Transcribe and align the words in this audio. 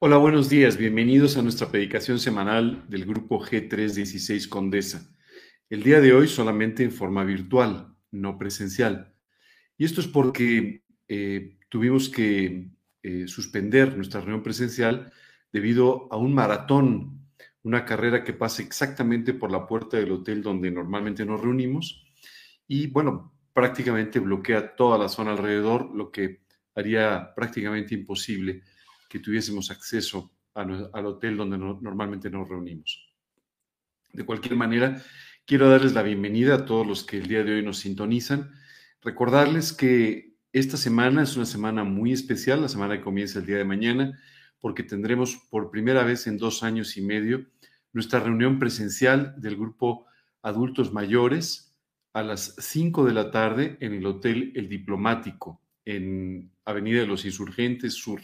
Hola, 0.00 0.16
buenos 0.16 0.48
días. 0.48 0.76
Bienvenidos 0.76 1.36
a 1.36 1.42
nuestra 1.42 1.72
predicación 1.72 2.20
semanal 2.20 2.84
del 2.88 3.04
grupo 3.04 3.44
G316 3.44 4.48
Condesa. 4.48 5.10
El 5.68 5.82
día 5.82 6.00
de 6.00 6.12
hoy 6.12 6.28
solamente 6.28 6.84
en 6.84 6.92
forma 6.92 7.24
virtual, 7.24 7.96
no 8.12 8.38
presencial. 8.38 9.12
Y 9.76 9.84
esto 9.84 10.00
es 10.00 10.06
porque 10.06 10.84
eh, 11.08 11.58
tuvimos 11.68 12.08
que 12.08 12.70
eh, 13.02 13.26
suspender 13.26 13.96
nuestra 13.96 14.20
reunión 14.20 14.44
presencial 14.44 15.12
debido 15.52 16.06
a 16.12 16.16
un 16.16 16.32
maratón, 16.32 17.28
una 17.64 17.84
carrera 17.84 18.22
que 18.22 18.34
pasa 18.34 18.62
exactamente 18.62 19.34
por 19.34 19.50
la 19.50 19.66
puerta 19.66 19.96
del 19.96 20.12
hotel 20.12 20.44
donde 20.44 20.70
normalmente 20.70 21.26
nos 21.26 21.40
reunimos. 21.40 22.04
Y 22.68 22.86
bueno, 22.86 23.34
prácticamente 23.52 24.20
bloquea 24.20 24.76
toda 24.76 24.96
la 24.96 25.08
zona 25.08 25.32
alrededor, 25.32 25.92
lo 25.92 26.12
que 26.12 26.42
haría 26.76 27.34
prácticamente 27.34 27.96
imposible 27.96 28.62
que 29.08 29.18
tuviésemos 29.18 29.70
acceso 29.70 30.32
al 30.54 31.06
hotel 31.06 31.36
donde 31.36 31.56
normalmente 31.56 32.30
nos 32.30 32.48
reunimos. 32.48 33.08
De 34.12 34.24
cualquier 34.24 34.56
manera, 34.56 35.02
quiero 35.46 35.68
darles 35.68 35.92
la 35.92 36.02
bienvenida 36.02 36.54
a 36.54 36.64
todos 36.64 36.86
los 36.86 37.04
que 37.04 37.18
el 37.18 37.28
día 37.28 37.44
de 37.44 37.54
hoy 37.54 37.62
nos 37.62 37.78
sintonizan. 37.78 38.50
Recordarles 39.02 39.72
que 39.72 40.36
esta 40.52 40.76
semana 40.76 41.22
es 41.22 41.36
una 41.36 41.46
semana 41.46 41.84
muy 41.84 42.12
especial, 42.12 42.62
la 42.62 42.68
semana 42.68 42.96
que 42.96 43.04
comienza 43.04 43.38
el 43.38 43.46
día 43.46 43.58
de 43.58 43.64
mañana, 43.64 44.18
porque 44.60 44.82
tendremos 44.82 45.36
por 45.50 45.70
primera 45.70 46.02
vez 46.04 46.26
en 46.26 46.38
dos 46.38 46.62
años 46.62 46.96
y 46.96 47.02
medio 47.02 47.46
nuestra 47.92 48.20
reunión 48.20 48.58
presencial 48.58 49.34
del 49.38 49.56
grupo 49.56 50.06
Adultos 50.42 50.92
Mayores 50.92 51.76
a 52.12 52.22
las 52.22 52.56
5 52.58 53.04
de 53.04 53.12
la 53.12 53.30
tarde 53.30 53.76
en 53.80 53.92
el 53.94 54.06
Hotel 54.06 54.52
El 54.56 54.68
Diplomático, 54.68 55.60
en 55.84 56.50
Avenida 56.64 57.00
de 57.00 57.06
los 57.06 57.24
Insurgentes 57.24 57.94
Sur. 57.94 58.20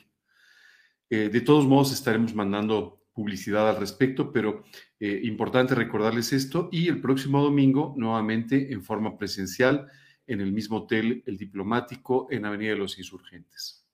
Eh, 1.14 1.28
de 1.28 1.42
todos 1.42 1.64
modos, 1.64 1.92
estaremos 1.92 2.34
mandando 2.34 3.04
publicidad 3.12 3.70
al 3.70 3.76
respecto, 3.76 4.32
pero 4.32 4.64
eh, 4.98 5.20
importante 5.22 5.72
recordarles 5.76 6.32
esto. 6.32 6.68
Y 6.72 6.88
el 6.88 7.00
próximo 7.00 7.40
domingo, 7.40 7.94
nuevamente 7.96 8.72
en 8.72 8.82
forma 8.82 9.16
presencial, 9.16 9.86
en 10.26 10.40
el 10.40 10.50
mismo 10.50 10.78
hotel, 10.78 11.22
el 11.24 11.36
diplomático, 11.36 12.26
en 12.32 12.46
Avenida 12.46 12.70
de 12.70 12.78
los 12.78 12.98
Insurgentes. 12.98 13.86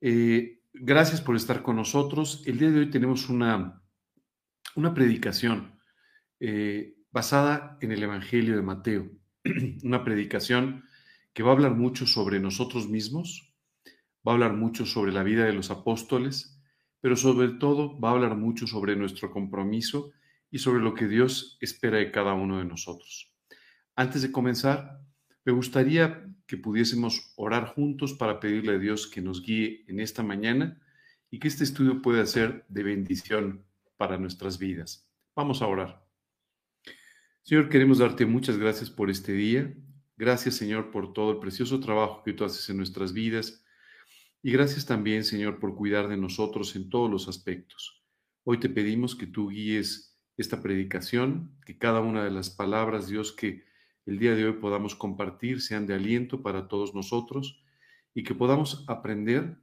Eh, 0.00 0.62
gracias 0.72 1.20
por 1.20 1.36
estar 1.36 1.62
con 1.62 1.76
nosotros. 1.76 2.42
El 2.46 2.58
día 2.58 2.72
de 2.72 2.80
hoy 2.80 2.90
tenemos 2.90 3.28
una, 3.28 3.80
una 4.74 4.92
predicación 4.92 5.72
basada 7.10 7.78
en 7.80 7.92
el 7.92 8.02
Evangelio 8.02 8.54
de 8.54 8.60
Mateo, 8.60 9.08
una 9.82 10.04
predicación 10.04 10.84
que 11.32 11.42
va 11.42 11.50
a 11.50 11.54
hablar 11.54 11.74
mucho 11.74 12.06
sobre 12.06 12.38
nosotros 12.38 12.86
mismos, 12.86 13.53
va 14.26 14.32
a 14.32 14.34
hablar 14.34 14.54
mucho 14.54 14.86
sobre 14.86 15.12
la 15.12 15.22
vida 15.22 15.44
de 15.44 15.52
los 15.52 15.70
apóstoles, 15.70 16.60
pero 17.00 17.16
sobre 17.16 17.48
todo 17.48 17.98
va 18.00 18.10
a 18.10 18.12
hablar 18.12 18.36
mucho 18.36 18.66
sobre 18.66 18.96
nuestro 18.96 19.30
compromiso 19.30 20.12
y 20.50 20.58
sobre 20.58 20.82
lo 20.82 20.94
que 20.94 21.08
Dios 21.08 21.58
espera 21.60 21.98
de 21.98 22.10
cada 22.10 22.32
uno 22.32 22.58
de 22.58 22.64
nosotros. 22.64 23.34
Antes 23.94 24.22
de 24.22 24.32
comenzar, 24.32 25.00
me 25.44 25.52
gustaría 25.52 26.26
que 26.46 26.56
pudiésemos 26.56 27.32
orar 27.36 27.66
juntos 27.66 28.14
para 28.14 28.40
pedirle 28.40 28.74
a 28.74 28.78
Dios 28.78 29.06
que 29.06 29.20
nos 29.20 29.42
guíe 29.42 29.84
en 29.88 30.00
esta 30.00 30.22
mañana 30.22 30.80
y 31.30 31.38
que 31.38 31.48
este 31.48 31.64
estudio 31.64 32.00
pueda 32.00 32.24
ser 32.24 32.64
de 32.68 32.82
bendición 32.82 33.66
para 33.96 34.16
nuestras 34.16 34.58
vidas. 34.58 35.10
Vamos 35.36 35.60
a 35.60 35.66
orar. 35.66 36.06
Señor, 37.42 37.68
queremos 37.68 37.98
darte 37.98 38.24
muchas 38.24 38.56
gracias 38.56 38.88
por 38.88 39.10
este 39.10 39.32
día. 39.32 39.74
Gracias, 40.16 40.54
Señor, 40.54 40.90
por 40.90 41.12
todo 41.12 41.32
el 41.32 41.38
precioso 41.40 41.80
trabajo 41.80 42.22
que 42.24 42.32
tú 42.32 42.44
haces 42.44 42.70
en 42.70 42.78
nuestras 42.78 43.12
vidas 43.12 43.63
y 44.44 44.52
gracias 44.52 44.84
también, 44.84 45.24
Señor, 45.24 45.58
por 45.58 45.74
cuidar 45.74 46.06
de 46.06 46.18
nosotros 46.18 46.76
en 46.76 46.90
todos 46.90 47.10
los 47.10 47.28
aspectos. 47.28 48.04
Hoy 48.44 48.60
te 48.60 48.68
pedimos 48.68 49.16
que 49.16 49.26
tú 49.26 49.48
guíes 49.48 50.20
esta 50.36 50.60
predicación, 50.60 51.56
que 51.64 51.78
cada 51.78 52.02
una 52.02 52.22
de 52.22 52.30
las 52.30 52.50
palabras, 52.50 53.08
Dios, 53.08 53.32
que 53.32 53.64
el 54.04 54.18
día 54.18 54.34
de 54.34 54.44
hoy 54.44 54.52
podamos 54.60 54.94
compartir 54.94 55.62
sean 55.62 55.86
de 55.86 55.94
aliento 55.94 56.42
para 56.42 56.68
todos 56.68 56.94
nosotros 56.94 57.64
y 58.12 58.22
que 58.22 58.34
podamos 58.34 58.84
aprender 58.86 59.56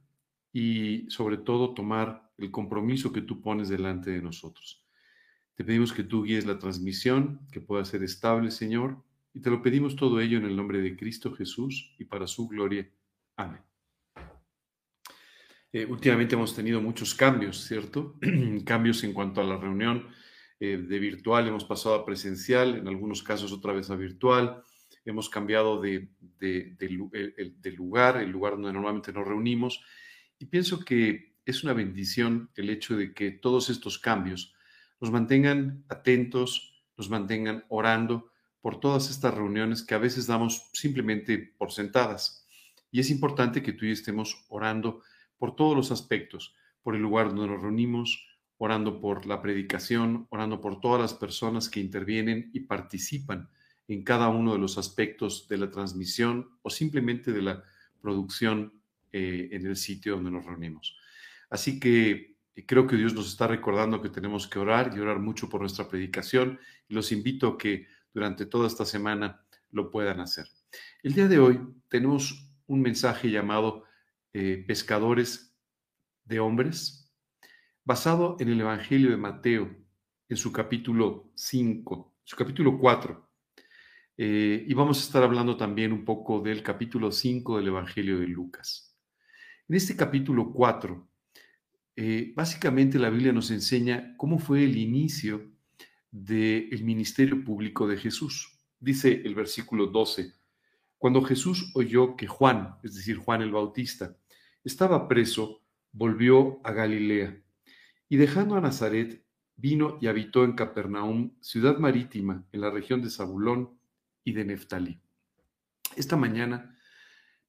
y 0.52 1.08
sobre 1.10 1.36
todo 1.36 1.74
tomar 1.74 2.32
el 2.36 2.50
compromiso 2.50 3.12
que 3.12 3.22
tú 3.22 3.40
pones 3.40 3.68
delante 3.68 4.10
de 4.10 4.20
nosotros. 4.20 4.84
Te 5.54 5.62
pedimos 5.62 5.92
que 5.92 6.02
tú 6.02 6.24
guíes 6.24 6.44
la 6.44 6.58
transmisión, 6.58 7.46
que 7.52 7.60
pueda 7.60 7.84
ser 7.84 8.02
estable, 8.02 8.50
Señor, 8.50 9.00
y 9.32 9.42
te 9.42 9.50
lo 9.50 9.62
pedimos 9.62 9.94
todo 9.94 10.20
ello 10.20 10.38
en 10.38 10.44
el 10.44 10.56
nombre 10.56 10.80
de 10.80 10.96
Cristo 10.96 11.32
Jesús 11.32 11.94
y 12.00 12.04
para 12.04 12.26
su 12.26 12.48
gloria. 12.48 12.90
Amén. 13.36 13.71
Eh, 15.74 15.86
últimamente 15.86 16.34
hemos 16.34 16.54
tenido 16.54 16.82
muchos 16.82 17.14
cambios, 17.14 17.64
¿cierto? 17.64 18.16
cambios 18.66 19.02
en 19.04 19.14
cuanto 19.14 19.40
a 19.40 19.44
la 19.44 19.56
reunión 19.56 20.06
eh, 20.60 20.76
de 20.76 20.98
virtual, 20.98 21.48
hemos 21.48 21.64
pasado 21.64 21.94
a 21.94 22.04
presencial, 22.04 22.76
en 22.76 22.88
algunos 22.88 23.22
casos 23.22 23.52
otra 23.52 23.72
vez 23.72 23.88
a 23.88 23.96
virtual, 23.96 24.62
hemos 25.06 25.30
cambiado 25.30 25.80
de, 25.80 26.10
lugar, 27.72 28.18
el 28.18 28.30
lugar 28.30 28.52
donde 28.52 28.72
normalmente 28.72 29.14
nos 29.14 29.26
reunimos, 29.26 29.82
y 30.38 30.44
pienso 30.44 30.84
que 30.84 31.36
es 31.46 31.64
una 31.64 31.72
bendición 31.72 32.50
el 32.54 32.68
hecho 32.68 32.94
de 32.94 33.14
que 33.14 33.30
todos 33.30 33.70
estos 33.70 33.98
cambios 33.98 34.54
nos 35.00 35.10
mantengan 35.10 35.84
atentos, 35.88 36.84
nos 36.98 37.08
mantengan 37.08 37.64
orando 37.70 38.30
por 38.60 38.78
todas 38.78 39.10
estas 39.10 39.34
reuniones 39.34 39.82
que 39.82 39.94
a 39.94 39.98
veces 39.98 40.26
damos 40.26 40.68
simplemente 40.74 41.38
por 41.56 41.72
sentadas. 41.72 42.46
Y 42.90 43.00
es 43.00 43.10
importante 43.10 43.62
que 43.62 43.72
tú 43.72 43.86
y 43.86 43.88
yo 43.88 43.94
estemos 43.94 44.44
orando 44.48 45.02
por 45.42 45.56
todos 45.56 45.74
los 45.76 45.90
aspectos, 45.90 46.54
por 46.84 46.94
el 46.94 47.02
lugar 47.02 47.30
donde 47.30 47.48
nos 47.48 47.60
reunimos, 47.60 48.28
orando 48.58 49.00
por 49.00 49.26
la 49.26 49.42
predicación, 49.42 50.28
orando 50.30 50.60
por 50.60 50.78
todas 50.78 51.00
las 51.00 51.14
personas 51.14 51.68
que 51.68 51.80
intervienen 51.80 52.48
y 52.54 52.60
participan 52.60 53.50
en 53.88 54.04
cada 54.04 54.28
uno 54.28 54.52
de 54.52 54.60
los 54.60 54.78
aspectos 54.78 55.48
de 55.48 55.58
la 55.58 55.68
transmisión 55.68 56.48
o 56.62 56.70
simplemente 56.70 57.32
de 57.32 57.42
la 57.42 57.64
producción 58.00 58.80
eh, 59.10 59.48
en 59.50 59.66
el 59.66 59.74
sitio 59.74 60.14
donde 60.14 60.30
nos 60.30 60.46
reunimos. 60.46 60.96
Así 61.50 61.80
que 61.80 62.36
eh, 62.54 62.64
creo 62.64 62.86
que 62.86 62.94
Dios 62.94 63.12
nos 63.12 63.26
está 63.26 63.48
recordando 63.48 64.00
que 64.00 64.10
tenemos 64.10 64.46
que 64.46 64.60
orar 64.60 64.92
y 64.96 65.00
orar 65.00 65.18
mucho 65.18 65.48
por 65.48 65.60
nuestra 65.60 65.88
predicación 65.88 66.60
y 66.86 66.94
los 66.94 67.10
invito 67.10 67.48
a 67.48 67.58
que 67.58 67.88
durante 68.14 68.46
toda 68.46 68.68
esta 68.68 68.84
semana 68.84 69.44
lo 69.72 69.90
puedan 69.90 70.20
hacer. 70.20 70.46
El 71.02 71.14
día 71.14 71.26
de 71.26 71.40
hoy 71.40 71.58
tenemos 71.88 72.48
un 72.68 72.80
mensaje 72.80 73.28
llamado 73.28 73.90
eh, 74.34 74.64
pescadores 74.66 75.54
de 76.24 76.40
hombres, 76.40 77.12
basado 77.84 78.36
en 78.40 78.48
el 78.48 78.60
Evangelio 78.60 79.10
de 79.10 79.16
Mateo, 79.16 79.70
en 80.28 80.36
su 80.36 80.52
capítulo 80.52 81.30
5, 81.34 82.14
su 82.24 82.36
capítulo 82.36 82.78
4. 82.78 83.28
Eh, 84.16 84.64
y 84.66 84.74
vamos 84.74 84.98
a 84.98 85.02
estar 85.02 85.22
hablando 85.22 85.56
también 85.56 85.92
un 85.92 86.04
poco 86.04 86.40
del 86.40 86.62
capítulo 86.62 87.10
5 87.10 87.58
del 87.58 87.68
Evangelio 87.68 88.18
de 88.18 88.26
Lucas. 88.26 88.96
En 89.68 89.76
este 89.76 89.96
capítulo 89.96 90.52
4, 90.52 91.08
eh, 91.96 92.32
básicamente 92.34 92.98
la 92.98 93.10
Biblia 93.10 93.32
nos 93.32 93.50
enseña 93.50 94.14
cómo 94.16 94.38
fue 94.38 94.64
el 94.64 94.76
inicio 94.76 95.50
del 96.10 96.84
ministerio 96.84 97.44
público 97.44 97.86
de 97.86 97.96
Jesús. 97.96 98.58
Dice 98.78 99.22
el 99.24 99.34
versículo 99.34 99.86
12, 99.86 100.32
cuando 100.98 101.22
Jesús 101.22 101.70
oyó 101.74 102.16
que 102.16 102.26
Juan, 102.26 102.76
es 102.82 102.94
decir, 102.94 103.16
Juan 103.16 103.42
el 103.42 103.50
Bautista, 103.50 104.16
estaba 104.64 105.08
preso, 105.08 105.62
volvió 105.92 106.60
a 106.64 106.72
Galilea 106.72 107.36
y 108.08 108.16
dejando 108.16 108.56
a 108.56 108.60
Nazaret, 108.60 109.24
vino 109.56 109.98
y 110.00 110.06
habitó 110.06 110.44
en 110.44 110.52
Capernaum, 110.52 111.32
ciudad 111.40 111.78
marítima, 111.78 112.44
en 112.52 112.60
la 112.60 112.70
región 112.70 113.02
de 113.02 113.10
Zabulón 113.10 113.78
y 114.24 114.32
de 114.32 114.44
Neftalí. 114.44 115.00
Esta 115.96 116.16
mañana 116.16 116.76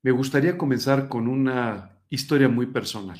me 0.01 0.11
gustaría 0.11 0.57
comenzar 0.57 1.07
con 1.07 1.27
una 1.27 1.99
historia 2.09 2.49
muy 2.49 2.67
personal. 2.67 3.19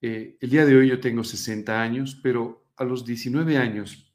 Eh, 0.00 0.36
el 0.40 0.50
día 0.50 0.66
de 0.66 0.76
hoy 0.76 0.88
yo 0.88 1.00
tengo 1.00 1.24
60 1.24 1.80
años, 1.80 2.18
pero 2.22 2.66
a 2.76 2.84
los 2.84 3.04
19 3.04 3.56
años 3.56 4.12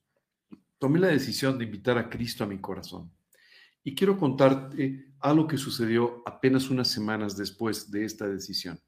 tomé 0.78 1.00
la 1.00 1.08
decisión 1.08 1.58
de 1.58 1.66
invitar 1.66 1.98
a 1.98 2.10
Cristo 2.10 2.44
a 2.44 2.48
mi 2.48 2.60
corazón. 2.60 3.12
Y 3.84 3.96
quiero 3.96 4.18
contarte 4.18 5.14
algo 5.20 5.48
que 5.48 5.58
sucedió 5.58 6.22
apenas 6.26 6.70
unas 6.70 6.88
semanas 6.88 7.38
después 7.38 7.90
de 7.92 8.06
esta 8.06 8.28
decisión. 8.28 8.80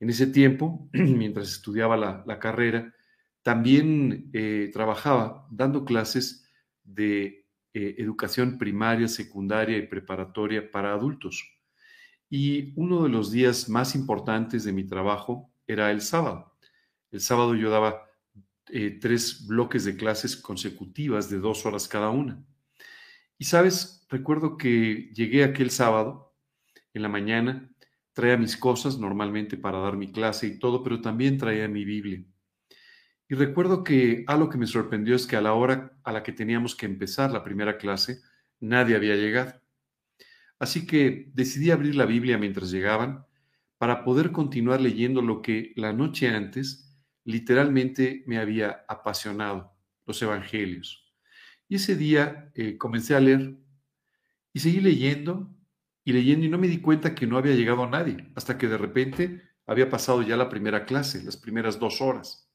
En 0.00 0.10
ese 0.10 0.26
tiempo, 0.26 0.88
mientras 0.92 1.48
estudiaba 1.50 1.96
la, 1.96 2.38
carrera, 2.38 2.94
también 3.42 4.30
eh, 4.32 4.70
trabajaba 4.72 5.46
dando 5.50 5.84
clases 5.84 6.48
de 6.84 7.46
eh, 7.74 7.94
educación 7.98 8.58
primaria, 8.58 9.08
secundaria 9.08 9.78
y 9.78 9.86
preparatoria 9.86 10.70
para 10.70 10.92
adultos. 10.92 11.42
Y 12.28 12.72
uno 12.76 13.02
de 13.02 13.08
los 13.08 13.30
días 13.30 13.68
más 13.68 13.94
importantes 13.94 14.64
de 14.64 14.72
mi 14.72 14.84
trabajo 14.84 15.52
era 15.66 15.90
el 15.90 16.00
sábado. 16.00 16.56
El 17.10 17.20
sábado 17.20 17.54
yo 17.54 17.70
daba 17.70 18.02
eh, 18.68 18.98
tres 19.00 19.46
bloques 19.46 19.84
de 19.84 19.96
clases 19.96 20.36
consecutivas 20.36 21.28
de 21.30 21.38
dos 21.38 21.66
horas 21.66 21.88
cada 21.88 22.10
una. 22.10 22.42
Y 23.42 23.44
sabes, 23.44 24.06
recuerdo 24.08 24.56
que 24.56 25.10
llegué 25.12 25.42
aquel 25.42 25.72
sábado 25.72 26.32
en 26.94 27.02
la 27.02 27.08
mañana, 27.08 27.74
traía 28.12 28.36
mis 28.36 28.56
cosas 28.56 29.00
normalmente 29.00 29.56
para 29.56 29.80
dar 29.80 29.96
mi 29.96 30.12
clase 30.12 30.46
y 30.46 30.60
todo, 30.60 30.84
pero 30.84 31.00
también 31.00 31.38
traía 31.38 31.66
mi 31.66 31.84
Biblia. 31.84 32.24
Y 33.28 33.34
recuerdo 33.34 33.82
que 33.82 34.22
algo 34.28 34.48
que 34.48 34.58
me 34.58 34.68
sorprendió 34.68 35.16
es 35.16 35.26
que 35.26 35.34
a 35.34 35.40
la 35.40 35.54
hora 35.54 35.98
a 36.04 36.12
la 36.12 36.22
que 36.22 36.30
teníamos 36.30 36.76
que 36.76 36.86
empezar 36.86 37.32
la 37.32 37.42
primera 37.42 37.78
clase, 37.78 38.20
nadie 38.60 38.94
había 38.94 39.16
llegado. 39.16 39.60
Así 40.60 40.86
que 40.86 41.32
decidí 41.34 41.72
abrir 41.72 41.96
la 41.96 42.06
Biblia 42.06 42.38
mientras 42.38 42.70
llegaban 42.70 43.26
para 43.76 44.04
poder 44.04 44.30
continuar 44.30 44.80
leyendo 44.80 45.20
lo 45.20 45.42
que 45.42 45.72
la 45.74 45.92
noche 45.92 46.28
antes 46.28 46.96
literalmente 47.24 48.22
me 48.28 48.38
había 48.38 48.84
apasionado, 48.86 49.74
los 50.06 50.22
Evangelios. 50.22 51.01
Y 51.68 51.76
ese 51.76 51.96
día 51.96 52.50
eh, 52.54 52.76
comencé 52.76 53.14
a 53.14 53.20
leer 53.20 53.56
y 54.52 54.60
seguí 54.60 54.80
leyendo 54.80 55.50
y 56.04 56.12
leyendo 56.12 56.46
y 56.46 56.48
no 56.48 56.58
me 56.58 56.68
di 56.68 56.78
cuenta 56.78 57.14
que 57.14 57.26
no 57.26 57.38
había 57.38 57.54
llegado 57.54 57.88
nadie, 57.88 58.30
hasta 58.34 58.58
que 58.58 58.68
de 58.68 58.78
repente 58.78 59.42
había 59.66 59.88
pasado 59.88 60.22
ya 60.22 60.36
la 60.36 60.48
primera 60.48 60.84
clase, 60.84 61.22
las 61.22 61.36
primeras 61.36 61.78
dos 61.78 62.00
horas. 62.00 62.50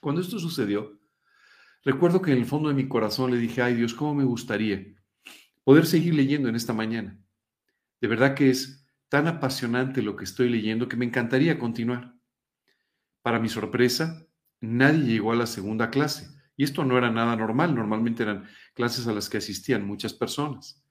Cuando 0.00 0.20
esto 0.20 0.38
sucedió, 0.38 1.00
recuerdo 1.84 2.22
que 2.22 2.32
en 2.32 2.38
el 2.38 2.46
fondo 2.46 2.68
de 2.68 2.74
mi 2.74 2.88
corazón 2.88 3.30
le 3.30 3.38
dije, 3.38 3.62
ay 3.62 3.74
Dios, 3.74 3.94
¿cómo 3.94 4.14
me 4.14 4.24
gustaría 4.24 4.94
poder 5.64 5.86
seguir 5.86 6.14
leyendo 6.14 6.48
en 6.48 6.54
esta 6.54 6.72
mañana? 6.72 7.18
De 8.00 8.08
verdad 8.08 8.34
que 8.34 8.50
es 8.50 8.86
tan 9.08 9.26
apasionante 9.26 10.02
lo 10.02 10.14
que 10.14 10.24
estoy 10.24 10.50
leyendo 10.50 10.88
que 10.88 10.96
me 10.96 11.06
encantaría 11.06 11.58
continuar. 11.58 12.14
Para 13.22 13.40
mi 13.40 13.48
sorpresa, 13.48 14.26
nadie 14.60 15.04
llegó 15.04 15.32
a 15.32 15.36
la 15.36 15.46
segunda 15.46 15.90
clase. 15.90 16.37
Y 16.58 16.64
esto 16.64 16.84
no 16.84 16.98
era 16.98 17.08
nada 17.08 17.36
normal, 17.36 17.72
normalmente 17.72 18.24
eran 18.24 18.44
clases 18.74 19.06
a 19.06 19.12
las 19.12 19.30
que 19.30 19.38
asistían 19.38 19.86
muchas 19.86 20.12
personas. 20.12 20.84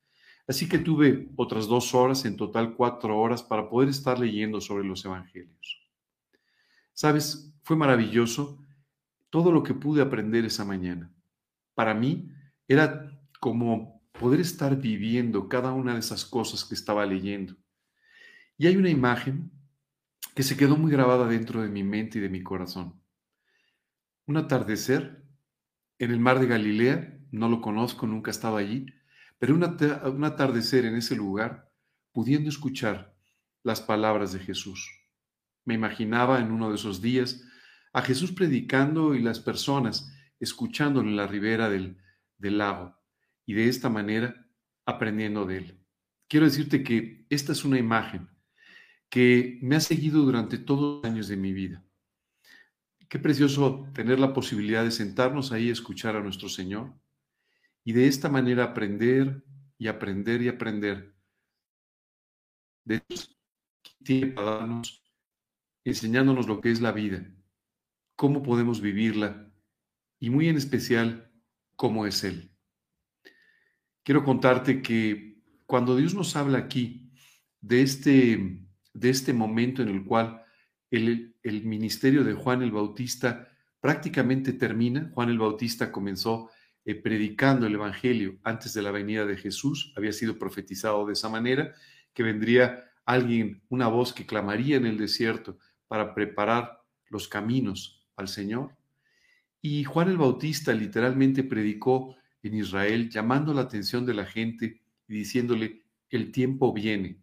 Así 0.47 0.69
que 0.69 0.79
tuve 0.79 1.27
otras 1.35 1.67
dos 1.67 1.93
horas, 1.93 2.23
en 2.23 2.37
total 2.37 2.73
cuatro 2.73 3.19
horas, 3.19 3.43
para 3.43 3.69
poder 3.69 3.89
estar 3.89 4.17
leyendo 4.17 4.61
sobre 4.61 4.85
los 4.85 5.03
evangelios. 5.03 5.91
Sabes, 6.93 7.53
fue 7.63 7.75
maravilloso 7.75 8.63
todo 9.29 9.51
lo 9.51 9.61
que 9.61 9.73
pude 9.73 10.01
aprender 10.01 10.45
esa 10.45 10.63
mañana. 10.63 11.13
Para 11.75 11.93
mí 11.93 12.31
era 12.65 13.19
como 13.41 14.01
poder 14.13 14.39
estar 14.39 14.79
viviendo 14.79 15.49
cada 15.49 15.73
una 15.73 15.95
de 15.95 15.99
esas 15.99 16.23
cosas 16.23 16.63
que 16.63 16.75
estaba 16.75 17.05
leyendo. 17.05 17.57
Y 18.57 18.67
hay 18.67 18.77
una 18.77 18.89
imagen 18.89 19.51
que 20.33 20.43
se 20.43 20.55
quedó 20.55 20.77
muy 20.77 20.93
grabada 20.93 21.27
dentro 21.27 21.61
de 21.61 21.67
mi 21.67 21.83
mente 21.83 22.19
y 22.19 22.21
de 22.21 22.29
mi 22.29 22.41
corazón. 22.41 23.01
Un 24.27 24.37
atardecer 24.37 25.26
en 25.99 26.11
el 26.11 26.19
mar 26.19 26.39
de 26.39 26.47
Galilea, 26.47 27.19
no 27.31 27.49
lo 27.49 27.61
conozco, 27.61 28.07
nunca 28.07 28.29
he 28.29 28.33
estado 28.33 28.57
allí, 28.57 28.85
pero 29.39 29.55
un 29.55 30.23
atardecer 30.23 30.85
en 30.85 30.95
ese 30.95 31.15
lugar, 31.15 31.71
pudiendo 32.11 32.49
escuchar 32.49 33.15
las 33.63 33.81
palabras 33.81 34.33
de 34.33 34.39
Jesús. 34.39 34.89
Me 35.65 35.73
imaginaba 35.73 36.39
en 36.39 36.51
uno 36.51 36.69
de 36.69 36.75
esos 36.75 37.01
días 37.01 37.43
a 37.93 38.01
Jesús 38.01 38.31
predicando 38.31 39.15
y 39.15 39.21
las 39.21 39.39
personas 39.39 40.11
escuchándolo 40.39 41.09
en 41.09 41.15
la 41.15 41.27
ribera 41.27 41.69
del, 41.69 41.97
del 42.37 42.59
lago 42.59 42.95
y 43.45 43.53
de 43.53 43.67
esta 43.67 43.89
manera 43.89 44.47
aprendiendo 44.85 45.45
de 45.45 45.57
él. 45.57 45.79
Quiero 46.27 46.45
decirte 46.45 46.83
que 46.83 47.25
esta 47.29 47.51
es 47.51 47.65
una 47.65 47.79
imagen 47.79 48.29
que 49.09 49.59
me 49.61 49.75
ha 49.75 49.79
seguido 49.79 50.23
durante 50.23 50.57
todos 50.57 51.03
los 51.03 51.11
años 51.11 51.27
de 51.27 51.37
mi 51.37 51.53
vida. 51.53 51.83
Qué 53.09 53.19
precioso 53.19 53.87
tener 53.93 54.19
la 54.19 54.33
posibilidad 54.33 54.83
de 54.83 54.91
sentarnos 54.91 55.51
ahí 55.51 55.69
a 55.69 55.73
escuchar 55.73 56.15
a 56.17 56.21
nuestro 56.21 56.49
Señor 56.49 56.93
y 57.85 57.93
de 57.93 58.07
esta 58.07 58.27
manera 58.27 58.65
aprender 58.65 59.45
y 59.77 59.87
aprender 59.87 60.41
y 60.41 60.49
aprender 60.49 61.15
de 62.83 63.01
tiene 64.03 64.27
para 64.27 64.81
enseñándonos 65.85 66.47
lo 66.47 66.59
que 66.59 66.71
es 66.71 66.81
la 66.81 66.91
vida, 66.91 67.25
cómo 68.15 68.43
podemos 68.43 68.81
vivirla 68.81 69.51
y 70.19 70.29
muy 70.29 70.49
en 70.49 70.57
especial 70.57 71.31
cómo 71.75 72.05
es 72.05 72.23
Él. 72.23 72.51
Quiero 74.03 74.23
contarte 74.23 74.81
que 74.81 75.41
cuando 75.65 75.95
Dios 75.95 76.13
nos 76.13 76.35
habla 76.35 76.57
aquí 76.57 77.11
de 77.61 77.81
este, 77.81 78.67
de 78.93 79.09
este 79.09 79.33
momento 79.33 79.81
en 79.81 79.89
el 79.89 80.05
cual 80.05 80.45
el, 80.91 81.33
ministerio 81.43 82.23
de 82.23 82.33
Juan 82.33 82.61
el 82.61 82.71
Bautista 82.71 83.49
prácticamente 83.79 84.53
termina, 84.53 85.11
Juan 85.13 85.29
el 85.29 85.37
Bautista 85.37 85.91
comenzó 85.91 86.49
eh, 86.85 86.95
predicando 86.95 87.67
el 87.67 87.75
Evangelio 87.75 88.37
antes 88.43 88.73
de 88.73 88.81
la 88.81 88.91
venida 88.91 89.25
de 89.25 89.37
Jesús, 89.37 89.93
había 89.95 90.13
sido 90.13 90.39
profetizado 90.39 91.05
de 91.05 91.13
esa 91.13 91.29
manera, 91.29 91.73
que 92.13 92.23
vendría 92.23 92.85
alguien, 93.05 93.61
una 93.69 93.87
voz 93.87 94.13
que 94.13 94.25
clamaría 94.25 94.77
en 94.77 94.85
el 94.85 94.97
desierto 94.97 95.57
para 95.87 96.13
preparar 96.13 96.83
los 97.09 97.27
caminos 97.27 98.05
al 98.15 98.27
Señor. 98.27 98.75
Y 99.61 99.83
Juan 99.83 100.09
el 100.09 100.17
Bautista 100.17 100.73
literalmente 100.73 101.43
predicó 101.43 102.15
en 102.43 102.55
Israel, 102.55 103.09
llamando 103.09 103.53
la 103.53 103.61
atención 103.61 104.05
de 104.05 104.13
la 104.13 104.25
gente 104.25 104.81
y 105.07 105.13
diciéndole, 105.13 105.83
el 106.09 106.31
tiempo 106.31 106.73
viene, 106.73 107.19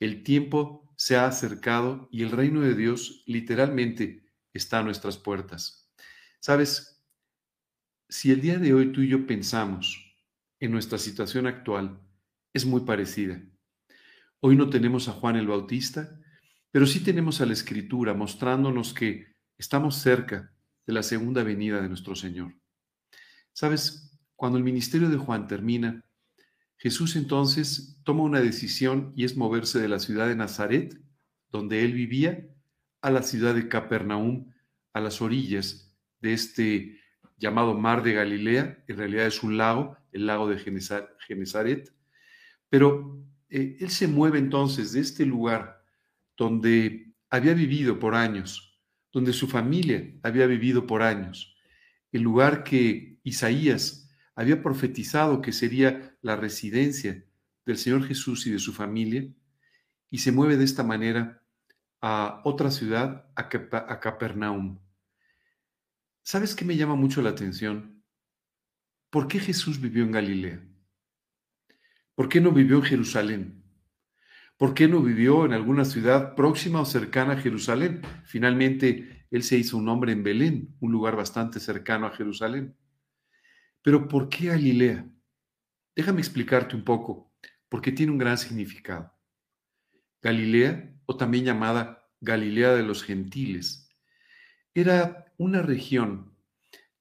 el 0.00 0.22
tiempo 0.22 0.81
se 1.02 1.16
ha 1.16 1.26
acercado 1.26 2.08
y 2.12 2.22
el 2.22 2.30
reino 2.30 2.60
de 2.60 2.76
Dios 2.76 3.24
literalmente 3.26 4.24
está 4.52 4.78
a 4.78 4.82
nuestras 4.84 5.18
puertas. 5.18 5.92
Sabes, 6.38 7.04
si 8.08 8.30
el 8.30 8.40
día 8.40 8.56
de 8.58 8.72
hoy 8.72 8.92
tú 8.92 9.00
y 9.00 9.08
yo 9.08 9.26
pensamos 9.26 10.14
en 10.60 10.70
nuestra 10.70 10.98
situación 10.98 11.48
actual, 11.48 12.00
es 12.52 12.64
muy 12.64 12.82
parecida. 12.82 13.42
Hoy 14.38 14.54
no 14.54 14.70
tenemos 14.70 15.08
a 15.08 15.12
Juan 15.12 15.34
el 15.34 15.48
Bautista, 15.48 16.20
pero 16.70 16.86
sí 16.86 17.00
tenemos 17.00 17.40
a 17.40 17.46
la 17.46 17.54
Escritura 17.54 18.14
mostrándonos 18.14 18.94
que 18.94 19.34
estamos 19.58 19.96
cerca 19.96 20.54
de 20.86 20.92
la 20.92 21.02
segunda 21.02 21.42
venida 21.42 21.82
de 21.82 21.88
nuestro 21.88 22.14
Señor. 22.14 22.54
Sabes, 23.52 24.20
cuando 24.36 24.56
el 24.56 24.62
ministerio 24.62 25.08
de 25.08 25.16
Juan 25.16 25.48
termina, 25.48 26.04
Jesús 26.82 27.14
entonces 27.14 27.96
toma 28.02 28.24
una 28.24 28.40
decisión 28.40 29.12
y 29.14 29.22
es 29.22 29.36
moverse 29.36 29.78
de 29.78 29.86
la 29.86 30.00
ciudad 30.00 30.26
de 30.26 30.34
Nazaret, 30.34 31.00
donde 31.48 31.84
él 31.84 31.92
vivía, 31.92 32.48
a 33.00 33.12
la 33.12 33.22
ciudad 33.22 33.54
de 33.54 33.68
Capernaum, 33.68 34.52
a 34.92 35.00
las 35.00 35.22
orillas 35.22 35.96
de 36.18 36.32
este 36.32 36.98
llamado 37.38 37.78
Mar 37.78 38.02
de 38.02 38.14
Galilea, 38.14 38.82
en 38.88 38.96
realidad 38.96 39.28
es 39.28 39.44
un 39.44 39.56
lago, 39.56 39.96
el 40.10 40.26
lago 40.26 40.48
de 40.48 40.58
Genezaret, 40.58 41.94
pero 42.68 43.16
eh, 43.48 43.76
él 43.78 43.90
se 43.90 44.08
mueve 44.08 44.40
entonces 44.40 44.90
de 44.92 45.02
este 45.02 45.24
lugar 45.24 45.84
donde 46.36 47.14
había 47.30 47.54
vivido 47.54 48.00
por 48.00 48.16
años, 48.16 48.80
donde 49.12 49.32
su 49.32 49.46
familia 49.46 50.12
había 50.24 50.48
vivido 50.48 50.84
por 50.84 51.02
años, 51.02 51.56
el 52.10 52.22
lugar 52.22 52.64
que 52.64 53.20
Isaías 53.22 54.01
había 54.34 54.62
profetizado 54.62 55.42
que 55.42 55.52
sería 55.52 56.16
la 56.22 56.36
residencia 56.36 57.24
del 57.64 57.78
Señor 57.78 58.04
Jesús 58.04 58.46
y 58.46 58.50
de 58.50 58.58
su 58.58 58.72
familia, 58.72 59.28
y 60.10 60.18
se 60.18 60.32
mueve 60.32 60.56
de 60.56 60.64
esta 60.64 60.82
manera 60.82 61.42
a 62.00 62.40
otra 62.44 62.70
ciudad, 62.70 63.30
a 63.36 64.00
Capernaum. 64.00 64.78
¿Sabes 66.22 66.54
qué 66.54 66.64
me 66.64 66.76
llama 66.76 66.96
mucho 66.96 67.22
la 67.22 67.30
atención? 67.30 68.02
¿Por 69.10 69.28
qué 69.28 69.38
Jesús 69.38 69.80
vivió 69.80 70.04
en 70.04 70.12
Galilea? 70.12 70.62
¿Por 72.14 72.28
qué 72.28 72.40
no 72.40 72.52
vivió 72.52 72.76
en 72.76 72.82
Jerusalén? 72.82 73.64
¿Por 74.56 74.74
qué 74.74 74.86
no 74.86 75.02
vivió 75.02 75.44
en 75.44 75.52
alguna 75.52 75.84
ciudad 75.84 76.34
próxima 76.34 76.80
o 76.80 76.84
cercana 76.84 77.34
a 77.34 77.36
Jerusalén? 77.38 78.02
Finalmente, 78.24 79.26
él 79.30 79.42
se 79.42 79.56
hizo 79.56 79.76
un 79.76 79.88
hombre 79.88 80.12
en 80.12 80.22
Belén, 80.22 80.76
un 80.80 80.92
lugar 80.92 81.16
bastante 81.16 81.58
cercano 81.58 82.06
a 82.06 82.10
Jerusalén. 82.10 82.76
Pero 83.82 84.08
¿por 84.08 84.28
qué 84.28 84.46
Galilea? 84.46 85.06
Déjame 85.94 86.20
explicarte 86.20 86.76
un 86.76 86.84
poco, 86.84 87.32
porque 87.68 87.92
tiene 87.92 88.12
un 88.12 88.18
gran 88.18 88.38
significado. 88.38 89.12
Galilea, 90.22 90.94
o 91.06 91.16
también 91.16 91.44
llamada 91.44 92.08
Galilea 92.20 92.74
de 92.74 92.84
los 92.84 93.02
Gentiles, 93.02 93.90
era 94.74 95.26
una 95.36 95.62
región 95.62 96.32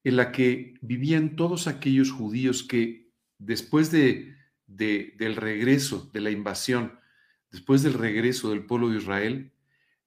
en 0.03 0.15
la 0.15 0.31
que 0.31 0.73
vivían 0.81 1.35
todos 1.35 1.67
aquellos 1.67 2.11
judíos 2.11 2.63
que 2.63 3.11
después 3.37 3.91
de, 3.91 4.35
del 4.67 5.35
regreso, 5.35 6.09
de 6.11 6.21
la 6.21 6.31
invasión, 6.31 6.99
después 7.51 7.83
del 7.83 7.93
regreso 7.93 8.49
del 8.49 8.65
pueblo 8.65 8.89
de 8.89 8.97
Israel, 8.97 9.51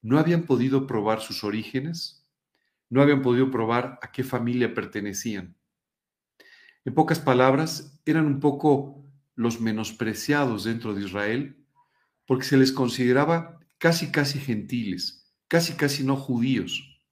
no 0.02 0.18
habían 0.18 0.44
podido 0.44 0.86
probar 0.86 1.20
sus 1.20 1.44
orígenes, 1.44 2.26
no 2.90 3.00
habían 3.00 3.22
podido 3.22 3.50
probar 3.50 3.98
a 4.02 4.10
qué 4.10 4.24
familia 4.24 4.74
pertenecían. 4.74 5.56
En 6.84 6.94
pocas 6.94 7.18
palabras, 7.18 8.00
eran 8.04 8.26
un 8.26 8.40
poco 8.40 9.04
los 9.34 9.60
menospreciados 9.60 10.64
dentro 10.64 10.94
de 10.94 11.04
Israel 11.04 11.64
porque 12.26 12.44
se 12.44 12.56
les 12.56 12.72
consideraba 12.72 13.58
casi 13.78 14.10
casi 14.10 14.38
gentiles, 14.38 15.32
casi 15.48 15.74
casi 15.74 16.04
no 16.04 16.16
judíos. 16.16 17.02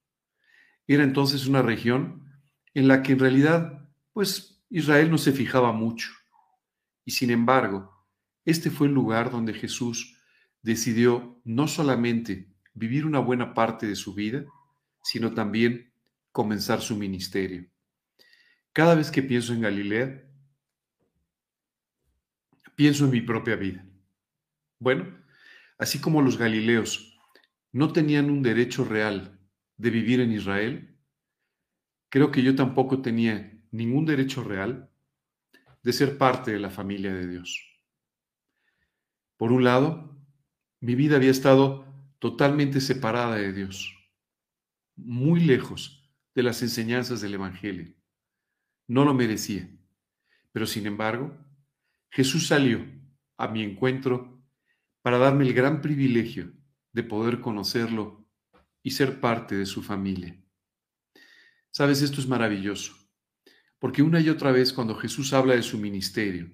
Era 0.87 1.05
entonces 1.05 1.47
una 1.47 1.62
región 1.62 2.23
en 2.75 2.88
la 2.88 3.02
que 3.02 3.12
en 3.12 3.19
realidad, 3.19 3.88
pues 4.12 4.62
Israel 4.69 5.11
no 5.11 5.19
se 5.19 5.33
fijaba 5.33 5.73
mucho. 5.73 6.11
Y 7.05 7.12
sin 7.12 7.31
embargo, 7.31 7.93
este 8.45 8.71
fue 8.71 8.88
el 8.88 8.95
lugar 8.95 9.31
donde 9.31 9.55
Jesús 9.55 10.19
decidió 10.62 11.41
no 11.45 11.69
solamente 11.69 12.52
vivir 12.75 13.07
una 13.07 13.19
buena 13.19 13.55
parte 13.55 13.87
de 13.87 13.97
su 13.97 14.14
vida, 14.14 14.45
sino 15.02 15.35
también 15.35 15.93
comenzar 16.31 16.81
su 16.81 16.97
ministerio. 16.97 17.72
Cada 18.73 18.95
vez 18.95 19.11
que 19.11 19.23
pienso 19.23 19.52
en 19.52 19.61
Galilea, 19.61 20.23
pienso 22.75 23.05
en 23.05 23.11
mi 23.11 23.21
propia 23.21 23.57
vida. 23.57 23.85
Bueno, 24.79 25.23
así 25.79 26.00
como 26.00 26.23
los 26.23 26.38
galileos 26.38 27.19
no 27.71 27.93
tenían 27.93 28.31
un 28.31 28.43
derecho 28.43 28.85
real 28.85 29.38
de 29.76 29.91
vivir 29.91 30.21
en 30.21 30.33
Israel, 30.33 30.97
creo 32.09 32.31
que 32.31 32.43
yo 32.43 32.55
tampoco 32.55 33.02
tenía 33.02 33.62
ningún 33.71 34.07
derecho 34.07 34.43
real 34.43 34.91
de 35.83 35.93
ser 35.93 36.17
parte 36.17 36.52
de 36.52 36.59
la 36.59 36.71
familia 36.71 37.12
de 37.12 37.29
Dios. 37.29 37.61
Por 39.37 39.52
un 39.52 39.64
lado, 39.64 40.17
mi 40.81 40.95
vida 40.95 41.17
había 41.17 41.31
estado 41.31 41.87
totalmente 42.19 42.81
separada 42.81 43.37
de 43.37 43.52
Dios, 43.52 43.95
muy 44.97 45.41
lejos 45.41 46.11
de 46.35 46.43
las 46.43 46.62
enseñanzas 46.62 47.21
del 47.21 47.35
Evangelio. 47.35 48.01
No 48.92 49.06
lo 49.06 49.14
merecía, 49.14 49.70
pero 50.52 50.66
sin 50.66 50.84
embargo, 50.84 51.34
Jesús 52.11 52.49
salió 52.49 52.84
a 53.38 53.49
mi 53.49 53.62
encuentro 53.62 54.44
para 55.00 55.16
darme 55.16 55.46
el 55.46 55.54
gran 55.54 55.80
privilegio 55.80 56.52
de 56.92 57.02
poder 57.02 57.40
conocerlo 57.40 58.28
y 58.82 58.90
ser 58.90 59.18
parte 59.18 59.54
de 59.54 59.64
su 59.64 59.82
familia. 59.82 60.38
Sabes, 61.70 62.02
esto 62.02 62.20
es 62.20 62.28
maravilloso, 62.28 62.92
porque 63.78 64.02
una 64.02 64.20
y 64.20 64.28
otra 64.28 64.52
vez 64.52 64.75
cuando 64.75 64.94
Jesús 64.94 65.32
habla 65.32 65.54
de 65.54 65.62
su 65.62 65.78
ministerio, 65.78 66.52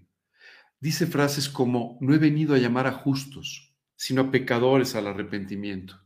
dice 0.79 1.09
frases 1.09 1.49
como, 1.49 1.99
no 2.01 2.15
he 2.15 2.19
venido 2.19 2.55
a 2.55 2.59
llamar 2.59 2.87
a 2.87 2.93
justos, 2.93 3.77
sino 3.97 4.21
a 4.23 4.31
pecadores 4.31 4.95
al 4.95 5.09
arrepentimiento. 5.09 6.01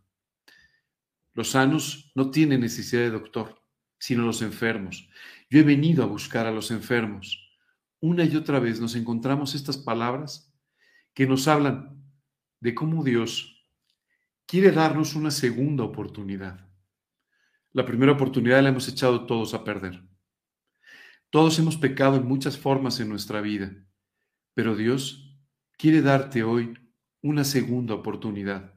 Los 1.35 1.51
sanos 1.51 2.11
no 2.15 2.31
tienen 2.31 2.63
necesidad 2.63 3.03
de 3.03 3.11
doctor, 3.11 3.62
sino 4.03 4.25
los 4.25 4.43
enfermos. 4.43 5.09
Yo 5.49 5.61
he 5.61 5.63
venido 5.63 6.03
a 6.03 6.09
buscar 6.09 6.45
a 6.47 6.51
los 6.51 6.73
enfermos. 6.73 7.49
Una 8.01 8.25
y 8.25 8.35
otra 8.35 8.59
vez 8.59 8.81
nos 8.81 8.97
encontramos 8.97 9.55
estas 9.55 9.77
palabras 9.77 10.53
que 11.15 11.25
nos 11.25 11.47
hablan 11.47 12.03
de 12.59 12.75
cómo 12.75 13.05
Dios 13.05 13.65
quiere 14.45 14.73
darnos 14.73 15.15
una 15.15 15.31
segunda 15.31 15.85
oportunidad. 15.85 16.69
La 17.71 17.87
primera 17.87 18.11
oportunidad 18.11 18.61
la 18.61 18.71
hemos 18.71 18.89
echado 18.89 19.25
todos 19.25 19.55
a 19.55 19.63
perder. 19.63 20.03
Todos 21.31 21.57
hemos 21.61 21.77
pecado 21.77 22.17
en 22.17 22.27
muchas 22.27 22.59
formas 22.59 22.99
en 22.99 23.09
nuestra 23.09 23.41
vida, 23.41 23.73
pero 24.53 24.75
Dios 24.75 25.39
quiere 25.79 26.03
darte 26.03 26.43
hoy 26.43 26.77
una 27.21 27.45
segunda 27.45 27.95
oportunidad. 27.95 28.75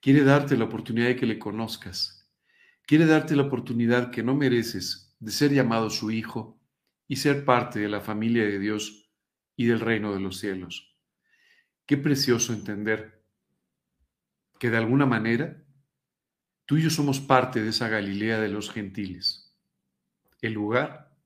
Quiere 0.00 0.22
darte 0.22 0.54
la 0.58 0.66
oportunidad 0.66 1.06
de 1.06 1.16
que 1.16 1.24
le 1.24 1.38
conozcas. 1.38 2.23
Quiere 2.86 3.06
darte 3.06 3.34
la 3.34 3.44
oportunidad 3.44 4.10
que 4.10 4.22
no 4.22 4.34
mereces 4.34 5.16
de 5.18 5.30
ser 5.30 5.52
llamado 5.52 5.88
su 5.88 6.10
hijo 6.10 6.60
y 7.08 7.16
ser 7.16 7.44
parte 7.44 7.80
de 7.80 7.88
la 7.88 8.00
familia 8.00 8.44
de 8.44 8.58
Dios 8.58 9.10
y 9.56 9.66
del 9.66 9.80
reino 9.80 10.12
de 10.12 10.20
los 10.20 10.38
cielos. 10.38 10.94
Qué 11.86 11.96
precioso 11.96 12.52
entender 12.52 13.24
que 14.58 14.70
de 14.70 14.76
alguna 14.76 15.06
manera 15.06 15.64
tú 16.66 16.76
y 16.76 16.82
yo 16.82 16.90
somos 16.90 17.20
parte 17.20 17.62
de 17.62 17.70
esa 17.70 17.88
Galilea 17.88 18.40
de 18.40 18.48
los 18.48 18.70
gentiles, 18.70 19.56
el 20.42 20.52
lugar 20.52 21.16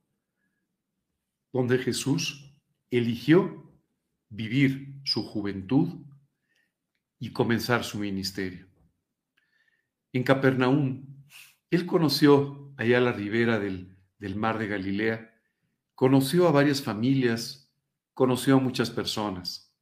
donde 1.52 1.78
Jesús 1.78 2.54
eligió 2.90 3.72
vivir 4.28 4.94
su 5.04 5.24
juventud 5.24 6.04
y 7.18 7.32
comenzar 7.32 7.82
su 7.82 7.98
ministerio. 7.98 8.68
En 10.12 10.22
Capernaum, 10.22 11.17
él 11.70 11.86
conoció 11.86 12.72
allá 12.76 12.98
a 12.98 13.02
la 13.02 13.12
ribera 13.12 13.58
del, 13.58 13.96
del 14.18 14.36
mar 14.36 14.58
de 14.58 14.68
Galilea, 14.68 15.34
conoció 15.94 16.48
a 16.48 16.52
varias 16.52 16.82
familias, 16.82 17.72
conoció 18.14 18.56
a 18.56 18.60
muchas 18.60 18.90
personas, 18.90 19.74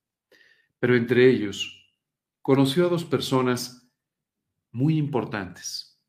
pero 0.78 0.97
entre 0.97 1.28
ellos 1.28 1.95
conoció 2.43 2.87
a 2.87 2.90
dos 2.90 3.05
personas 3.05 3.90
muy 4.71 4.99
importantes. 4.99 6.00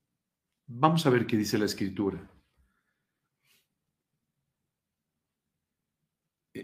Vamos 0.67 1.05
a 1.05 1.09
ver 1.09 1.25
qué 1.25 1.37
dice 1.37 1.57
la 1.57 1.65
escritura. 1.65 2.29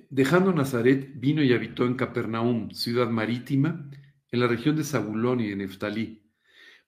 Dejando 0.09 0.53
Nazaret, 0.53 1.13
vino 1.15 1.43
y 1.43 1.53
habitó 1.53 1.85
en 1.85 1.95
Capernaum, 1.95 2.71
ciudad 2.71 3.09
marítima, 3.09 3.89
en 4.31 4.39
la 4.39 4.47
región 4.47 4.75
de 4.75 4.83
Zabulón 4.83 5.39
y 5.39 5.49
de 5.49 5.55
Neftalí, 5.55 6.22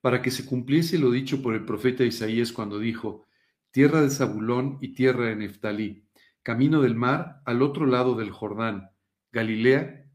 para 0.06 0.22
que 0.22 0.30
se 0.30 0.46
cumpliese 0.46 1.00
lo 1.00 1.10
dicho 1.10 1.42
por 1.42 1.56
el 1.56 1.66
profeta 1.66 2.04
Isaías 2.04 2.52
cuando 2.52 2.78
dijo, 2.78 3.26
tierra 3.72 4.04
de 4.04 4.12
Zabulón 4.12 4.78
y 4.80 4.90
tierra 4.90 5.26
de 5.26 5.36
Neftalí, 5.36 6.08
camino 6.44 6.84
del 6.84 6.94
mar 6.94 7.42
al 7.44 7.64
otro 7.64 7.88
lado 7.88 8.14
del 8.14 8.30
Jordán, 8.30 8.92
Galilea 9.32 10.08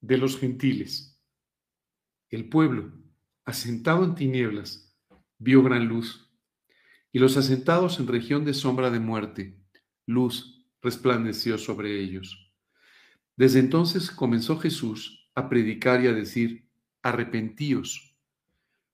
de 0.00 0.18
los 0.18 0.40
gentiles. 0.40 1.22
El 2.30 2.48
pueblo, 2.48 2.90
asentado 3.44 4.04
en 4.04 4.16
tinieblas, 4.16 4.92
vio 5.38 5.62
gran 5.62 5.86
luz, 5.86 6.34
y 7.12 7.20
los 7.20 7.36
asentados 7.36 8.00
en 8.00 8.08
región 8.08 8.44
de 8.44 8.54
sombra 8.54 8.90
de 8.90 8.98
muerte, 8.98 9.56
luz 10.04 10.66
resplandeció 10.82 11.58
sobre 11.58 12.00
ellos. 12.00 12.52
Desde 13.36 13.60
entonces 13.60 14.10
comenzó 14.10 14.58
Jesús 14.58 15.30
a 15.36 15.48
predicar 15.48 16.02
y 16.02 16.08
a 16.08 16.12
decir, 16.12 16.69
arrepentíos, 17.02 18.16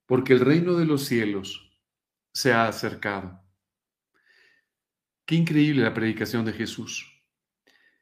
porque 0.07 0.33
el 0.33 0.41
reino 0.41 0.75
de 0.75 0.85
los 0.85 1.05
cielos 1.05 1.81
se 2.33 2.53
ha 2.53 2.69
acercado. 2.69 3.43
Qué 5.25 5.35
increíble 5.35 5.83
la 5.83 5.95
predicación 5.95 6.45
de 6.45 6.53
Jesús. 6.53 7.25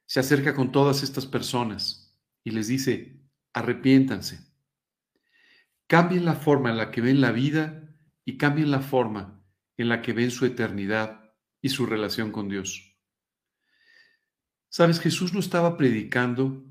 Se 0.07 0.21
acerca 0.21 0.55
con 0.55 0.73
todas 0.73 1.03
estas 1.03 1.25
personas 1.25 2.15
y 2.43 2.51
les 2.51 2.69
dice, 2.69 3.23
arrepiéntanse. 3.55 4.53
Cambien 5.87 6.25
la 6.25 6.35
forma 6.35 6.71
en 6.71 6.77
la 6.77 6.91
que 6.91 7.01
ven 7.01 7.21
la 7.21 7.33
vida 7.33 7.95
y 8.25 8.37
cambien 8.37 8.71
la 8.71 8.81
forma 8.81 9.43
en 9.77 9.89
la 9.89 10.03
que 10.03 10.13
ven 10.13 10.31
su 10.31 10.45
eternidad 10.45 11.33
y 11.61 11.71
su 11.71 11.87
relación 11.87 12.31
con 12.31 12.49
Dios. 12.49 12.95
Sabes, 14.69 15.01
Jesús 15.01 15.33
no 15.33 15.41
estaba 15.41 15.77
predicando 15.77 16.65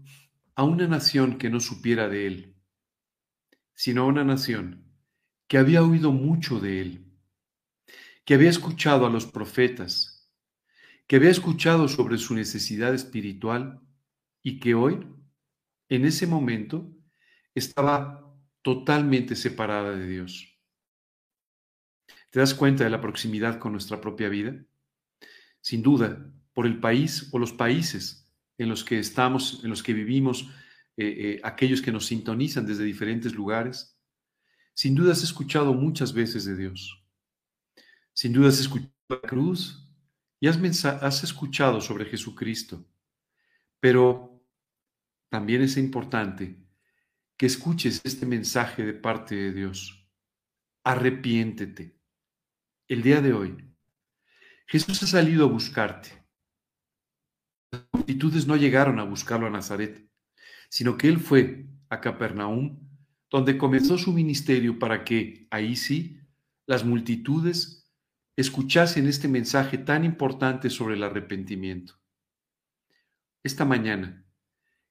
a 0.55 0.63
una 0.63 0.87
nación 0.87 1.37
que 1.37 1.49
no 1.49 1.59
supiera 1.59 2.09
de 2.09 2.27
él, 2.27 2.55
sino 3.73 4.03
a 4.03 4.07
una 4.07 4.23
nación 4.23 4.83
que 5.47 5.57
había 5.57 5.83
oído 5.83 6.11
mucho 6.11 6.59
de 6.59 6.81
él, 6.81 7.05
que 8.25 8.33
había 8.35 8.49
escuchado 8.49 9.05
a 9.05 9.09
los 9.09 9.25
profetas, 9.25 10.31
que 11.07 11.17
había 11.17 11.29
escuchado 11.29 11.87
sobre 11.87 12.17
su 12.17 12.33
necesidad 12.33 12.93
espiritual 12.93 13.81
y 14.41 14.59
que 14.59 14.73
hoy, 14.73 15.05
en 15.89 16.05
ese 16.05 16.27
momento, 16.27 16.89
estaba 17.53 18.33
totalmente 18.61 19.35
separada 19.35 19.95
de 19.95 20.07
Dios. 20.07 20.57
¿Te 22.29 22.39
das 22.39 22.53
cuenta 22.53 22.83
de 22.83 22.89
la 22.89 23.01
proximidad 23.01 23.59
con 23.59 23.73
nuestra 23.73 24.01
propia 24.01 24.29
vida? 24.29 24.55
Sin 25.61 25.83
duda, 25.83 26.33
por 26.53 26.65
el 26.65 26.79
país 26.79 27.29
o 27.31 27.39
los 27.39 27.53
países 27.53 28.27
en 28.57 28.69
los 28.69 28.83
que 28.83 28.99
estamos, 28.99 29.63
en 29.63 29.69
los 29.69 29.83
que 29.83 29.93
vivimos, 29.93 30.49
eh, 30.97 31.05
eh, 31.05 31.41
aquellos 31.43 31.81
que 31.81 31.91
nos 31.91 32.05
sintonizan 32.05 32.65
desde 32.65 32.83
diferentes 32.83 33.33
lugares, 33.33 33.99
sin 34.73 34.95
duda 34.95 35.11
has 35.11 35.23
escuchado 35.23 35.73
muchas 35.73 36.13
veces 36.13 36.45
de 36.45 36.55
Dios. 36.55 37.05
Sin 38.13 38.33
duda 38.33 38.49
has 38.49 38.59
escuchado 38.59 38.93
la 39.09 39.21
cruz 39.21 39.87
y 40.39 40.47
has, 40.47 40.85
has 40.85 41.23
escuchado 41.23 41.81
sobre 41.81 42.05
Jesucristo. 42.05 42.85
Pero 43.79 44.43
también 45.29 45.61
es 45.61 45.77
importante 45.77 46.63
que 47.37 47.45
escuches 47.45 48.01
este 48.03 48.25
mensaje 48.25 48.85
de 48.85 48.93
parte 48.93 49.35
de 49.35 49.51
Dios. 49.51 50.09
Arrepiéntete. 50.83 51.99
El 52.87 53.01
día 53.01 53.21
de 53.21 53.33
hoy, 53.33 53.75
Jesús 54.67 55.01
ha 55.03 55.07
salido 55.07 55.45
a 55.45 55.49
buscarte 55.49 56.23
multitudes 57.91 58.45
no 58.45 58.55
llegaron 58.55 58.99
a 58.99 59.03
buscarlo 59.03 59.47
a 59.47 59.49
Nazaret, 59.49 60.09
sino 60.73 60.97
que 60.97 61.07
él 61.07 61.19
fue 61.19 61.67
a 61.89 62.01
Capernaum, 62.01 62.79
donde 63.29 63.59
comenzó 63.59 63.99
su 63.99 64.11
ministerio 64.11 64.79
para 64.79 65.03
que, 65.03 65.45
ahí 65.51 65.75
sí, 65.75 66.19
las 66.65 66.83
multitudes 66.83 67.93
escuchasen 68.35 69.05
este 69.05 69.27
mensaje 69.27 69.77
tan 69.77 70.03
importante 70.03 70.71
sobre 70.71 70.95
el 70.95 71.03
arrepentimiento. 71.03 72.01
Esta 73.43 73.65
mañana 73.65 74.25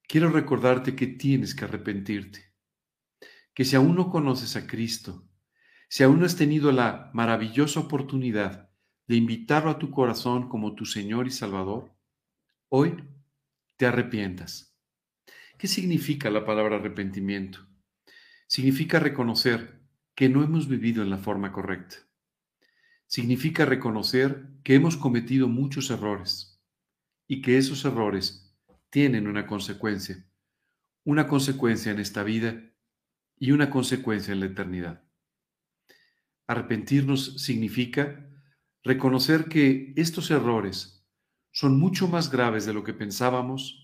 quiero 0.07 0.31
recordarte 0.31 0.95
que 0.95 1.09
tienes 1.09 1.53
que 1.53 1.65
arrepentirte, 1.65 2.55
que 3.53 3.65
si 3.65 3.75
aún 3.75 3.97
no 3.97 4.09
conoces 4.09 4.55
a 4.55 4.69
Cristo, 4.69 5.29
si 5.89 6.05
aún 6.05 6.21
no 6.21 6.27
has 6.27 6.37
tenido 6.37 6.71
la 6.71 7.11
maravillosa 7.13 7.81
oportunidad 7.81 8.71
de 9.09 9.17
invitarlo 9.17 9.71
a 9.71 9.81
tu 9.81 9.91
corazón 9.91 10.49
como 10.49 10.77
tu 10.77 10.87
Señor 10.87 11.27
y 11.27 11.33
Salvador, 11.33 11.93
hoy 12.69 13.03
te 13.77 13.87
arrepientas. 13.87 14.72
¿Qué 15.63 15.69
significa 15.69 16.29
la 16.29 16.45
palabra 16.45 16.75
arrepentimiento? 16.75 17.69
Significa 18.49 18.99
reconocer 18.99 19.81
que 20.17 20.29
no 20.29 20.43
hemos 20.43 20.67
vivido 20.67 21.05
en 21.05 21.11
la 21.11 21.19
forma 21.19 21.53
correcta. 21.53 21.99
Significa 23.07 23.65
reconocer 23.65 24.49
que 24.65 24.75
hemos 24.75 24.97
cometido 24.97 25.47
muchos 25.47 25.89
errores 25.91 26.61
y 27.29 27.43
que 27.43 27.59
esos 27.59 27.85
errores 27.85 28.53
tienen 28.91 29.29
una 29.29 29.47
consecuencia, 29.47 30.27
una 31.05 31.29
consecuencia 31.29 31.93
en 31.93 32.01
esta 32.01 32.25
vida 32.25 32.61
y 33.39 33.53
una 33.53 33.71
consecuencia 33.71 34.33
en 34.33 34.41
la 34.41 34.47
eternidad. 34.47 35.05
Arrepentirnos 36.49 37.41
significa 37.41 38.29
reconocer 38.83 39.45
que 39.45 39.93
estos 39.95 40.33
errores 40.33 41.07
son 41.53 41.79
mucho 41.79 42.09
más 42.09 42.33
graves 42.33 42.67
de 42.67 42.73
lo 42.73 42.83
que 42.83 42.95
pensábamos 42.95 43.82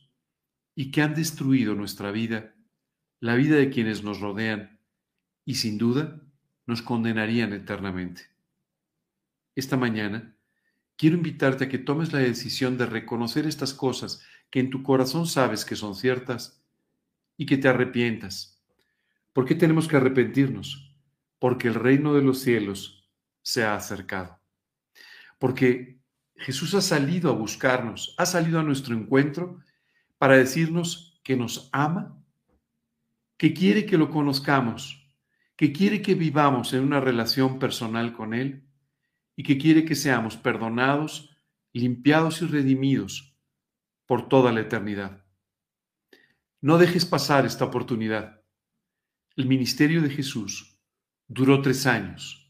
y 0.79 0.93
que 0.93 1.03
han 1.03 1.13
destruido 1.13 1.75
nuestra 1.75 2.13
vida, 2.13 2.55
la 3.19 3.35
vida 3.35 3.57
de 3.57 3.69
quienes 3.69 4.05
nos 4.05 4.21
rodean 4.21 4.79
y 5.45 5.57
sin 5.57 5.77
duda 5.77 6.23
nos 6.67 6.83
condenarían 6.83 7.53
eternamente. 7.53 8.31
Esta 9.57 9.77
mañana 9.77 10.37
quiero 10.97 11.17
invitarte 11.17 11.65
a 11.65 11.69
que 11.69 11.79
tomes 11.79 12.13
la 12.13 12.21
decisión 12.21 12.79
de 12.79 12.87
reconocer 12.87 13.45
estas 13.45 13.75
cosas 13.75 14.23
que 14.51 14.61
en 14.61 14.71
tu 14.71 14.85
corazón 14.85 15.27
sabes 15.27 15.65
que 15.65 15.75
son 15.75 15.97
ciertas 15.97 16.63
y 17.37 17.47
que 17.47 17.57
te 17.57 17.67
arrepientas. 17.67 18.63
¿Por 19.33 19.47
qué 19.47 19.57
tenemos 19.57 19.89
que 19.89 19.97
arrepentirnos? 19.97 20.95
Porque 21.41 21.67
el 21.67 21.75
reino 21.75 22.15
de 22.15 22.23
los 22.23 22.39
cielos 22.39 23.11
se 23.43 23.65
ha 23.65 23.75
acercado 23.75 24.39
porque 25.39 26.01
Jesús 26.37 26.75
ha 26.75 26.81
salido 26.81 27.31
a 27.31 27.35
buscarnos, 27.35 28.15
ha 28.19 28.27
salido 28.27 28.61
a 28.61 28.63
nuestro 28.63 28.95
encuentro 28.95 29.61
para 30.19 30.37
decirnos 30.37 31.21
que 31.25 31.37
nos 31.37 31.71
ama, 31.73 32.23
que 33.37 33.55
quiere 33.55 33.87
que 33.87 33.97
lo 33.97 34.11
conozcamos, 34.11 35.11
que 35.57 35.73
quiere 35.73 36.03
que 36.03 36.15
vivamos 36.15 36.73
en 36.73 36.83
una 36.83 37.01
relación 37.01 37.59
personal 37.59 38.13
con 38.13 38.35
Él 38.35 38.69
y 39.37 39.43
que 39.43 39.59
quiere 39.59 39.85
que 39.85 39.95
seamos 39.95 40.37
perdonados, 40.37 41.37
limpiados 41.73 42.43
y 42.43 42.47
redimidos 42.47 43.37
por 44.07 44.29
toda 44.29 44.53
la 44.53 44.61
eternidad. 44.61 45.25
No 46.61 46.79
dejes 46.79 47.07
pasar 47.07 47.47
esta 47.47 47.65
oportunidad. 47.65 48.43
El 49.37 49.47
ministerio 49.47 50.03
de 50.03 50.11
Jesús 50.11 50.81
duró 51.29 51.63
tres 51.63 51.87
años 51.87 52.49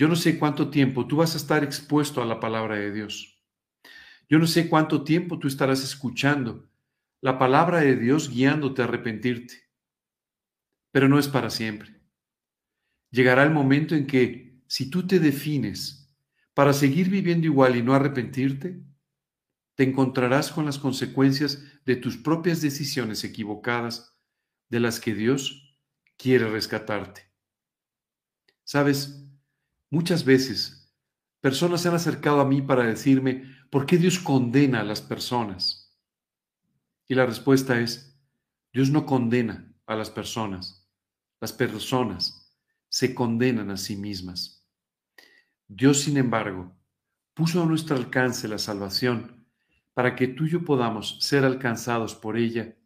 yo 0.00 0.08
no 0.08 0.16
sé 0.16 0.38
cuánto 0.38 0.70
tiempo 0.70 1.06
tú 1.06 1.16
vas 1.16 1.34
a 1.34 1.36
estar 1.36 1.62
expuesto 1.62 2.22
a 2.22 2.24
la 2.24 2.40
palabra 2.40 2.76
de 2.76 2.90
Dios. 2.90 3.29
Yo 4.30 4.38
no 4.38 4.46
sé 4.46 4.68
cuánto 4.68 5.04
tiempo 5.04 5.38
tú 5.38 5.48
estarás 5.48 5.82
escuchando 5.82 6.70
la 7.20 7.38
palabra 7.38 7.80
de 7.80 7.96
Dios 7.96 8.30
guiándote 8.30 8.80
a 8.80 8.84
arrepentirte. 8.86 9.68
Pero 10.92 11.08
no 11.08 11.18
es 11.18 11.28
para 11.28 11.50
siempre. 11.50 12.00
Llegará 13.10 13.42
el 13.42 13.50
momento 13.50 13.94
en 13.94 14.06
que, 14.06 14.62
si 14.68 14.88
tú 14.88 15.06
te 15.06 15.18
defines 15.18 16.14
para 16.54 16.72
seguir 16.72 17.10
viviendo 17.10 17.46
igual 17.46 17.76
y 17.76 17.82
no 17.82 17.92
arrepentirte, 17.92 18.82
te 19.74 19.82
encontrarás 19.82 20.52
con 20.52 20.64
las 20.64 20.78
consecuencias 20.78 21.62
de 21.84 21.96
tus 21.96 22.16
propias 22.16 22.62
decisiones 22.62 23.24
equivocadas 23.24 24.16
de 24.68 24.80
las 24.80 25.00
que 25.00 25.14
Dios 25.14 25.76
quiere 26.16 26.48
rescatarte. 26.48 27.22
Sabes, 28.62 29.20
Muchas 29.92 30.24
veces 30.24 30.79
personas 31.40 31.82
se 31.82 31.88
han 31.88 31.94
acercado 31.94 32.40
a 32.40 32.44
mí 32.44 32.62
para 32.62 32.84
decirme, 32.84 33.44
¿por 33.70 33.86
qué 33.86 33.96
Dios 33.96 34.18
condena 34.18 34.80
a 34.80 34.84
las 34.84 35.00
personas? 35.00 35.98
Y 37.06 37.14
la 37.14 37.26
respuesta 37.26 37.80
es, 37.80 38.18
Dios 38.72 38.90
no 38.90 39.06
condena 39.06 39.74
a 39.86 39.96
las 39.96 40.10
personas, 40.10 40.88
las 41.40 41.52
personas 41.52 42.56
se 42.88 43.14
condenan 43.14 43.70
a 43.70 43.76
sí 43.76 43.96
mismas. 43.96 44.66
Dios, 45.66 46.00
sin 46.00 46.16
embargo, 46.16 46.76
puso 47.34 47.62
a 47.62 47.66
nuestro 47.66 47.96
alcance 47.96 48.48
la 48.48 48.58
salvación 48.58 49.46
para 49.94 50.14
que 50.14 50.28
tú 50.28 50.46
y 50.46 50.50
yo 50.50 50.64
podamos 50.64 51.18
ser 51.20 51.44
alcanzados 51.44 52.14
por 52.14 52.36
ella 52.36 52.76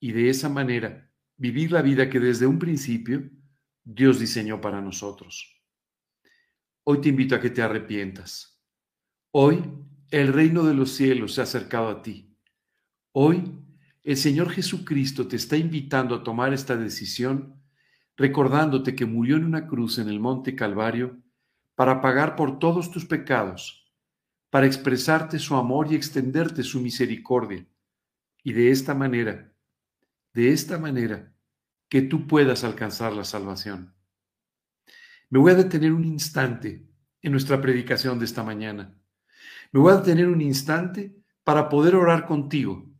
y 0.00 0.12
de 0.12 0.30
esa 0.30 0.48
manera 0.48 1.10
vivir 1.36 1.72
la 1.72 1.82
vida 1.82 2.08
que 2.08 2.20
desde 2.20 2.46
un 2.46 2.58
principio 2.58 3.30
Dios 3.84 4.18
diseñó 4.18 4.60
para 4.60 4.80
nosotros. 4.80 5.59
Hoy 6.82 7.00
te 7.02 7.10
invito 7.10 7.34
a 7.34 7.40
que 7.40 7.50
te 7.50 7.62
arrepientas. 7.62 8.58
Hoy 9.32 9.62
el 10.10 10.32
reino 10.32 10.64
de 10.64 10.74
los 10.74 10.92
cielos 10.92 11.34
se 11.34 11.42
ha 11.42 11.44
acercado 11.44 11.88
a 11.88 12.02
ti. 12.02 12.34
Hoy 13.12 13.60
el 14.02 14.16
Señor 14.16 14.50
Jesucristo 14.50 15.28
te 15.28 15.36
está 15.36 15.56
invitando 15.56 16.14
a 16.14 16.22
tomar 16.24 16.54
esta 16.54 16.76
decisión, 16.76 17.62
recordándote 18.16 18.96
que 18.96 19.04
murió 19.04 19.36
en 19.36 19.44
una 19.44 19.66
cruz 19.66 19.98
en 19.98 20.08
el 20.08 20.20
monte 20.20 20.56
Calvario 20.56 21.22
para 21.74 22.00
pagar 22.00 22.34
por 22.34 22.58
todos 22.58 22.90
tus 22.90 23.04
pecados, 23.04 23.92
para 24.48 24.66
expresarte 24.66 25.38
su 25.38 25.56
amor 25.56 25.92
y 25.92 25.96
extenderte 25.96 26.62
su 26.62 26.80
misericordia. 26.80 27.66
Y 28.42 28.54
de 28.54 28.70
esta 28.70 28.94
manera, 28.94 29.52
de 30.32 30.50
esta 30.50 30.78
manera, 30.78 31.34
que 31.90 32.00
tú 32.00 32.26
puedas 32.26 32.64
alcanzar 32.64 33.12
la 33.12 33.24
salvación. 33.24 33.94
Me 35.30 35.38
voy 35.38 35.52
a 35.52 35.54
detener 35.54 35.92
un 35.92 36.04
instante 36.04 36.84
en 37.22 37.30
nuestra 37.30 37.60
predicación 37.60 38.18
de 38.18 38.24
esta 38.24 38.42
mañana. 38.42 38.98
Me 39.70 39.78
voy 39.78 39.92
a 39.92 39.98
detener 39.98 40.26
un 40.26 40.40
instante 40.40 41.16
para 41.44 41.68
poder 41.68 41.94
orar 41.94 42.26
contigo, 42.26 42.90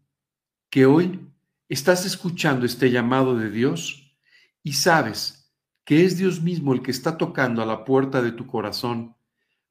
que 0.71 0.87
hoy 0.87 1.29
estás 1.69 2.07
escuchando 2.07 2.65
este 2.65 2.93
llamado 2.93 3.37
de 3.37 3.51
Dios 3.51 4.17
y 4.63 4.75
sabes 4.75 5.53
que 5.85 6.05
es 6.05 6.19
Dios 6.19 6.41
mismo 6.41 6.73
el 6.73 6.83
que 6.83 6.93
está 6.93 7.19
tocando 7.19 7.63
a 7.63 7.67
la 7.67 7.85
puerta 7.85 8.23
de 8.23 8.31
tu 8.31 8.47
corazón 8.47 9.17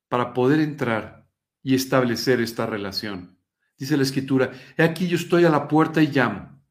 para 0.10 0.34
poder 0.34 0.60
entrar 0.60 1.30
y 1.64 1.76
establecer 1.76 2.42
esta 2.42 2.66
relación. 2.66 3.40
Dice 3.78 3.96
la 3.96 4.04
escritura, 4.04 4.52
he 4.76 4.84
aquí 4.84 5.08
yo 5.08 5.16
estoy 5.16 5.46
a 5.46 5.50
la 5.50 5.70
puerta 5.70 6.04
y 6.04 6.08
llamo. 6.08 6.62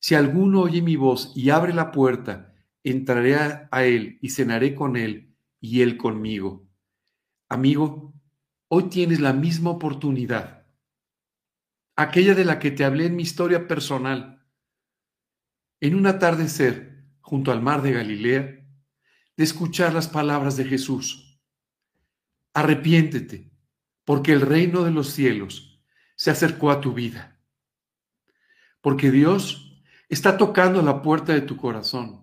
Si 0.00 0.16
alguno 0.16 0.62
oye 0.62 0.82
mi 0.82 0.96
voz 0.96 1.32
y 1.36 1.50
abre 1.50 1.72
la 1.72 1.92
puerta, 1.92 2.49
entraré 2.84 3.36
a, 3.36 3.84
Él 3.84 4.18
y 4.20 4.30
cenaré 4.30 4.74
con 4.74 4.96
Él 4.96 5.34
y 5.60 5.82
Él 5.82 5.96
conmigo. 5.96 6.66
Amigo, 7.48 8.14
hoy 8.68 8.84
tienes 8.84 9.20
la 9.20 9.32
misma 9.32 9.70
oportunidad, 9.70 10.66
aquella 11.96 12.34
de 12.34 12.44
la 12.44 12.58
que 12.58 12.70
te 12.70 12.84
hablé 12.84 13.06
en 13.06 13.16
mi 13.16 13.22
historia 13.22 13.66
personal, 13.66 14.46
en 15.80 15.94
un 15.94 16.06
atardecer 16.06 17.04
junto 17.20 17.52
al 17.52 17.62
mar 17.62 17.82
de 17.82 17.92
Galilea, 17.92 18.66
de 19.36 19.44
escuchar 19.44 19.92
las 19.92 20.08
palabras 20.08 20.56
de 20.56 20.64
Jesús. 20.64 21.40
Arrepiéntete, 22.52 23.52
porque 24.04 24.32
el 24.32 24.40
reino 24.40 24.84
de 24.84 24.90
los 24.90 25.10
cielos 25.10 25.82
se 26.16 26.30
acercó 26.30 26.70
a 26.70 26.80
tu 26.80 26.92
vida. 26.92 27.40
Porque 28.80 29.10
Dios 29.10 29.82
está 30.08 30.36
tocando 30.36 30.82
la 30.82 31.02
puerta 31.02 31.32
de 31.32 31.40
tu 31.42 31.56
corazón 31.56 32.19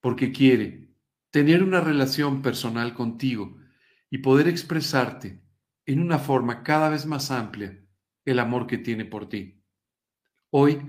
porque 0.00 0.32
quiere 0.32 0.90
tener 1.30 1.62
una 1.62 1.80
relación 1.80 2.42
personal 2.42 2.94
contigo 2.94 3.56
y 4.10 4.18
poder 4.18 4.48
expresarte 4.48 5.40
en 5.86 6.00
una 6.00 6.18
forma 6.18 6.62
cada 6.62 6.88
vez 6.88 7.06
más 7.06 7.30
amplia 7.30 7.78
el 8.24 8.38
amor 8.38 8.66
que 8.66 8.78
tiene 8.78 9.04
por 9.04 9.28
ti. 9.28 9.62
Hoy 10.50 10.80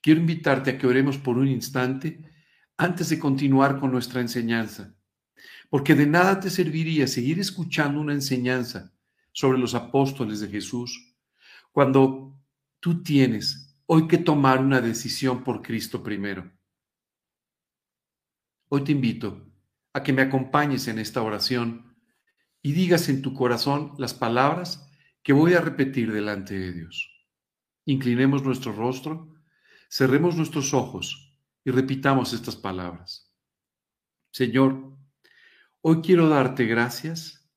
quiero 0.00 0.20
invitarte 0.20 0.70
a 0.70 0.78
que 0.78 0.86
oremos 0.86 1.18
por 1.18 1.38
un 1.38 1.48
instante 1.48 2.20
antes 2.76 3.08
de 3.08 3.18
continuar 3.18 3.78
con 3.78 3.90
nuestra 3.90 4.20
enseñanza, 4.20 4.94
porque 5.70 5.94
de 5.94 6.06
nada 6.06 6.40
te 6.40 6.50
serviría 6.50 7.06
seguir 7.06 7.38
escuchando 7.38 8.00
una 8.00 8.12
enseñanza 8.12 8.92
sobre 9.32 9.58
los 9.58 9.74
apóstoles 9.74 10.40
de 10.40 10.48
Jesús 10.48 11.14
cuando 11.72 12.36
tú 12.80 13.02
tienes 13.02 13.76
hoy 13.86 14.08
que 14.08 14.18
tomar 14.18 14.60
una 14.60 14.80
decisión 14.80 15.44
por 15.44 15.62
Cristo 15.62 16.02
primero. 16.02 16.57
Hoy 18.70 18.84
te 18.84 18.92
invito 18.92 19.50
a 19.94 20.02
que 20.02 20.12
me 20.12 20.20
acompañes 20.20 20.88
en 20.88 20.98
esta 20.98 21.22
oración 21.22 21.96
y 22.60 22.72
digas 22.72 23.08
en 23.08 23.22
tu 23.22 23.32
corazón 23.32 23.94
las 23.96 24.12
palabras 24.12 24.90
que 25.22 25.32
voy 25.32 25.54
a 25.54 25.62
repetir 25.62 26.12
delante 26.12 26.58
de 26.58 26.74
Dios. 26.74 27.10
Inclinemos 27.86 28.42
nuestro 28.42 28.72
rostro, 28.72 29.34
cerremos 29.88 30.36
nuestros 30.36 30.74
ojos 30.74 31.34
y 31.64 31.70
repitamos 31.70 32.34
estas 32.34 32.56
palabras. 32.56 33.32
Señor, 34.32 34.98
hoy 35.80 36.02
quiero 36.02 36.28
darte 36.28 36.66
gracias 36.66 37.50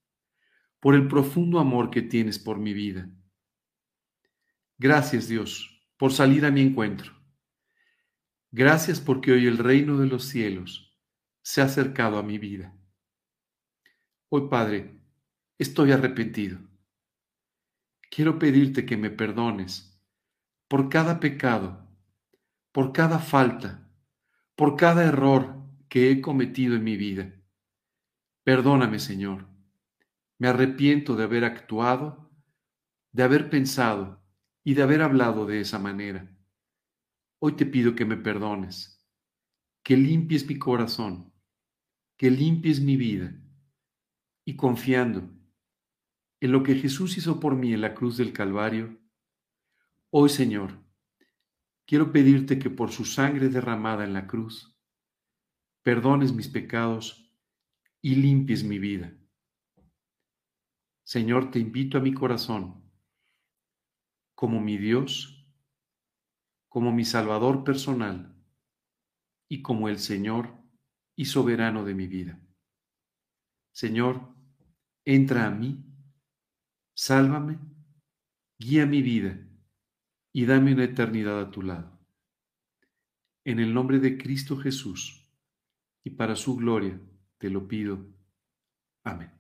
por 0.80 0.96
el 0.96 1.10
profundo 1.10 1.60
amor 1.60 1.90
que 1.90 2.04
tienes 2.04 2.40
por 2.40 2.58
mi 2.58 2.74
vida. 2.74 3.10
Gracias 4.78 5.28
Dios 5.28 5.92
por 5.98 6.14
salir 6.14 6.46
a 6.46 6.52
mi 6.52 6.62
encuentro. 6.62 7.12
Gracias 8.50 9.02
porque 9.02 9.34
hoy 9.34 9.46
el 9.46 9.58
reino 9.58 9.98
de 9.98 10.08
los 10.08 10.24
cielos 10.24 10.91
se 11.42 11.62
ha 11.62 11.66
acercado 11.66 12.18
a 12.18 12.24
mi 12.24 12.38
vida. 12.38 12.76
Hoy, 14.30 14.48
Padre, 14.50 15.02
estoy 15.58 15.92
arrepentido. 15.92 16.60
Quiero 18.10 18.38
pedirte 18.40 18.86
que 18.86 18.98
me 18.98 19.10
perdones 19.10 20.00
por 20.68 20.90
cada 20.90 21.20
pecado 21.20 21.92
por 22.72 22.94
cada 22.94 23.20
falta, 23.20 23.90
por 24.56 24.78
cada 24.78 25.04
error 25.04 25.62
que 25.90 26.10
he 26.10 26.22
cometido 26.22 26.76
en 26.76 26.84
mi 26.84 26.96
vida. 26.96 27.34
Perdóname, 28.44 29.00
Señor. 29.00 29.48
Me 30.38 30.48
arrepiento 30.48 31.16
de 31.16 31.26
haber 31.26 31.44
actuado, 31.44 32.32
de 33.12 33.24
haber 33.24 33.50
pensado 33.50 34.24
y 34.64 34.74
de 34.74 34.84
haber 34.84 35.02
hablado 35.02 35.46
de 35.46 35.60
esa 35.60 35.80
manera. 35.80 36.34
Hoy 37.40 37.54
te 37.54 37.66
pido 37.66 37.94
que 37.94 38.06
me 38.06 38.16
perdones, 38.16 39.06
que 39.84 39.98
limpies 39.98 40.48
mi 40.48 40.58
corazón, 40.58 41.31
que 42.22 42.30
limpies 42.30 42.80
mi 42.80 42.98
vida 42.98 43.34
y 44.46 44.56
confiando 44.56 45.28
en 46.40 46.52
lo 46.52 46.62
que 46.62 46.76
Jesús 46.76 47.18
hizo 47.18 47.40
por 47.40 47.56
mí 47.56 47.74
en 47.74 47.82
la 47.82 47.96
cruz 47.96 48.16
del 48.16 48.32
Calvario, 48.32 49.02
hoy 50.12 50.30
Señor, 50.30 50.86
quiero 51.88 52.12
pedirte 52.12 52.60
que 52.60 52.70
por 52.70 52.92
su 52.92 53.06
sangre 53.06 53.50
derramada 53.50 54.04
en 54.04 54.14
la 54.14 54.28
cruz, 54.28 54.80
perdones 55.82 56.32
mis 56.32 56.48
pecados 56.48 57.34
y 58.04 58.14
limpies 58.14 58.64
mi 58.64 58.78
vida. 58.78 59.18
Señor, 61.04 61.50
te 61.50 61.58
invito 61.58 61.98
a 61.98 62.02
mi 62.02 62.14
corazón 62.14 62.84
como 64.36 64.62
mi 64.62 64.78
Dios, 64.78 65.44
como 66.70 66.92
mi 66.92 67.04
Salvador 67.04 67.64
personal 67.64 68.40
y 69.50 69.64
como 69.64 69.90
el 69.90 69.98
Señor 69.98 70.61
y 71.22 71.26
soberano 71.26 71.86
de 71.86 71.94
mi 71.94 72.08
vida. 72.08 72.40
Señor, 73.72 74.34
entra 75.06 75.46
a 75.46 75.52
mí 75.52 75.86
Sálvame, 76.96 77.60
guía 78.58 78.88
mi 78.88 79.04
vida 79.04 79.40
y 80.34 80.48
dame 80.48 80.74
una 80.74 80.86
eternidad 80.86 81.40
a 81.40 81.52
tu 81.52 81.62
lado. 81.62 81.96
En 83.46 83.60
el 83.60 83.72
nombre 83.72 84.00
de 84.00 84.18
Cristo 84.18 84.58
Jesús 84.58 85.32
y 86.04 86.10
para 86.10 86.36
su 86.36 86.56
gloria 86.56 87.00
te 87.38 87.52
lo 87.52 87.68
pido. 87.68 88.04
Amén. 89.04 89.32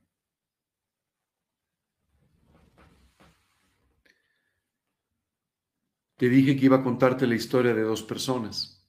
Te 6.15 6.29
dije 6.29 6.55
que 6.55 6.65
iba 6.65 6.77
a 6.77 6.83
contarte 6.83 7.25
la 7.25 7.33
historia 7.33 7.73
de 7.73 7.81
dos 7.81 8.03
personas. 8.03 8.87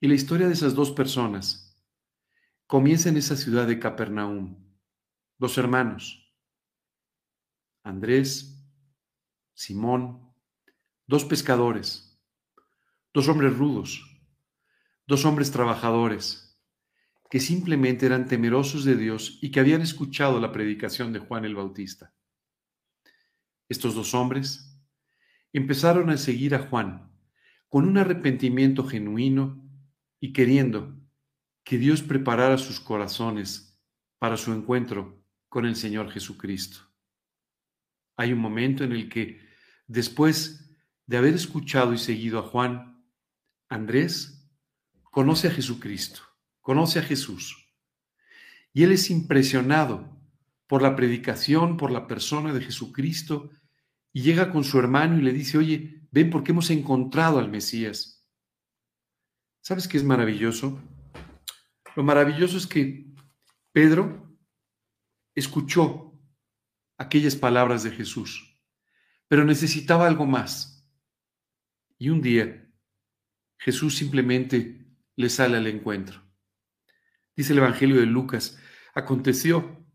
Y 0.00 0.08
la 0.08 0.14
historia 0.14 0.46
de 0.46 0.54
esas 0.54 0.74
dos 0.74 0.90
personas 0.90 1.71
comienza 2.72 3.10
en 3.10 3.18
esa 3.18 3.36
ciudad 3.36 3.66
de 3.66 3.78
Capernaum. 3.78 4.56
Dos 5.36 5.58
hermanos, 5.58 6.34
Andrés, 7.82 8.66
Simón, 9.52 10.32
dos 11.06 11.26
pescadores, 11.26 12.18
dos 13.12 13.28
hombres 13.28 13.54
rudos, 13.58 14.24
dos 15.06 15.26
hombres 15.26 15.50
trabajadores, 15.50 16.58
que 17.28 17.40
simplemente 17.40 18.06
eran 18.06 18.26
temerosos 18.26 18.86
de 18.86 18.96
Dios 18.96 19.38
y 19.42 19.50
que 19.50 19.60
habían 19.60 19.82
escuchado 19.82 20.40
la 20.40 20.50
predicación 20.50 21.12
de 21.12 21.18
Juan 21.18 21.44
el 21.44 21.54
Bautista. 21.54 22.14
Estos 23.68 23.94
dos 23.94 24.14
hombres 24.14 24.82
empezaron 25.52 26.08
a 26.08 26.16
seguir 26.16 26.54
a 26.54 26.66
Juan 26.70 27.12
con 27.68 27.86
un 27.86 27.98
arrepentimiento 27.98 28.86
genuino 28.86 29.62
y 30.20 30.32
queriendo 30.32 31.01
que 31.64 31.78
Dios 31.78 32.02
preparara 32.02 32.58
sus 32.58 32.80
corazones 32.80 33.78
para 34.18 34.36
su 34.36 34.52
encuentro 34.52 35.22
con 35.48 35.66
el 35.66 35.76
Señor 35.76 36.10
Jesucristo. 36.10 36.80
Hay 38.16 38.32
un 38.32 38.38
momento 38.38 38.84
en 38.84 38.92
el 38.92 39.08
que, 39.08 39.40
después 39.86 40.70
de 41.06 41.16
haber 41.16 41.34
escuchado 41.34 41.92
y 41.92 41.98
seguido 41.98 42.38
a 42.38 42.42
Juan, 42.42 43.04
Andrés 43.68 44.50
conoce 45.02 45.48
a 45.48 45.50
Jesucristo, 45.50 46.22
conoce 46.60 46.98
a 46.98 47.02
Jesús. 47.02 47.74
Y 48.72 48.82
él 48.82 48.92
es 48.92 49.10
impresionado 49.10 50.18
por 50.66 50.82
la 50.82 50.96
predicación, 50.96 51.76
por 51.76 51.90
la 51.90 52.06
persona 52.06 52.52
de 52.54 52.62
Jesucristo, 52.62 53.50
y 54.12 54.22
llega 54.22 54.50
con 54.50 54.64
su 54.64 54.78
hermano 54.78 55.18
y 55.18 55.22
le 55.22 55.32
dice, 55.32 55.58
oye, 55.58 56.06
ven 56.10 56.30
porque 56.30 56.52
hemos 56.52 56.70
encontrado 56.70 57.38
al 57.38 57.50
Mesías. 57.50 58.26
¿Sabes 59.60 59.88
qué 59.88 59.96
es 59.96 60.04
maravilloso? 60.04 60.80
Lo 61.94 62.02
maravilloso 62.02 62.56
es 62.56 62.66
que 62.66 63.06
Pedro 63.72 64.36
escuchó 65.34 66.18
aquellas 66.98 67.36
palabras 67.36 67.82
de 67.82 67.90
Jesús, 67.90 68.58
pero 69.28 69.44
necesitaba 69.44 70.06
algo 70.06 70.26
más. 70.26 70.88
Y 71.98 72.08
un 72.10 72.20
día 72.20 72.70
Jesús 73.58 73.96
simplemente 73.96 74.86
le 75.16 75.28
sale 75.28 75.56
al 75.56 75.66
encuentro. 75.66 76.22
Dice 77.36 77.52
el 77.52 77.58
Evangelio 77.58 78.00
de 78.00 78.06
Lucas, 78.06 78.58
aconteció 78.94 79.86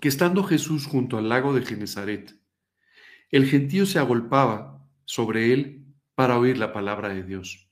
que 0.00 0.08
estando 0.08 0.44
Jesús 0.44 0.86
junto 0.86 1.18
al 1.18 1.28
lago 1.28 1.54
de 1.54 1.64
Genezaret, 1.64 2.40
el 3.30 3.46
gentío 3.46 3.86
se 3.86 3.98
agolpaba 3.98 4.88
sobre 5.04 5.52
él 5.52 5.94
para 6.14 6.38
oír 6.38 6.58
la 6.58 6.72
palabra 6.72 7.10
de 7.10 7.22
Dios. 7.22 7.70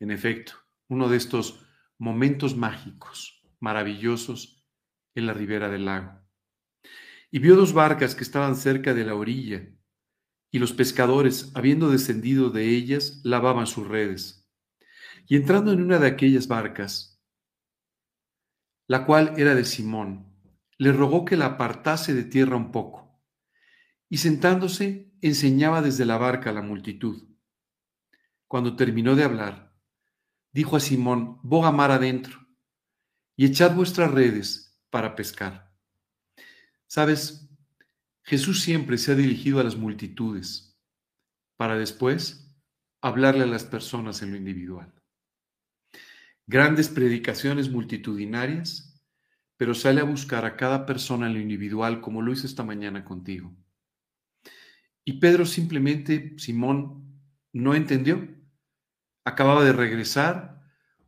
En 0.00 0.10
efecto, 0.10 0.63
uno 0.88 1.08
de 1.08 1.16
estos 1.16 1.64
momentos 1.98 2.56
mágicos, 2.56 3.42
maravillosos 3.60 4.66
en 5.14 5.26
la 5.26 5.34
ribera 5.34 5.68
del 5.68 5.84
lago 5.86 6.24
y 7.34 7.40
vio 7.40 7.56
dos 7.56 7.72
barcas 7.72 8.14
que 8.14 8.22
estaban 8.22 8.54
cerca 8.54 8.94
de 8.94 9.04
la 9.04 9.16
orilla, 9.16 9.68
y 10.52 10.60
los 10.60 10.72
pescadores, 10.72 11.50
habiendo 11.56 11.90
descendido 11.90 12.50
de 12.50 12.68
ellas, 12.68 13.22
lavaban 13.24 13.66
sus 13.66 13.88
redes. 13.88 14.48
Y 15.26 15.34
entrando 15.34 15.72
en 15.72 15.82
una 15.82 15.98
de 15.98 16.06
aquellas 16.06 16.46
barcas, 16.46 17.20
la 18.86 19.04
cual 19.04 19.34
era 19.36 19.56
de 19.56 19.64
Simón, 19.64 20.32
le 20.78 20.92
rogó 20.92 21.24
que 21.24 21.36
la 21.36 21.46
apartase 21.46 22.14
de 22.14 22.22
tierra 22.22 22.54
un 22.54 22.70
poco, 22.70 23.20
y 24.08 24.18
sentándose 24.18 25.12
enseñaba 25.20 25.82
desde 25.82 26.04
la 26.04 26.18
barca 26.18 26.50
a 26.50 26.52
la 26.52 26.62
multitud. 26.62 27.34
Cuando 28.46 28.76
terminó 28.76 29.16
de 29.16 29.24
hablar, 29.24 29.63
dijo 30.54 30.76
a 30.76 30.80
Simón, 30.80 31.38
boga 31.42 31.72
mar 31.72 31.90
adentro, 31.90 32.46
y 33.36 33.44
echad 33.44 33.74
vuestras 33.74 34.10
redes 34.10 34.80
para 34.88 35.16
pescar. 35.16 35.74
Sabes, 36.86 37.50
Jesús 38.22 38.62
siempre 38.62 38.96
se 38.96 39.12
ha 39.12 39.16
dirigido 39.16 39.58
a 39.58 39.64
las 39.64 39.76
multitudes 39.76 40.78
para 41.56 41.76
después 41.76 42.56
hablarle 43.02 43.42
a 43.42 43.46
las 43.46 43.64
personas 43.64 44.22
en 44.22 44.30
lo 44.30 44.36
individual. 44.36 44.94
Grandes 46.46 46.88
predicaciones 46.88 47.70
multitudinarias, 47.70 49.02
pero 49.56 49.74
sale 49.74 50.00
a 50.00 50.04
buscar 50.04 50.44
a 50.44 50.56
cada 50.56 50.86
persona 50.86 51.26
en 51.26 51.34
lo 51.34 51.40
individual 51.40 52.00
como 52.00 52.22
lo 52.22 52.32
hizo 52.32 52.46
esta 52.46 52.62
mañana 52.62 53.04
contigo. 53.04 53.54
Y 55.04 55.14
Pedro 55.14 55.46
simplemente, 55.46 56.34
Simón, 56.38 57.20
no 57.52 57.74
entendió. 57.74 58.43
Acababa 59.24 59.64
de 59.64 59.72
regresar 59.72 60.62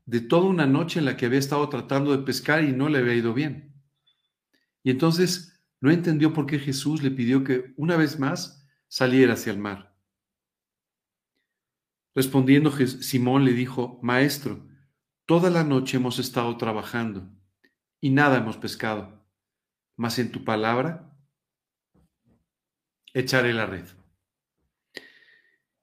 de 0.06 0.20
toda 0.20 0.44
una 0.44 0.66
noche 0.66 0.98
en 0.98 1.04
la 1.04 1.16
que 1.16 1.26
había 1.26 1.38
estado 1.38 1.68
tratando 1.68 2.16
de 2.16 2.24
pescar 2.24 2.64
y 2.64 2.72
no 2.72 2.88
le 2.88 2.98
había 2.98 3.14
ido 3.14 3.34
bien. 3.34 3.74
Y 4.82 4.90
entonces 4.90 5.60
no 5.80 5.90
entendió 5.90 6.32
por 6.32 6.46
qué 6.46 6.58
Jesús 6.58 7.02
le 7.02 7.10
pidió 7.10 7.44
que 7.44 7.74
una 7.76 7.96
vez 7.96 8.18
más 8.18 8.66
saliera 8.88 9.34
hacia 9.34 9.52
el 9.52 9.58
mar. 9.58 9.96
Respondiendo 12.14 12.70
Simón 12.72 13.44
le 13.44 13.52
dijo, 13.52 13.98
Maestro, 14.02 14.66
toda 15.26 15.50
la 15.50 15.64
noche 15.64 15.98
hemos 15.98 16.18
estado 16.18 16.56
trabajando 16.56 17.30
y 18.00 18.10
nada 18.10 18.38
hemos 18.38 18.56
pescado, 18.56 19.26
mas 19.96 20.18
en 20.18 20.30
tu 20.32 20.44
palabra 20.44 21.12
echaré 23.12 23.52
la 23.52 23.66
red. 23.66 23.86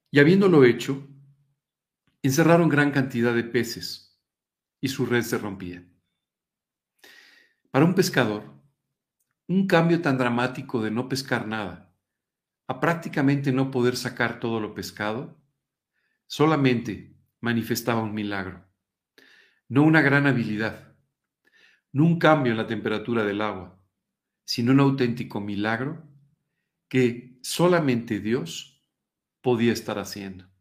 Y 0.10 0.20
habiéndolo 0.20 0.64
hecho, 0.64 1.08
encerraron 2.24 2.70
gran 2.70 2.92
cantidad 2.92 3.36
de 3.36 3.44
peces 3.44 4.20
y 4.80 4.88
su 4.88 5.06
red 5.06 5.24
se 5.24 5.38
rompía. 5.38 5.86
Para 7.70 7.86
un 7.86 7.96
pescador, 7.96 8.44
un 9.48 9.68
cambio 9.68 10.02
tan 10.02 10.18
dramático 10.18 10.82
de 10.82 10.90
no 10.90 11.10
pescar 11.10 11.48
nada 11.48 11.94
a 12.68 12.80
prácticamente 12.80 13.52
no 13.52 13.72
poder 13.72 13.98
sacar 13.98 14.40
todo 14.40 14.62
lo 14.62 14.74
pescado, 14.74 15.38
solamente 16.28 17.18
manifestaba 17.42 18.02
un 18.02 18.14
milagro, 18.14 18.66
no 19.68 19.84
una 19.84 20.02
gran 20.02 20.28
habilidad, 20.28 20.96
no 21.92 22.06
un 22.06 22.20
cambio 22.20 22.52
en 22.52 22.58
la 22.58 22.68
temperatura 22.68 23.26
del 23.26 23.42
agua, 23.42 23.84
sino 24.46 24.72
un 24.72 24.80
auténtico 24.80 25.42
milagro 25.42 26.08
que 26.88 27.38
solamente 27.42 28.20
Dios 28.20 28.82
podía 29.42 29.74
estar 29.74 30.00
haciendo. 30.00 30.53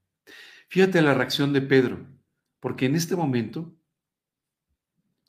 Fíjate 0.73 1.03
la 1.03 1.13
reacción 1.13 1.53
de 1.53 1.61
Pedro, 1.61 2.07
porque 2.59 2.87
en 2.87 2.95
este 2.95 3.15
momento 3.15 3.79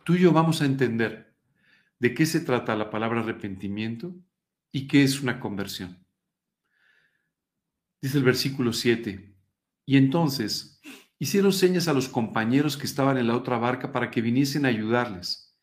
tú 0.06 0.14
y 0.14 0.22
yo 0.22 0.32
vamos 0.32 0.62
a 0.62 0.66
entender 0.66 1.36
de 2.00 2.14
qué 2.14 2.26
se 2.26 2.40
trata 2.40 2.78
la 2.78 2.90
palabra 2.90 3.20
arrepentimiento 3.20 4.16
y 4.72 4.88
qué 4.88 5.04
es 5.04 5.22
una 5.22 5.42
conversión. 5.42 6.08
Dice 8.02 8.20
el 8.20 8.24
versículo 8.24 8.72
7, 8.72 9.36
Y 9.86 9.98
entonces 9.98 10.80
hicieron 11.20 11.52
señas 11.52 11.90
a 11.90 11.94
los 11.94 12.08
compañeros 12.08 12.78
que 12.78 12.86
estaban 12.86 13.18
en 13.18 13.28
la 13.28 13.36
otra 13.36 13.58
barca 13.58 13.92
para 13.92 14.12
que 14.12 14.22
viniesen 14.22 14.66
a 14.66 14.70
ayudarles. 14.70 15.60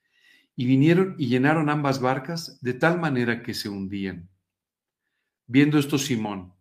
Y 0.56 0.66
vinieron 0.66 1.14
y 1.16 1.28
llenaron 1.28 1.70
ambas 1.70 2.02
barcas 2.02 2.60
de 2.60 2.74
tal 2.74 3.00
manera 3.00 3.42
que 3.42 3.54
se 3.54 3.70
hundían. 3.70 4.28
Viendo 5.46 5.78
esto 5.78 5.96
Simón, 5.96 6.52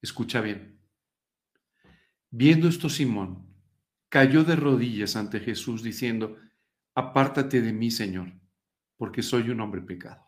escucha 0.00 0.40
bien, 0.40 0.79
viendo 2.30 2.68
esto 2.68 2.88
Simón, 2.88 3.46
cayó 4.08 4.44
de 4.44 4.56
rodillas 4.56 5.16
ante 5.16 5.40
Jesús 5.40 5.82
diciendo, 5.82 6.36
apártate 6.94 7.60
de 7.60 7.72
mí, 7.72 7.90
Señor, 7.90 8.32
porque 8.96 9.22
soy 9.22 9.50
un 9.50 9.60
hombre 9.60 9.80
pecador. 9.82 10.26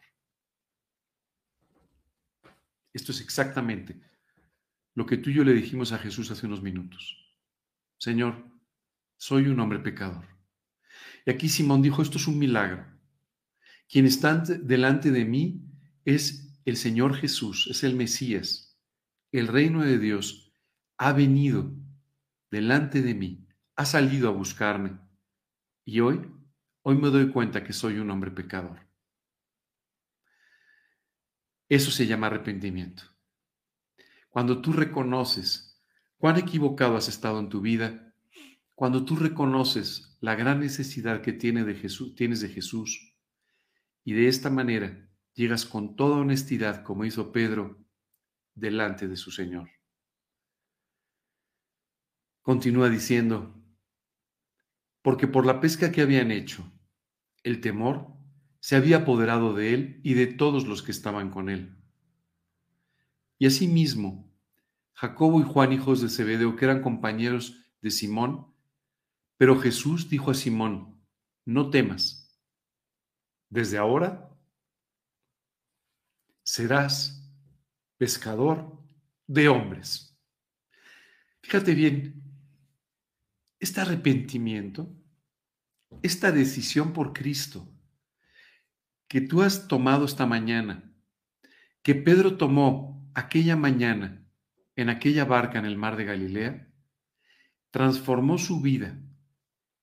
Esto 2.93 3.13
es 3.13 3.21
exactamente 3.21 4.01
lo 4.95 5.07
que 5.07 5.17
tú 5.17 5.31
y 5.31 5.35
yo 5.35 5.45
le 5.45 5.55
dijimos 5.55 5.93
a 5.93 5.99
Jesús 5.99 6.31
hace 6.31 6.47
unos 6.47 6.63
minutos. 6.63 7.17
Señor, 7.99 8.45
soy 9.17 9.49
un 9.49 9.59
hombre 9.61 9.79
pecador. 9.79 10.27
Y 11.25 11.31
aquí 11.31 11.49
Simón 11.49 11.83
dijo, 11.83 12.03
esto 12.03 12.19
es 12.19 12.27
un 12.27 12.39
milagro. 12.39 12.85
Quien 13.89 14.07
está 14.07 14.39
delante 14.39 15.11
de 15.11 15.25
mí 15.25 15.65
es 16.05 16.59
el 16.65 16.77
Señor 16.77 17.15
Jesús, 17.15 17.69
es 17.71 17.85
el 17.85 17.95
Mesías. 17.95 18.79
El 19.33 19.49
reino 19.49 19.83
de 19.83 19.99
Dios 19.99 20.53
ha 20.99 21.13
venido 21.13 21.73
delante 22.53 23.01
de 23.01 23.15
mí, 23.15 23.49
ha 23.77 23.87
salido 23.87 24.29
a 24.29 24.33
buscarme. 24.33 25.01
Y 25.85 26.01
hoy, 26.01 26.21
hoy 26.83 26.97
me 26.99 27.09
doy 27.09 27.33
cuenta 27.33 27.65
que 27.65 27.73
soy 27.73 27.99
un 27.99 28.11
hombre 28.11 28.31
pecador. 28.31 28.87
Eso 31.71 31.91
se 31.91 32.07
llama 32.07 32.27
arrepentimiento. 32.27 33.05
Cuando 34.29 34.61
tú 34.61 34.75
reconoces 34.75 35.83
cuán 36.19 36.37
equivocado 36.37 36.97
has 36.97 37.09
estado 37.09 37.41
en 37.41 37.49
tu 37.49 37.63
vida, 37.63 38.15
cuando 38.75 39.07
tú 39.07 39.17
reconoces 39.17 40.19
la 40.21 40.35
gran 40.35 40.61
necesidad 40.61 41.23
que 41.23 41.33
tienes 41.33 41.65
de 41.65 42.49
Jesús, 42.49 43.17
y 44.05 44.13
de 44.13 44.29
esta 44.29 44.51
manera 44.51 45.09
llegas 45.33 45.65
con 45.65 45.97
toda 45.97 46.19
honestidad, 46.19 46.83
como 46.83 47.07
hizo 47.07 47.33
Pedro, 47.33 47.83
delante 48.55 49.09
de 49.09 49.17
su 49.17 49.31
Señor. 49.31 49.71
Continúa 52.43 52.89
diciendo, 52.89 53.55
porque 55.01 55.29
por 55.29 55.47
la 55.47 55.61
pesca 55.61 55.93
que 55.93 56.03
habían 56.03 56.31
hecho, 56.31 56.73
el 57.45 57.61
temor 57.61 58.09
se 58.61 58.77
había 58.77 58.99
apoderado 58.99 59.55
de 59.55 59.75
él 59.75 60.01
y 60.03 60.15
de 60.15 60.27
todos 60.27 60.67
los 60.67 60.83
que 60.83 60.93
estaban 60.93 61.31
con 61.31 61.49
él. 61.49 61.77
Y 63.39 63.47
asimismo, 63.47 64.33
Jacobo 64.93 65.41
y 65.41 65.45
Juan, 65.45 65.73
hijos 65.73 66.01
de 66.01 66.09
Zebedeo, 66.09 66.55
que 66.55 66.65
eran 66.65 66.83
compañeros 66.83 67.65
de 67.81 67.91
Simón, 67.91 68.55
pero 69.37 69.59
Jesús 69.59 70.09
dijo 70.09 70.31
a 70.31 70.35
Simón, 70.35 71.05
no 71.45 71.71
temas, 71.71 72.41
desde 73.49 73.79
ahora 73.79 74.31
serás 76.45 77.29
pescador 77.99 78.81
de 79.27 79.49
hombres. 79.49 80.17
Fíjate 81.43 81.75
bien, 81.75 82.32
este 83.63 83.81
arrepentimiento, 83.81 84.93
esta 86.03 86.33
decisión 86.33 86.93
por 86.93 87.13
Cristo 87.13 87.73
que 89.07 89.21
tú 89.21 89.43
has 89.43 89.69
tomado 89.69 90.05
esta 90.05 90.27
mañana, 90.27 90.93
que 91.85 91.95
Pedro 91.95 92.37
tomó 92.37 93.09
aquella 93.15 93.55
mañana 93.55 94.27
en 94.75 94.89
aquella 94.89 95.27
barca 95.27 95.61
en 95.61 95.67
el 95.67 95.77
mar 95.77 95.97
de 95.97 96.07
Galilea, 96.07 96.75
transformó 97.71 98.37
su 98.37 98.61
vida 98.61 98.99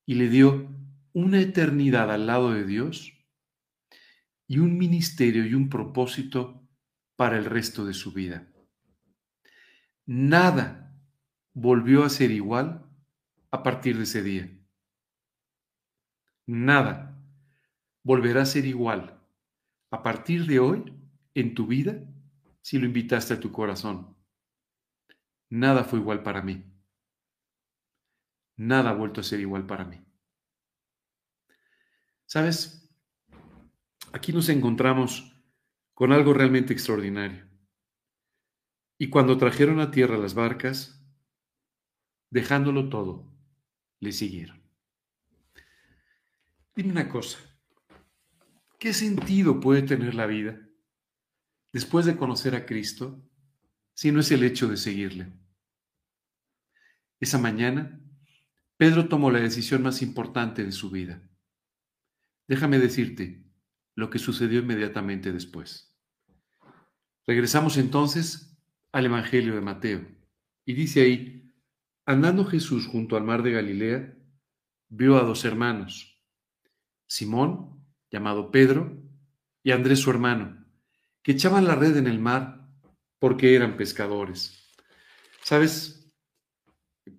y 0.06 0.16
le 0.16 0.28
dio 0.28 0.76
una 1.14 1.40
eternidad 1.40 2.12
al 2.12 2.28
lado 2.28 2.52
de 2.52 2.66
Dios 2.66 3.14
y 4.46 4.60
un 4.60 4.78
ministerio 4.78 5.46
y 5.46 5.54
un 5.54 5.70
propósito 5.70 6.68
para 7.16 7.38
el 7.38 7.46
resto 7.46 7.86
de 7.86 7.94
su 7.94 8.12
vida. 8.12 8.52
Nada 10.06 11.02
volvió 11.54 12.04
a 12.04 12.10
ser 12.10 12.32
igual 12.32 12.89
a 13.52 13.64
partir 13.64 13.98
de 13.98 14.04
ese 14.04 14.22
día. 14.22 14.50
Nada 16.46 17.22
volverá 18.04 18.42
a 18.44 18.46
ser 18.46 18.66
igual 18.66 19.20
a 19.92 20.04
partir 20.04 20.46
de 20.46 20.60
hoy 20.60 20.94
en 21.34 21.54
tu 21.54 21.68
vida 21.68 22.04
si 22.62 22.80
lo 22.80 22.86
invitaste 22.86 23.34
a 23.34 23.40
tu 23.40 23.52
corazón. 23.52 24.16
Nada 25.50 25.84
fue 25.84 26.00
igual 26.00 26.24
para 26.24 26.42
mí. 26.42 26.64
Nada 28.58 28.92
ha 28.92 28.94
vuelto 28.94 29.22
a 29.22 29.24
ser 29.24 29.40
igual 29.40 29.66
para 29.66 29.86
mí. 29.86 30.00
¿Sabes? 32.26 32.80
aquí 34.12 34.34
nos 34.34 34.50
encontramos 34.50 35.36
con 35.94 36.12
algo 36.12 36.34
realmente 36.34 36.74
extraordinario. 36.74 37.48
Y 38.98 39.10
cuando 39.10 39.38
trajeron 39.38 39.80
a 39.80 39.92
tierra 39.92 40.18
las 40.18 40.34
barcas, 40.34 41.02
dejándolo 42.30 42.90
todo, 42.90 43.29
le 44.00 44.12
siguieron. 44.12 44.62
Dime 46.76 46.92
una 46.92 47.10
cosa, 47.10 47.40
¿qué 48.80 48.94
sentido 48.94 49.60
puede 49.60 49.82
tener 49.82 50.16
la 50.16 50.26
vida 50.26 50.60
después 51.74 52.06
de 52.06 52.16
conocer 52.16 52.56
a 52.56 52.66
Cristo 52.66 53.22
si 53.94 54.12
no 54.12 54.22
es 54.22 54.32
el 54.32 54.44
hecho 54.44 54.68
de 54.68 54.78
seguirle? 54.78 55.34
Esa 57.20 57.38
mañana, 57.38 58.00
Pedro 58.78 59.10
tomó 59.10 59.30
la 59.30 59.42
decisión 59.42 59.84
más 59.84 60.02
importante 60.02 60.64
de 60.64 60.72
su 60.72 60.90
vida. 60.90 61.22
Déjame 62.48 62.80
decirte, 62.80 63.44
lo 63.96 64.10
que 64.10 64.20
sucedió 64.20 64.60
inmediatamente 64.60 65.34
después. 65.34 65.94
Regresamos 67.28 67.78
entonces 67.78 68.58
al 68.94 69.06
Evangelio 69.06 69.54
de 69.54 69.62
Mateo 69.62 70.08
y 70.66 70.74
dice 70.74 71.02
ahí, 71.02 71.49
andando 72.10 72.44
Jesús 72.44 72.88
junto 72.88 73.18
al 73.18 73.24
mar 73.24 73.44
de 73.44 73.52
Galilea, 73.52 74.18
vio 74.88 75.18
a 75.18 75.22
dos 75.22 75.46
hermanos, 75.46 76.20
Simón, 77.06 77.86
llamado 78.10 78.50
Pedro, 78.50 79.00
y 79.62 79.70
Andrés 79.74 80.00
su 80.00 80.10
hermano, 80.10 80.66
que 81.22 81.34
echaban 81.34 81.66
la 81.66 81.76
red 81.76 81.98
en 81.98 82.08
el 82.08 82.18
mar 82.18 82.68
porque 83.20 83.54
eran 83.56 83.78
pescadores. 83.78 84.74
¿Sabes? 85.44 86.12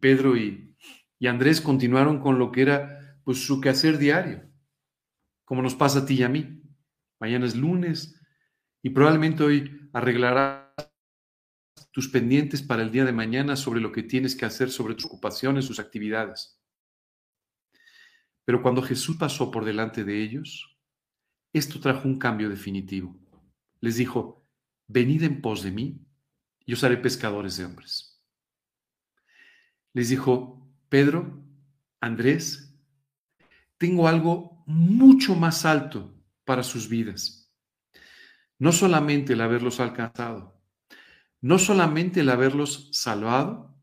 Pedro 0.01 0.37
y, 0.37 0.77
y 1.21 1.29
Andrés 1.29 1.61
continuaron 1.61 2.19
con 2.19 2.41
lo 2.41 2.51
que 2.51 2.63
era 2.63 3.17
pues, 3.23 3.47
su 3.47 3.61
quehacer 3.61 3.97
diario, 3.97 4.43
como 5.45 5.63
nos 5.63 5.77
pasa 5.77 6.01
a 6.01 6.05
ti 6.05 6.15
y 6.15 6.25
a 6.25 6.29
mí 6.29 6.65
mañana 7.21 7.47
es 7.47 7.55
lunes 7.55 8.21
y 8.83 8.91
probablemente 8.91 9.45
hoy 9.45 9.89
arreglarás 9.93 10.70
tus 11.93 12.09
pendientes 12.09 12.63
para 12.63 12.83
el 12.83 12.91
día 12.91 13.05
de 13.05 13.13
mañana 13.13 13.57
sobre 13.57 13.81
lo 13.81 13.93
que 13.93 14.03
tienes 14.03 14.37
que 14.37 14.45
hacer, 14.45 14.71
sobre 14.71 14.95
tus 14.95 15.07
ocupaciones, 15.07 15.65
sus 15.65 15.79
actividades. 15.79 16.61
Pero 18.45 18.63
cuando 18.63 18.83
Jesús 18.83 19.17
pasó 19.17 19.51
por 19.51 19.65
delante 19.65 20.05
de 20.05 20.23
ellos, 20.23 20.79
esto 21.53 21.81
trajo 21.81 22.07
un 22.07 22.19
cambio 22.19 22.49
definitivo. 22.49 23.17
Les 23.81 23.97
dijo, 23.97 24.47
venid 24.87 25.23
en 25.23 25.41
pos 25.41 25.63
de 25.63 25.71
mí 25.71 26.07
y 26.67 26.73
os 26.73 26.85
haré 26.85 26.97
pescadores 26.97 27.57
de 27.57 27.65
hombres. 27.65 28.23
Les 29.93 30.09
dijo, 30.09 30.69
Pedro, 30.89 31.43
Andrés, 32.01 32.77
tengo 33.79 34.07
algo 34.07 34.63
mucho 34.67 35.35
más 35.35 35.65
alto 35.65 36.15
para 36.45 36.63
sus 36.63 36.89
vidas. 36.89 37.53
No 38.59 38.73
solamente 38.73 39.33
el 39.33 39.41
haberlos 39.41 39.81
alcanzado, 39.81 40.60
no 41.41 41.59
solamente 41.59 42.21
el 42.21 42.29
haberlos 42.29 42.89
salvado 42.93 43.75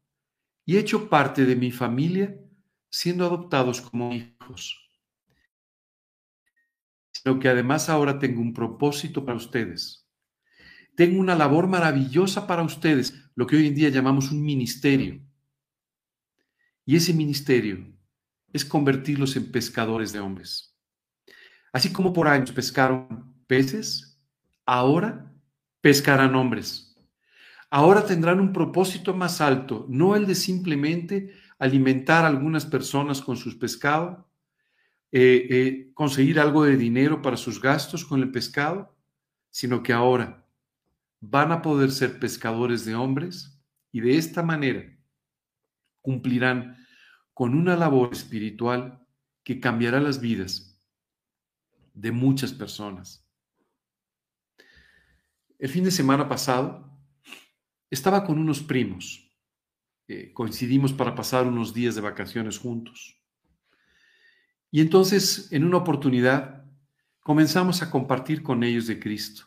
y 0.65 0.77
hecho 0.77 1.09
parte 1.09 1.45
de 1.45 1.55
mi 1.55 1.71
familia 1.71 2.39
siendo 2.89 3.25
adoptados 3.25 3.81
como 3.81 4.13
hijos, 4.13 4.89
sino 7.11 7.39
que 7.39 7.49
además 7.49 7.89
ahora 7.89 8.19
tengo 8.19 8.41
un 8.41 8.53
propósito 8.53 9.25
para 9.25 9.37
ustedes. 9.37 10.07
Tengo 10.95 11.19
una 11.19 11.35
labor 11.35 11.67
maravillosa 11.67 12.47
para 12.47 12.63
ustedes, 12.63 13.13
lo 13.35 13.45
que 13.45 13.55
hoy 13.55 13.67
en 13.67 13.75
día 13.75 13.89
llamamos 13.89 14.31
un 14.31 14.43
ministerio. 14.43 15.21
Y 16.85 16.95
ese 16.95 17.13
ministerio 17.13 17.93
es 18.51 18.65
convertirlos 18.65 19.35
en 19.35 19.51
pescadores 19.51 20.11
de 20.11 20.19
hombres. 20.19 20.75
Así 21.71 21.91
como 21.91 22.13
por 22.13 22.27
años 22.27 22.51
pescaron 22.51 23.43
peces, 23.45 24.19
ahora 24.65 25.31
pescarán 25.81 26.33
hombres. 26.33 26.86
Ahora 27.69 28.05
tendrán 28.05 28.39
un 28.39 28.53
propósito 28.53 29.13
más 29.13 29.41
alto, 29.41 29.85
no 29.89 30.15
el 30.15 30.25
de 30.25 30.35
simplemente 30.35 31.33
alimentar 31.59 32.23
a 32.23 32.27
algunas 32.27 32.65
personas 32.65 33.21
con 33.21 33.35
sus 33.35 33.55
pescados, 33.55 34.19
eh, 35.11 35.47
eh, 35.49 35.91
conseguir 35.93 36.39
algo 36.39 36.63
de 36.63 36.77
dinero 36.77 37.21
para 37.21 37.37
sus 37.37 37.61
gastos 37.61 38.05
con 38.05 38.21
el 38.21 38.31
pescado, 38.31 38.95
sino 39.49 39.83
que 39.83 39.91
ahora 39.91 40.45
van 41.19 41.51
a 41.51 41.61
poder 41.61 41.91
ser 41.91 42.19
pescadores 42.19 42.85
de 42.85 42.95
hombres 42.95 43.59
y 43.91 44.01
de 44.01 44.17
esta 44.17 44.43
manera 44.43 44.83
cumplirán 46.01 46.77
con 47.33 47.53
una 47.53 47.75
labor 47.75 48.13
espiritual 48.13 49.05
que 49.43 49.59
cambiará 49.59 49.99
las 49.99 50.21
vidas 50.21 50.79
de 51.93 52.11
muchas 52.11 52.53
personas. 52.53 53.25
El 55.59 55.69
fin 55.69 55.83
de 55.83 55.91
semana 55.91 56.29
pasado 56.29 56.96
estaba 57.89 58.23
con 58.23 58.39
unos 58.39 58.61
primos. 58.61 59.29
Eh, 60.07 60.31
coincidimos 60.33 60.93
para 60.93 61.15
pasar 61.15 61.45
unos 61.47 61.73
días 61.73 61.95
de 61.95 62.01
vacaciones 62.01 62.57
juntos. 62.57 63.21
Y 64.71 64.81
entonces, 64.81 65.51
en 65.51 65.63
una 65.63 65.77
oportunidad, 65.77 66.65
comenzamos 67.19 67.81
a 67.81 67.89
compartir 67.89 68.43
con 68.43 68.63
ellos 68.63 68.87
de 68.87 68.99
Cristo. 68.99 69.45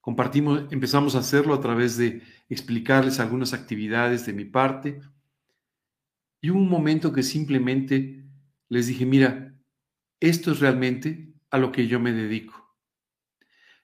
Compartimos, 0.00 0.64
empezamos 0.72 1.14
a 1.14 1.20
hacerlo 1.20 1.54
a 1.54 1.60
través 1.60 1.96
de 1.96 2.22
explicarles 2.48 3.20
algunas 3.20 3.52
actividades 3.52 4.26
de 4.26 4.32
mi 4.32 4.44
parte. 4.44 5.00
Y 6.40 6.50
hubo 6.50 6.58
un 6.58 6.68
momento 6.68 7.12
que 7.12 7.22
simplemente 7.22 8.24
les 8.68 8.88
dije, 8.88 9.06
mira, 9.06 9.54
esto 10.18 10.52
es 10.52 10.60
realmente 10.60 11.32
a 11.50 11.58
lo 11.58 11.70
que 11.70 11.86
yo 11.86 12.00
me 12.00 12.12
dedico. 12.12 12.76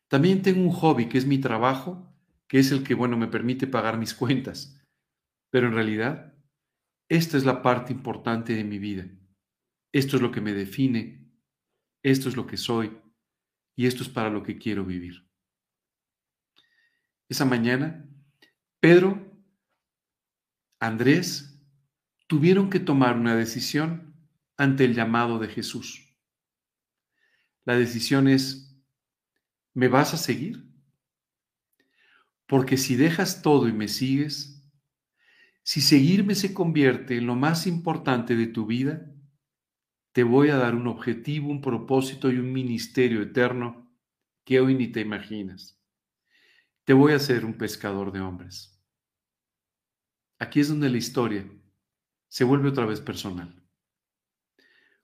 También 0.08 0.42
tengo 0.42 0.62
un 0.62 0.70
hobby 0.70 1.08
que 1.08 1.18
es 1.18 1.26
mi 1.26 1.38
trabajo, 1.38 2.12
que 2.48 2.58
es 2.58 2.72
el 2.72 2.82
que, 2.82 2.94
bueno, 2.94 3.16
me 3.16 3.28
permite 3.28 3.66
pagar 3.66 3.98
mis 3.98 4.14
cuentas. 4.14 4.82
Pero 5.50 5.68
en 5.68 5.74
realidad, 5.74 6.34
esta 7.08 7.36
es 7.36 7.44
la 7.44 7.62
parte 7.62 7.92
importante 7.92 8.54
de 8.54 8.64
mi 8.64 8.78
vida. 8.78 9.08
Esto 9.92 10.16
es 10.16 10.22
lo 10.22 10.32
que 10.32 10.40
me 10.40 10.52
define, 10.52 11.30
esto 12.02 12.28
es 12.28 12.36
lo 12.36 12.46
que 12.46 12.56
soy 12.56 12.98
y 13.76 13.86
esto 13.86 14.02
es 14.02 14.08
para 14.08 14.30
lo 14.30 14.42
que 14.42 14.58
quiero 14.58 14.84
vivir. 14.84 15.28
Esa 17.28 17.44
mañana, 17.44 18.08
Pedro, 18.80 19.30
Andrés, 20.80 21.62
tuvieron 22.26 22.70
que 22.70 22.80
tomar 22.80 23.16
una 23.16 23.36
decisión 23.36 24.14
ante 24.56 24.84
el 24.84 24.94
llamado 24.94 25.38
de 25.38 25.48
Jesús. 25.48 26.16
La 27.64 27.76
decisión 27.76 28.28
es, 28.28 28.68
¿Me 29.74 29.86
vas 29.86 30.12
a 30.12 30.16
seguir? 30.16 30.67
Porque 32.48 32.78
si 32.78 32.96
dejas 32.96 33.42
todo 33.42 33.68
y 33.68 33.72
me 33.72 33.88
sigues, 33.88 34.66
si 35.62 35.82
seguirme 35.82 36.34
se 36.34 36.54
convierte 36.54 37.18
en 37.18 37.26
lo 37.26 37.36
más 37.36 37.66
importante 37.66 38.34
de 38.34 38.46
tu 38.46 38.64
vida, 38.64 39.14
te 40.12 40.22
voy 40.24 40.48
a 40.48 40.56
dar 40.56 40.74
un 40.74 40.86
objetivo, 40.86 41.50
un 41.50 41.60
propósito 41.60 42.32
y 42.32 42.38
un 42.38 42.50
ministerio 42.50 43.20
eterno 43.20 43.94
que 44.44 44.60
hoy 44.60 44.74
ni 44.74 44.88
te 44.88 45.02
imaginas. 45.02 45.78
Te 46.84 46.94
voy 46.94 47.12
a 47.12 47.16
hacer 47.16 47.44
un 47.44 47.58
pescador 47.58 48.12
de 48.12 48.20
hombres. 48.20 48.82
Aquí 50.38 50.60
es 50.60 50.68
donde 50.68 50.88
la 50.88 50.96
historia 50.96 51.46
se 52.28 52.44
vuelve 52.44 52.70
otra 52.70 52.86
vez 52.86 53.02
personal. 53.02 53.62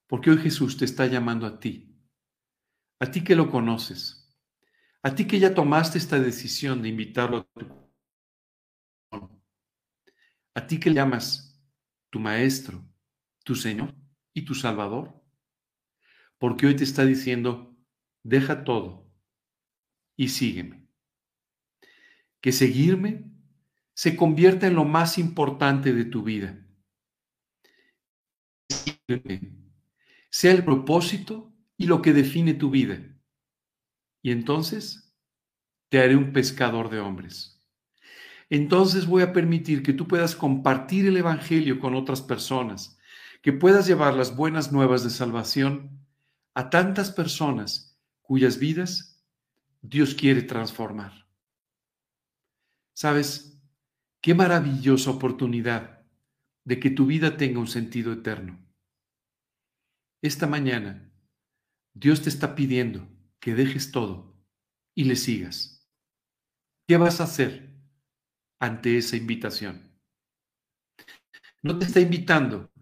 Porque 0.06 0.30
hoy 0.30 0.38
Jesús 0.38 0.78
te 0.78 0.86
está 0.86 1.06
llamando 1.06 1.46
a 1.46 1.60
ti, 1.60 1.94
a 3.00 3.10
ti 3.10 3.22
que 3.22 3.36
lo 3.36 3.50
conoces, 3.50 4.23
a 5.04 5.14
ti 5.14 5.26
que 5.26 5.38
ya 5.38 5.52
tomaste 5.52 5.98
esta 5.98 6.18
decisión 6.18 6.80
de 6.80 6.88
invitarlo 6.88 7.36
a 7.36 7.44
tu 7.44 7.84
a 10.56 10.66
ti 10.66 10.80
que 10.80 10.88
le 10.88 10.96
llamas 10.96 11.60
tu 12.10 12.20
maestro, 12.20 12.82
tu 13.44 13.54
Señor 13.54 13.94
y 14.32 14.44
tu 14.44 14.54
Salvador, 14.54 15.20
porque 16.38 16.66
hoy 16.66 16.76
te 16.76 16.84
está 16.84 17.04
diciendo, 17.04 17.76
deja 18.22 18.62
todo 18.62 19.12
y 20.16 20.28
sígueme. 20.28 20.86
Que 22.40 22.52
seguirme 22.52 23.30
se 23.94 24.16
convierta 24.16 24.68
en 24.68 24.74
lo 24.74 24.84
más 24.84 25.18
importante 25.18 25.92
de 25.92 26.04
tu 26.04 26.22
vida. 26.22 26.64
Sea 30.30 30.52
el 30.52 30.64
propósito 30.64 31.52
y 31.76 31.86
lo 31.86 32.00
que 32.00 32.12
define 32.12 32.54
tu 32.54 32.70
vida 32.70 33.13
y 34.24 34.30
entonces 34.30 35.14
te 35.90 36.00
haré 36.00 36.16
un 36.16 36.32
pescador 36.32 36.88
de 36.88 36.98
hombres. 36.98 37.62
Entonces 38.48 39.06
voy 39.06 39.22
a 39.22 39.34
permitir 39.34 39.82
que 39.82 39.92
tú 39.92 40.08
puedas 40.08 40.34
compartir 40.34 41.04
el 41.06 41.18
Evangelio 41.18 41.78
con 41.78 41.94
otras 41.94 42.22
personas, 42.22 42.98
que 43.42 43.52
puedas 43.52 43.86
llevar 43.86 44.14
las 44.14 44.34
buenas 44.34 44.72
nuevas 44.72 45.04
de 45.04 45.10
salvación 45.10 46.06
a 46.54 46.70
tantas 46.70 47.12
personas 47.12 48.00
cuyas 48.22 48.58
vidas 48.58 49.22
Dios 49.82 50.14
quiere 50.14 50.40
transformar. 50.40 51.28
¿Sabes? 52.94 53.60
Qué 54.22 54.34
maravillosa 54.34 55.10
oportunidad 55.10 56.02
de 56.64 56.80
que 56.80 56.88
tu 56.88 57.04
vida 57.04 57.36
tenga 57.36 57.60
un 57.60 57.68
sentido 57.68 58.14
eterno. 58.14 58.58
Esta 60.22 60.46
mañana, 60.46 61.12
Dios 61.92 62.22
te 62.22 62.30
está 62.30 62.54
pidiendo 62.54 63.13
que 63.44 63.54
dejes 63.54 63.92
todo 63.92 64.34
y 64.94 65.04
le 65.04 65.16
sigas. 65.16 65.86
¿Qué 66.88 66.96
vas 66.96 67.20
a 67.20 67.24
hacer 67.24 67.76
ante 68.58 68.96
esa 68.96 69.18
invitación? 69.18 69.92
No 71.62 71.78
te 71.78 71.84
está 71.84 72.00
invitando 72.00 72.72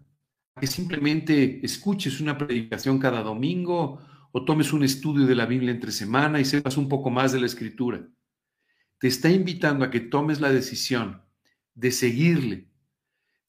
a 0.55 0.61
que 0.61 0.67
simplemente 0.67 1.59
escuches 1.65 2.21
una 2.21 2.37
predicación 2.37 2.97
cada 2.97 3.21
domingo 3.23 4.07
o 4.31 4.45
tomes 4.45 4.71
un 4.71 4.85
estudio 4.85 5.25
de 5.25 5.35
la 5.35 5.45
Biblia 5.45 5.71
entre 5.71 5.91
semana 5.91 6.39
y 6.39 6.45
sepas 6.45 6.77
un 6.77 6.87
poco 6.87 7.09
más 7.09 7.33
de 7.33 7.41
la 7.41 7.47
escritura. 7.47 8.07
Te 8.99 9.09
está 9.09 9.29
invitando 9.29 9.83
a 9.83 9.91
que 9.91 9.99
tomes 9.99 10.39
la 10.39 10.49
decisión 10.49 11.25
de 11.73 11.91
seguirle, 11.91 12.69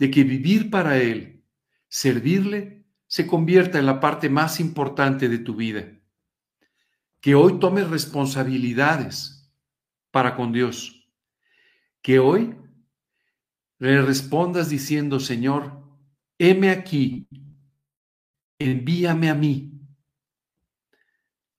de 0.00 0.10
que 0.10 0.24
vivir 0.24 0.68
para 0.68 1.00
Él, 1.00 1.44
servirle, 1.86 2.88
se 3.06 3.24
convierta 3.24 3.78
en 3.78 3.86
la 3.86 4.00
parte 4.00 4.28
más 4.28 4.58
importante 4.58 5.28
de 5.28 5.38
tu 5.38 5.54
vida 5.54 6.00
que 7.24 7.34
hoy 7.34 7.58
tomes 7.58 7.88
responsabilidades 7.88 9.50
para 10.10 10.36
con 10.36 10.52
Dios, 10.52 11.08
que 12.02 12.18
hoy 12.18 12.54
le 13.78 14.02
respondas 14.02 14.68
diciendo, 14.68 15.18
Señor, 15.18 15.88
heme 16.38 16.68
aquí, 16.68 17.26
envíame 18.58 19.30
a 19.30 19.34
mí. 19.34 19.72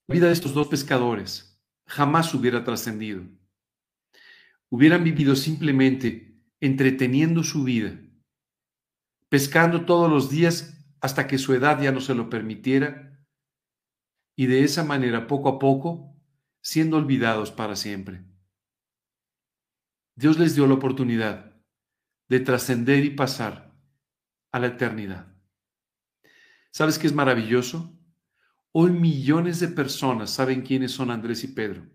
La 0.06 0.14
vida 0.14 0.28
de 0.28 0.34
estos 0.34 0.54
dos 0.54 0.68
pescadores 0.68 1.60
jamás 1.88 2.32
hubiera 2.36 2.64
trascendido. 2.64 3.24
Hubieran 4.70 5.04
vivido 5.04 5.36
simplemente 5.36 6.44
entreteniendo 6.60 7.44
su 7.44 7.64
vida, 7.64 8.00
pescando 9.30 9.84
todos 9.84 10.12
los 10.12 10.30
días 10.30 10.78
hasta 11.02 11.26
que 11.26 11.40
su 11.40 11.56
edad 11.56 11.82
ya 11.82 11.92
no 11.92 12.02
se 12.02 12.14
lo 12.14 12.30
permitiera 12.30 13.15
y 14.36 14.48
de 14.48 14.64
esa 14.64 14.84
manera 14.84 15.28
poco 15.28 15.50
a 15.50 15.60
poco 15.60 16.16
siendo 16.62 16.98
olvidados 16.98 17.52
para 17.52 17.76
siempre. 17.76 18.24
Dios 20.16 20.40
les 20.40 20.56
dio 20.56 20.68
la 20.68 20.74
oportunidad 20.74 21.56
de 22.28 22.40
trascender 22.40 23.04
y 23.04 23.12
pasar 23.12 23.76
a 24.52 24.60
la 24.60 24.68
eternidad. 24.68 25.36
¿Sabes 26.72 26.98
qué 26.98 27.08
es 27.08 27.14
maravilloso? 27.14 27.98
Hoy 28.72 28.92
millones 28.92 29.60
de 29.60 29.68
personas 29.70 30.32
saben 30.32 30.62
quiénes 30.62 30.92
son 30.92 31.12
Andrés 31.12 31.44
y 31.44 31.50
Pedro. 31.50 31.88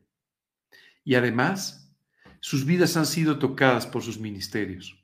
Y 1.04 1.14
además, 1.14 1.94
sus 2.40 2.64
vidas 2.64 2.96
han 2.96 3.06
sido 3.06 3.38
tocadas 3.38 3.86
por 3.86 4.02
sus 4.02 4.18
ministerios. 4.18 4.96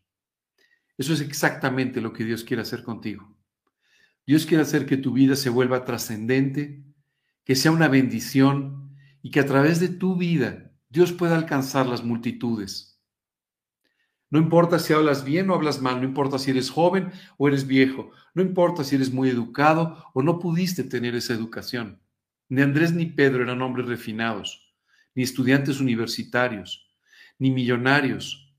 Eso 0.96 1.12
es 1.12 1.20
exactamente 1.20 2.00
lo 2.00 2.12
que 2.12 2.24
Dios 2.24 2.44
quiere 2.44 2.62
hacer 2.62 2.82
contigo. 2.82 3.36
Dios 4.26 4.46
quiere 4.46 4.62
hacer 4.62 4.86
que 4.86 4.96
tu 4.96 5.12
vida 5.12 5.36
se 5.36 5.50
vuelva 5.50 5.84
trascendente, 5.84 6.85
que 7.46 7.54
sea 7.54 7.70
una 7.70 7.86
bendición 7.86 8.92
y 9.22 9.30
que 9.30 9.40
a 9.40 9.46
través 9.46 9.78
de 9.78 9.88
tu 9.88 10.16
vida 10.16 10.72
Dios 10.88 11.12
pueda 11.12 11.36
alcanzar 11.36 11.86
las 11.86 12.02
multitudes. 12.02 13.00
No 14.28 14.40
importa 14.40 14.80
si 14.80 14.92
hablas 14.92 15.24
bien 15.24 15.48
o 15.48 15.54
hablas 15.54 15.80
mal, 15.80 16.00
no 16.00 16.04
importa 16.04 16.40
si 16.40 16.50
eres 16.50 16.70
joven 16.70 17.12
o 17.38 17.46
eres 17.46 17.68
viejo, 17.68 18.10
no 18.34 18.42
importa 18.42 18.82
si 18.82 18.96
eres 18.96 19.12
muy 19.12 19.30
educado 19.30 20.10
o 20.12 20.22
no 20.22 20.40
pudiste 20.40 20.82
tener 20.82 21.14
esa 21.14 21.34
educación. 21.34 22.02
Ni 22.48 22.62
Andrés 22.62 22.92
ni 22.92 23.06
Pedro 23.06 23.44
eran 23.44 23.62
hombres 23.62 23.86
refinados, 23.86 24.74
ni 25.14 25.22
estudiantes 25.22 25.80
universitarios, 25.80 26.90
ni 27.38 27.52
millonarios. 27.52 28.56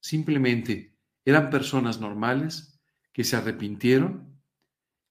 Simplemente 0.00 0.96
eran 1.24 1.48
personas 1.48 2.00
normales 2.00 2.80
que 3.12 3.22
se 3.22 3.36
arrepintieron 3.36 4.35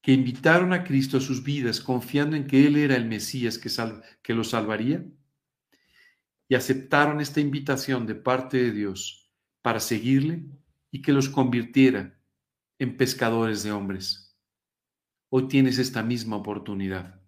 que 0.05 0.13
invitaron 0.13 0.71
a 0.71 0.83
Cristo 0.83 1.17
a 1.17 1.19
sus 1.19 1.43
vidas 1.43 1.81
confiando 1.81 2.35
en 2.35 2.45
que 2.45 2.67
Él 2.67 2.75
era 2.75 2.95
el 2.95 3.05
Mesías 3.05 3.57
que, 3.57 3.71
que 4.21 4.35
los 4.35 4.51
salvaría 4.51 5.03
y 6.47 6.53
aceptaron 6.53 7.21
esta 7.21 7.39
invitación 7.41 8.05
de 8.05 8.13
parte 8.13 8.57
de 8.57 8.71
Dios 8.71 9.33
para 9.63 9.79
seguirle 9.79 10.45
y 10.91 11.01
que 11.01 11.11
los 11.11 11.27
convirtiera 11.27 12.19
en 12.77 12.97
pescadores 12.97 13.63
de 13.63 13.71
hombres. 13.71 14.37
Hoy 15.29 15.47
tienes 15.47 15.79
esta 15.79 16.03
misma 16.03 16.35
oportunidad. 16.35 17.19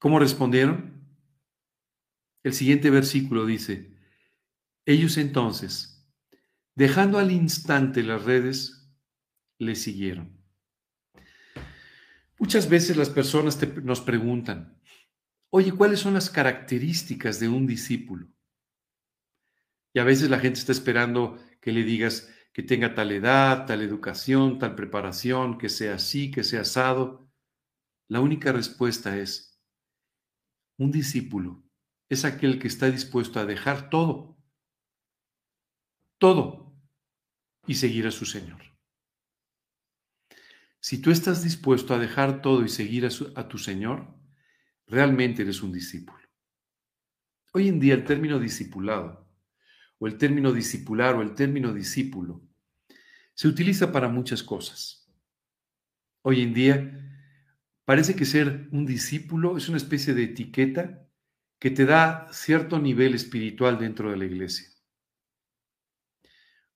¿Cómo 0.00 0.18
respondieron? 0.18 1.06
El 2.42 2.52
siguiente 2.52 2.90
versículo 2.90 3.46
dice, 3.46 3.96
Ellos 4.86 5.18
entonces, 5.18 6.04
dejando 6.74 7.20
al 7.20 7.30
instante 7.30 8.02
las 8.02 8.24
redes, 8.24 8.81
le 9.62 9.74
siguieron. 9.74 10.38
Muchas 12.38 12.68
veces 12.68 12.96
las 12.96 13.10
personas 13.10 13.58
nos 13.82 14.00
preguntan, 14.00 14.80
oye, 15.50 15.72
¿cuáles 15.72 16.00
son 16.00 16.14
las 16.14 16.28
características 16.28 17.38
de 17.38 17.48
un 17.48 17.66
discípulo? 17.66 18.28
Y 19.94 20.00
a 20.00 20.04
veces 20.04 20.30
la 20.30 20.40
gente 20.40 20.58
está 20.58 20.72
esperando 20.72 21.38
que 21.60 21.72
le 21.72 21.84
digas 21.84 22.32
que 22.52 22.62
tenga 22.62 22.94
tal 22.94 23.12
edad, 23.12 23.66
tal 23.66 23.82
educación, 23.82 24.58
tal 24.58 24.74
preparación, 24.74 25.58
que 25.58 25.68
sea 25.68 25.94
así, 25.94 26.30
que 26.30 26.44
sea 26.44 26.62
asado. 26.62 27.30
La 28.08 28.20
única 28.20 28.52
respuesta 28.52 29.16
es, 29.16 29.60
un 30.78 30.90
discípulo 30.90 31.62
es 32.08 32.24
aquel 32.24 32.58
que 32.58 32.68
está 32.68 32.90
dispuesto 32.90 33.40
a 33.40 33.46
dejar 33.46 33.88
todo, 33.88 34.36
todo, 36.18 36.74
y 37.66 37.74
seguir 37.74 38.06
a 38.06 38.10
su 38.10 38.26
Señor. 38.26 38.71
Si 40.82 41.00
tú 41.00 41.12
estás 41.12 41.44
dispuesto 41.44 41.94
a 41.94 41.98
dejar 42.00 42.42
todo 42.42 42.64
y 42.64 42.68
seguir 42.68 43.06
a, 43.06 43.48
tu 43.48 43.56
Señor, 43.56 44.18
realmente 44.88 45.42
eres 45.42 45.62
un 45.62 45.72
discípulo. 45.72 46.18
Hoy 47.52 47.68
en 47.68 47.78
día 47.78 47.94
el 47.94 48.04
término 48.04 48.40
discipulado, 48.40 49.30
o 49.98 50.08
el 50.08 50.18
término 50.18 50.52
discipular, 50.52 51.14
o 51.14 51.22
el 51.22 51.36
término 51.36 51.72
discípulo, 51.72 52.42
se 53.32 53.46
utiliza 53.46 53.92
para 53.92 54.08
muchas 54.08 54.42
cosas. 54.42 55.08
Hoy 56.22 56.42
en 56.42 56.52
día 56.52 57.30
parece 57.84 58.16
que 58.16 58.24
ser 58.24 58.68
un 58.72 58.84
discípulo 58.84 59.56
es 59.56 59.68
una 59.68 59.78
especie 59.78 60.14
de 60.14 60.24
etiqueta 60.24 61.08
que 61.60 61.70
te 61.70 61.86
da 61.86 62.26
cierto 62.32 62.80
nivel 62.80 63.14
espiritual 63.14 63.78
dentro 63.78 64.10
de 64.10 64.16
la 64.16 64.24
iglesia. 64.24 64.66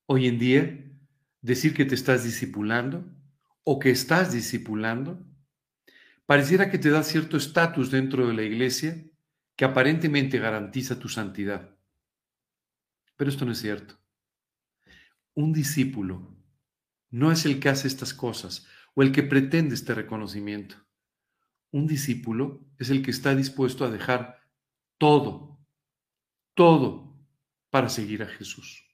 Hoy 0.06 0.28
en 0.28 0.38
día, 0.38 0.92
decir 1.42 1.74
que 1.74 1.84
te 1.84 1.96
estás 1.96 2.22
discipulando 2.22 3.15
o 3.68 3.80
que 3.80 3.90
estás 3.90 4.32
discipulando, 4.32 5.26
pareciera 6.24 6.70
que 6.70 6.78
te 6.78 6.88
da 6.88 7.02
cierto 7.02 7.36
estatus 7.36 7.90
dentro 7.90 8.28
de 8.28 8.32
la 8.32 8.44
iglesia 8.44 9.04
que 9.56 9.64
aparentemente 9.64 10.38
garantiza 10.38 11.00
tu 11.00 11.08
santidad. 11.08 11.76
Pero 13.16 13.28
esto 13.28 13.44
no 13.44 13.50
es 13.50 13.58
cierto. 13.58 13.98
Un 15.34 15.52
discípulo 15.52 16.32
no 17.10 17.32
es 17.32 17.44
el 17.44 17.58
que 17.58 17.68
hace 17.68 17.88
estas 17.88 18.14
cosas 18.14 18.68
o 18.94 19.02
el 19.02 19.10
que 19.10 19.24
pretende 19.24 19.74
este 19.74 19.94
reconocimiento. 19.94 20.76
Un 21.72 21.88
discípulo 21.88 22.64
es 22.78 22.90
el 22.90 23.02
que 23.02 23.10
está 23.10 23.34
dispuesto 23.34 23.84
a 23.84 23.90
dejar 23.90 24.42
todo, 24.96 25.58
todo 26.54 27.18
para 27.70 27.88
seguir 27.88 28.22
a 28.22 28.26
Jesús. 28.26 28.84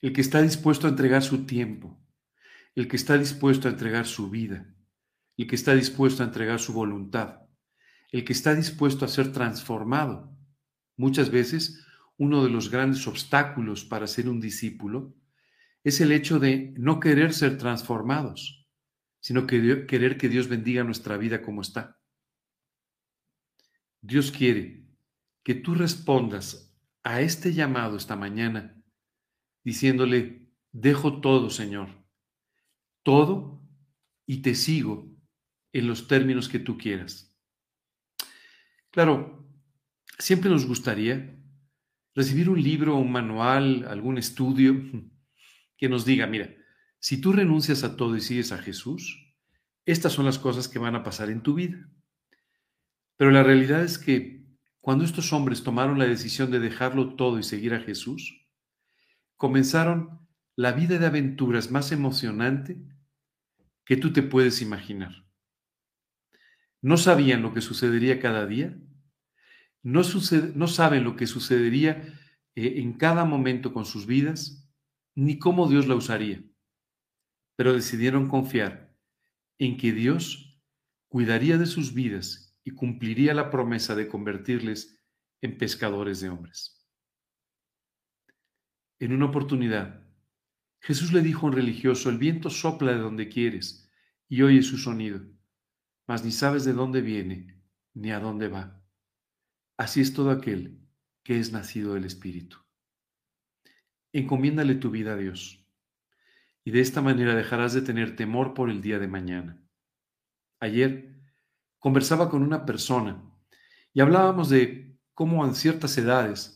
El 0.00 0.12
que 0.12 0.20
está 0.20 0.40
dispuesto 0.40 0.86
a 0.86 0.90
entregar 0.90 1.24
su 1.24 1.46
tiempo, 1.46 2.00
el 2.76 2.88
que 2.88 2.96
está 2.96 3.16
dispuesto 3.16 3.68
a 3.68 3.70
entregar 3.70 4.06
su 4.06 4.28
vida, 4.28 4.68
el 5.38 5.46
que 5.46 5.56
está 5.56 5.74
dispuesto 5.74 6.22
a 6.22 6.26
entregar 6.26 6.60
su 6.60 6.74
voluntad, 6.74 7.40
el 8.12 8.22
que 8.22 8.34
está 8.34 8.54
dispuesto 8.54 9.06
a 9.06 9.08
ser 9.08 9.32
transformado. 9.32 10.36
Muchas 10.98 11.30
veces 11.30 11.86
uno 12.18 12.44
de 12.44 12.50
los 12.50 12.70
grandes 12.70 13.06
obstáculos 13.06 13.86
para 13.86 14.06
ser 14.06 14.28
un 14.28 14.40
discípulo 14.40 15.16
es 15.84 16.02
el 16.02 16.12
hecho 16.12 16.38
de 16.38 16.74
no 16.76 17.00
querer 17.00 17.32
ser 17.32 17.56
transformados, 17.56 18.68
sino 19.20 19.46
que 19.46 19.86
querer 19.86 20.18
que 20.18 20.28
Dios 20.28 20.48
bendiga 20.48 20.84
nuestra 20.84 21.16
vida 21.16 21.40
como 21.40 21.62
está. 21.62 21.98
Dios 24.02 24.30
quiere 24.30 24.84
que 25.42 25.54
tú 25.54 25.74
respondas 25.74 26.76
a 27.02 27.22
este 27.22 27.54
llamado 27.54 27.96
esta 27.96 28.16
mañana 28.16 28.76
diciéndole, 29.64 30.50
dejo 30.72 31.22
todo, 31.22 31.48
Señor 31.48 32.05
todo 33.06 33.62
y 34.26 34.42
te 34.42 34.56
sigo 34.56 35.08
en 35.72 35.86
los 35.86 36.08
términos 36.08 36.48
que 36.48 36.58
tú 36.58 36.76
quieras. 36.76 37.32
Claro, 38.90 39.48
siempre 40.18 40.50
nos 40.50 40.66
gustaría 40.66 41.38
recibir 42.16 42.50
un 42.50 42.60
libro, 42.60 42.96
un 42.96 43.12
manual, 43.12 43.86
algún 43.88 44.18
estudio 44.18 44.74
que 45.78 45.88
nos 45.88 46.04
diga, 46.04 46.26
mira, 46.26 46.52
si 46.98 47.20
tú 47.20 47.32
renuncias 47.32 47.84
a 47.84 47.96
todo 47.96 48.16
y 48.16 48.20
sigues 48.20 48.50
a 48.50 48.58
Jesús, 48.58 49.36
estas 49.84 50.12
son 50.12 50.24
las 50.24 50.40
cosas 50.40 50.66
que 50.66 50.80
van 50.80 50.96
a 50.96 51.04
pasar 51.04 51.30
en 51.30 51.44
tu 51.44 51.54
vida. 51.54 51.88
Pero 53.16 53.30
la 53.30 53.44
realidad 53.44 53.84
es 53.84 53.98
que 53.98 54.48
cuando 54.80 55.04
estos 55.04 55.32
hombres 55.32 55.62
tomaron 55.62 56.00
la 56.00 56.06
decisión 56.06 56.50
de 56.50 56.58
dejarlo 56.58 57.14
todo 57.14 57.38
y 57.38 57.44
seguir 57.44 57.72
a 57.72 57.80
Jesús, 57.80 58.48
comenzaron 59.36 60.26
la 60.56 60.72
vida 60.72 60.98
de 60.98 61.06
aventuras 61.06 61.70
más 61.70 61.92
emocionante 61.92 62.95
que 63.86 63.96
tú 63.96 64.12
te 64.12 64.22
puedes 64.22 64.60
imaginar. 64.60 65.24
No 66.82 66.98
sabían 66.98 67.40
lo 67.40 67.54
que 67.54 67.62
sucedería 67.62 68.20
cada 68.20 68.46
día, 68.46 68.76
no, 69.82 70.02
no 70.54 70.66
saben 70.66 71.04
lo 71.04 71.16
que 71.16 71.26
sucedería 71.26 72.02
eh, 72.56 72.80
en 72.80 72.94
cada 72.94 73.24
momento 73.24 73.72
con 73.72 73.86
sus 73.86 74.06
vidas, 74.06 74.68
ni 75.14 75.38
cómo 75.38 75.68
Dios 75.68 75.86
la 75.86 75.94
usaría, 75.94 76.44
pero 77.56 77.72
decidieron 77.72 78.28
confiar 78.28 78.94
en 79.58 79.78
que 79.78 79.92
Dios 79.92 80.60
cuidaría 81.08 81.56
de 81.56 81.66
sus 81.66 81.94
vidas 81.94 82.58
y 82.64 82.72
cumpliría 82.72 83.32
la 83.32 83.50
promesa 83.50 83.94
de 83.94 84.08
convertirles 84.08 85.00
en 85.40 85.56
pescadores 85.56 86.20
de 86.20 86.28
hombres. 86.28 86.84
En 88.98 89.12
una 89.12 89.26
oportunidad, 89.26 90.05
Jesús 90.86 91.12
le 91.12 91.20
dijo 91.20 91.44
a 91.44 91.50
un 91.50 91.56
religioso, 91.56 92.10
el 92.10 92.16
viento 92.16 92.48
sopla 92.48 92.92
de 92.92 92.98
donde 92.98 93.28
quieres 93.28 93.90
y 94.28 94.42
oye 94.42 94.62
su 94.62 94.78
sonido, 94.78 95.20
mas 96.06 96.24
ni 96.24 96.30
sabes 96.30 96.64
de 96.64 96.74
dónde 96.74 97.00
viene 97.00 97.60
ni 97.92 98.12
a 98.12 98.20
dónde 98.20 98.46
va. 98.46 98.80
Así 99.76 100.00
es 100.00 100.14
todo 100.14 100.30
aquel 100.30 100.78
que 101.24 101.40
es 101.40 101.50
nacido 101.50 101.94
del 101.94 102.04
Espíritu. 102.04 102.58
Encomiéndale 104.12 104.76
tu 104.76 104.92
vida 104.92 105.14
a 105.14 105.16
Dios 105.16 105.66
y 106.62 106.70
de 106.70 106.82
esta 106.82 107.02
manera 107.02 107.34
dejarás 107.34 107.72
de 107.72 107.82
tener 107.82 108.14
temor 108.14 108.54
por 108.54 108.70
el 108.70 108.80
día 108.80 109.00
de 109.00 109.08
mañana. 109.08 109.60
Ayer 110.60 111.16
conversaba 111.80 112.30
con 112.30 112.44
una 112.44 112.64
persona 112.64 113.24
y 113.92 114.02
hablábamos 114.02 114.50
de 114.50 114.96
cómo 115.14 115.44
en 115.44 115.56
ciertas 115.56 115.98
edades 115.98 116.55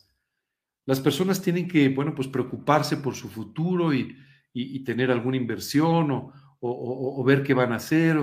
las 0.86 1.00
personas 1.00 1.42
tienen 1.42 1.68
que, 1.68 1.88
bueno, 1.88 2.14
pues 2.14 2.28
preocuparse 2.28 2.96
por 2.96 3.14
su 3.14 3.28
futuro 3.28 3.92
y, 3.92 4.16
tener 4.84 5.10
alguna 5.10 5.36
inversión 5.36 6.32
o, 6.60 7.24
ver 7.24 7.42
qué 7.42 7.54
van 7.54 7.72
a 7.72 7.76
hacer. 7.76 8.18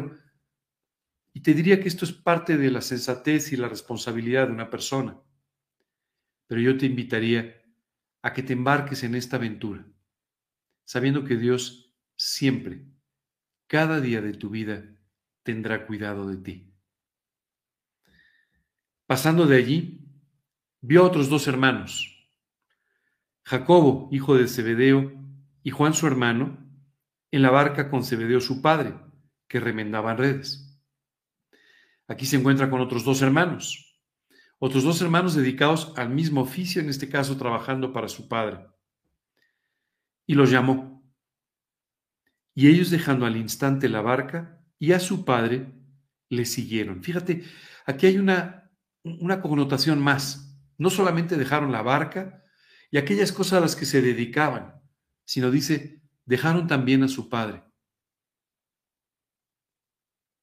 y 1.34 1.42
te 1.42 1.54
diría 1.54 1.80
que 1.80 1.88
esto 1.88 2.04
es 2.04 2.12
parte 2.12 2.58
de 2.58 2.72
la 2.72 2.82
sensatez 2.82 3.54
y 3.54 3.58
la 3.58 3.70
responsabilidad 3.70 4.48
de 4.48 4.54
una 4.54 4.70
persona. 4.70 5.20
Pero 6.48 6.62
yo 6.62 6.78
te 6.78 6.86
invitaría 6.86 7.62
a 8.22 8.34
que 8.34 8.44
te 8.44 8.54
embarques 8.54 9.04
en 9.04 9.16
esta 9.16 9.38
aventura, 9.38 9.86
sabiendo 10.86 11.24
que 11.24 11.36
Dios 11.36 11.96
siempre, 12.16 12.84
cada 13.68 14.02
día 14.02 14.22
de 14.22 14.34
tu 14.34 14.50
vida, 14.50 14.84
tendrá 15.44 15.86
cuidado 15.86 16.28
de 16.28 16.38
ti. 16.38 16.74
Pasando 19.06 19.46
de 19.46 19.56
allí, 19.56 20.06
vio 20.82 21.04
a 21.04 21.08
otros 21.08 21.30
dos 21.30 21.48
hermanos, 21.48 22.17
Jacobo, 23.48 24.10
hijo 24.12 24.36
de 24.36 24.46
Zebedeo, 24.50 25.10
y 25.64 25.72
Juan 25.72 25.94
su 25.94 26.06
hermano, 26.06 26.70
en 27.32 27.42
la 27.42 27.50
barca 27.50 27.90
con 27.90 28.04
Zebedeo 28.04 28.42
su 28.42 28.62
padre, 28.62 29.00
que 29.48 29.62
remendaban 29.62 30.18
redes. 30.18 30.78
Aquí 32.10 32.26
se 32.26 32.36
encuentra 32.36 32.70
con 32.70 32.82
otros 32.82 33.06
dos 33.06 33.22
hermanos, 33.22 34.02
otros 34.60 34.84
dos 34.84 35.02
hermanos 35.02 35.34
dedicados 35.34 35.94
al 35.96 36.10
mismo 36.10 36.42
oficio, 36.42 36.82
en 36.82 36.90
este 36.90 37.08
caso 37.08 37.38
trabajando 37.38 37.94
para 37.94 38.10
su 38.10 38.28
padre. 38.28 38.68
Y 40.26 40.34
los 40.34 40.52
llamó. 40.52 41.10
Y 42.54 42.68
ellos 42.68 42.90
dejando 42.90 43.26
al 43.26 43.38
instante 43.38 43.88
la 43.88 44.02
barca 44.02 44.62
y 44.78 44.92
a 44.92 45.00
su 45.00 45.24
padre, 45.24 45.72
le 46.28 46.44
siguieron. 46.44 47.02
Fíjate, 47.02 47.46
aquí 47.86 48.08
hay 48.08 48.18
una, 48.18 48.70
una 49.06 49.42
connotación 49.42 50.02
más. 50.02 50.60
No 50.78 50.90
solamente 50.90 51.38
dejaron 51.38 51.72
la 51.72 51.82
barca, 51.82 52.44
y 52.90 52.98
aquellas 52.98 53.32
cosas 53.32 53.54
a 53.54 53.62
las 53.62 53.76
que 53.76 53.86
se 53.86 54.02
dedicaban, 54.02 54.82
sino 55.26 55.52
dice, 55.52 56.02
dejaron 56.26 56.68
también 56.68 57.04
a 57.04 57.08
su 57.08 57.30
padre. 57.30 57.64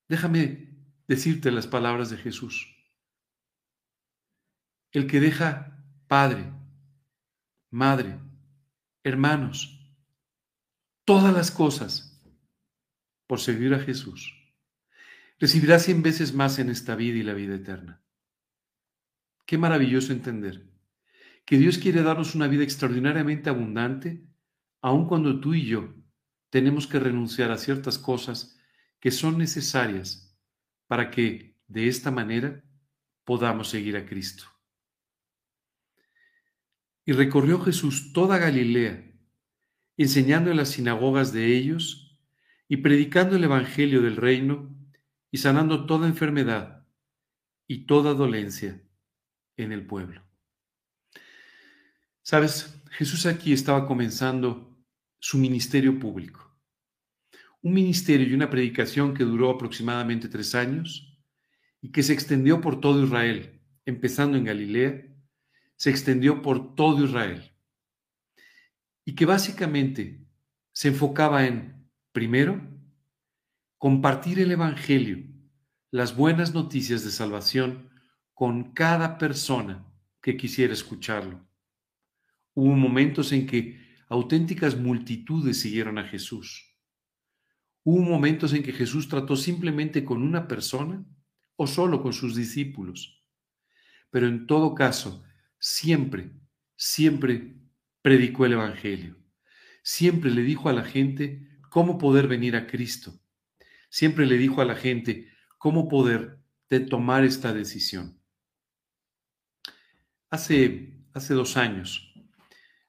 Déjame 0.09 0.77
decirte 1.09 1.51
las 1.51 1.67
palabras 1.67 2.11
de 2.11 2.19
Jesús. 2.19 2.71
El 4.93 5.07
que 5.07 5.21
deja 5.21 5.83
padre, 6.07 6.53
madre, 7.71 8.21
hermanos, 9.03 9.81
todas 11.05 11.33
las 11.35 11.51
cosas 11.51 12.23
por 13.27 13.41
seguir 13.41 13.75
a 13.75 13.81
Jesús, 13.81 14.33
recibirá 15.39 15.79
cien 15.79 16.03
veces 16.03 16.35
más 16.35 16.59
en 16.59 16.69
esta 16.69 16.95
vida 16.95 17.19
y 17.19 17.23
la 17.23 17.33
vida 17.33 17.55
eterna. 17.55 18.05
Qué 19.47 19.59
maravilloso 19.59 20.13
entender 20.13 20.74
que 21.45 21.59
Dios 21.59 21.79
quiere 21.79 22.03
darnos 22.03 22.35
una 22.35 22.49
vida 22.49 22.65
extraordinariamente 22.65 23.51
abundante, 23.51 24.27
aun 24.81 25.07
cuando 25.07 25.41
tú 25.41 25.55
y 25.55 25.67
yo 25.67 25.95
tenemos 26.51 26.87
que 26.87 26.99
renunciar 26.99 27.51
a 27.51 27.59
ciertas 27.59 27.99
cosas 27.99 28.59
que 29.01 29.11
son 29.11 29.39
necesarias 29.39 30.39
para 30.87 31.11
que 31.11 31.59
de 31.67 31.89
esta 31.89 32.11
manera 32.11 32.63
podamos 33.25 33.69
seguir 33.69 33.97
a 33.97 34.07
Cristo. 34.07 34.45
Y 37.05 37.13
recorrió 37.13 37.61
Jesús 37.61 38.13
toda 38.13 38.39
Galilea, 38.39 39.13
enseñando 39.97 40.51
en 40.51 40.57
las 40.57 40.71
sinagogas 40.71 41.33
de 41.33 41.57
ellos 41.57 42.19
y 42.69 42.79
predicando 42.79 43.37
el 43.37 43.45
Evangelio 43.45 44.01
del 44.01 44.17
reino 44.17 44.75
y 45.31 45.39
sanando 45.39 45.87
toda 45.87 46.07
enfermedad 46.07 46.87
y 47.67 47.87
toda 47.87 48.15
dolencia 48.15 48.83
en 49.57 49.73
el 49.73 49.87
pueblo. 49.87 50.23
Sabes, 52.27 52.83
Jesús 52.93 53.27
aquí 53.27 53.53
estaba 53.53 53.87
comenzando 53.87 54.75
su 55.19 55.37
ministerio 55.37 55.99
público. 55.99 56.59
Un 57.61 57.75
ministerio 57.75 58.27
y 58.27 58.33
una 58.33 58.49
predicación 58.49 59.13
que 59.13 59.25
duró 59.25 59.51
aproximadamente 59.51 60.31
tres 60.31 60.55
años 60.55 61.21
y 61.83 61.93
que 61.93 62.03
se 62.03 62.15
extendió 62.15 62.63
por 62.63 62.81
todo 62.81 63.05
Israel, 63.05 63.61
empezando 63.85 64.39
en 64.39 64.45
Galilea, 64.45 65.05
se 65.77 65.91
extendió 65.91 66.41
por 66.41 66.75
todo 66.75 67.05
Israel. 67.05 67.53
Y 69.05 69.15
que 69.15 69.27
básicamente 69.27 70.27
se 70.73 70.89
enfocaba 70.89 71.47
en, 71.47 71.91
primero, 72.13 72.59
compartir 73.77 74.41
el 74.41 74.51
Evangelio, 74.51 75.19
las 75.91 76.17
buenas 76.17 76.55
noticias 76.55 77.05
de 77.05 77.11
salvación 77.11 77.91
con 78.33 78.73
cada 78.73 79.19
persona 79.19 79.85
que 80.23 80.39
quisiera 80.39 80.73
escucharlo. 80.73 81.47
Hubo 82.55 82.75
momentos 82.75 83.33
en 83.33 83.47
que 83.47 83.81
auténticas 84.09 84.79
multitudes 84.79 85.61
siguieron 85.61 85.99
a 85.99 86.05
Jesús. 86.05 86.75
Hubo 87.83 88.01
momentos 88.01 88.53
en 88.55 88.63
que 88.63 88.73
Jesús 88.73 89.09
trató 89.09 89.37
simplemente 89.37 90.05
con 90.05 90.23
una 90.23 90.49
persona 90.49 91.05
o 91.57 91.67
solo 91.67 92.03
con 92.03 92.13
sus 92.13 92.35
discípulos. 92.35 93.23
Pero 94.11 94.29
en 94.29 94.47
todo 94.47 94.75
caso, 94.75 95.25
siempre, 95.59 96.31
siempre 96.77 97.57
predicó 98.01 98.47
el 98.47 98.53
Evangelio. 98.53 99.19
Siempre 99.83 100.31
le 100.31 100.43
dijo 100.43 100.69
a 100.69 100.73
la 100.73 100.85
gente 100.85 101.49
cómo 101.69 101.99
poder 101.99 102.29
venir 102.29 102.57
a 102.57 102.67
Cristo. 102.67 103.21
Siempre 103.91 104.27
le 104.27 104.39
dijo 104.39 104.61
a 104.61 104.65
la 104.65 104.77
gente 104.77 105.29
cómo 105.59 105.89
poder 105.89 106.39
tomar 106.83 107.25
esta 107.25 107.53
decisión. 107.53 108.19
Hace, 110.31 111.05
hace 111.13 111.35
dos 111.35 111.57
años, 111.57 112.14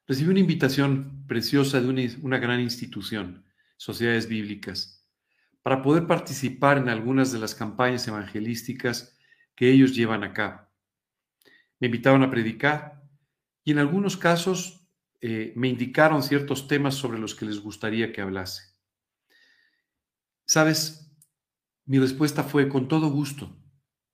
Recibí 0.08 0.30
una 0.30 0.39
invitación 0.39 1.26
preciosa 1.28 1.82
de 1.82 2.16
una, 2.22 2.38
gran 2.38 2.60
institución, 2.60 3.43
Sociedades 3.76 4.28
Bíblicas, 4.28 5.03
para 5.64 5.82
poder 5.82 6.06
participar 6.06 6.78
en 6.78 6.89
algunas 6.89 7.32
de 7.32 7.39
las 7.39 7.56
campañas 7.56 8.08
evangelísticas 8.08 9.18
que 9.56 9.72
ellos 9.72 9.95
llevan 9.95 10.24
a 10.24 10.32
cabo. 10.32 10.62
Me 11.80 11.88
invitaron 11.88 12.22
a 12.22 12.30
predicar 12.30 13.01
y 13.64 13.72
en 13.72 13.80
algunos 13.80 14.16
casos 14.16 14.88
eh, 15.22 15.53
me 15.56 15.70
indicaron 15.70 16.22
ciertos 16.22 16.68
temas 16.68 16.93
sobre 16.93 17.18
los 17.18 17.34
que 17.34 17.45
les 17.45 17.60
gustaría 17.60 18.14
que 18.14 18.22
hablase. 18.22 18.76
Sabes, 20.45 21.12
mi 21.86 21.97
respuesta 21.97 22.43
fue 22.43 22.70
con 22.70 22.88
todo 22.88 23.10
gusto. 23.10 23.58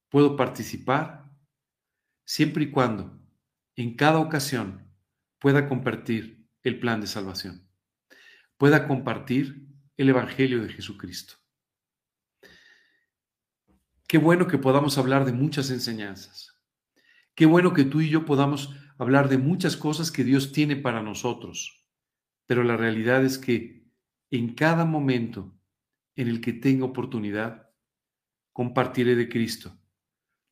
Puedo 0.07 0.37
participar 0.37 1.29
siempre 2.23 2.63
y 2.63 2.71
cuando 2.71 3.19
en 3.75 3.97
cada 3.97 4.19
ocasión 4.19 4.90
pueda 5.41 5.67
compartir 5.67 6.47
el 6.61 6.79
plan 6.79 7.01
de 7.01 7.07
salvación, 7.07 7.67
pueda 8.57 8.87
compartir 8.87 9.65
el 9.97 10.09
Evangelio 10.09 10.61
de 10.61 10.69
Jesucristo. 10.69 11.33
Qué 14.07 14.19
bueno 14.19 14.45
que 14.45 14.59
podamos 14.59 14.99
hablar 14.99 15.25
de 15.25 15.33
muchas 15.33 15.71
enseñanzas. 15.71 16.61
Qué 17.33 17.47
bueno 17.47 17.73
que 17.73 17.85
tú 17.85 18.01
y 18.01 18.09
yo 18.09 18.23
podamos 18.23 18.75
hablar 18.99 19.29
de 19.29 19.39
muchas 19.39 19.75
cosas 19.75 20.11
que 20.11 20.23
Dios 20.23 20.51
tiene 20.51 20.75
para 20.75 21.01
nosotros. 21.01 21.87
Pero 22.45 22.63
la 22.63 22.77
realidad 22.77 23.25
es 23.25 23.39
que 23.39 23.89
en 24.29 24.53
cada 24.53 24.85
momento 24.85 25.57
en 26.15 26.27
el 26.27 26.39
que 26.39 26.53
tenga 26.53 26.85
oportunidad, 26.85 27.71
compartiré 28.53 29.15
de 29.15 29.27
Cristo, 29.27 29.75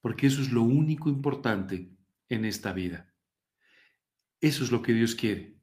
porque 0.02 0.26
eso 0.26 0.42
es 0.42 0.52
lo 0.52 0.64
único 0.64 1.10
importante 1.10 1.96
en 2.28 2.46
esta 2.46 2.74
vida. 2.74 3.09
Eso 4.42 4.64
es 4.64 4.72
lo 4.72 4.82
que 4.82 4.94
Dios 4.94 5.16
quiere, 5.16 5.58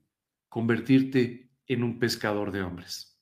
convertirte 0.49 1.51
en 1.67 1.83
un 1.83 1.99
pescador 1.99 2.53
de 2.53 2.63
hombres. 2.63 3.19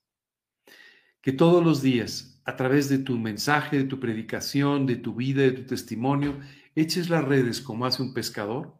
Que 1.20 1.32
todos 1.32 1.64
los 1.64 1.80
días, 1.80 2.40
a 2.44 2.56
través 2.56 2.88
de 2.88 2.98
tu 2.98 3.18
mensaje, 3.18 3.78
de 3.78 3.84
tu 3.84 4.00
predicación, 4.00 4.86
de 4.86 4.96
tu 4.96 5.14
vida, 5.14 5.42
de 5.42 5.52
tu 5.52 5.64
testimonio, 5.64 6.40
eches 6.74 7.08
las 7.08 7.24
redes 7.24 7.60
como 7.60 7.86
hace 7.86 8.02
un 8.02 8.12
pescador, 8.12 8.78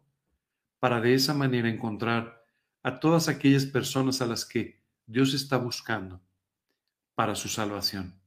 para 0.79 1.01
de 1.01 1.13
esa 1.13 1.33
manera 1.33 1.69
encontrar 1.69 2.45
a 2.83 2.99
todas 2.99 3.29
aquellas 3.29 3.65
personas 3.65 4.21
a 4.21 4.27
las 4.27 4.45
que 4.45 4.83
Dios 5.07 5.33
está 5.33 5.57
buscando 5.57 6.21
para 7.15 7.35
su 7.35 7.47
salvación. 7.47 8.19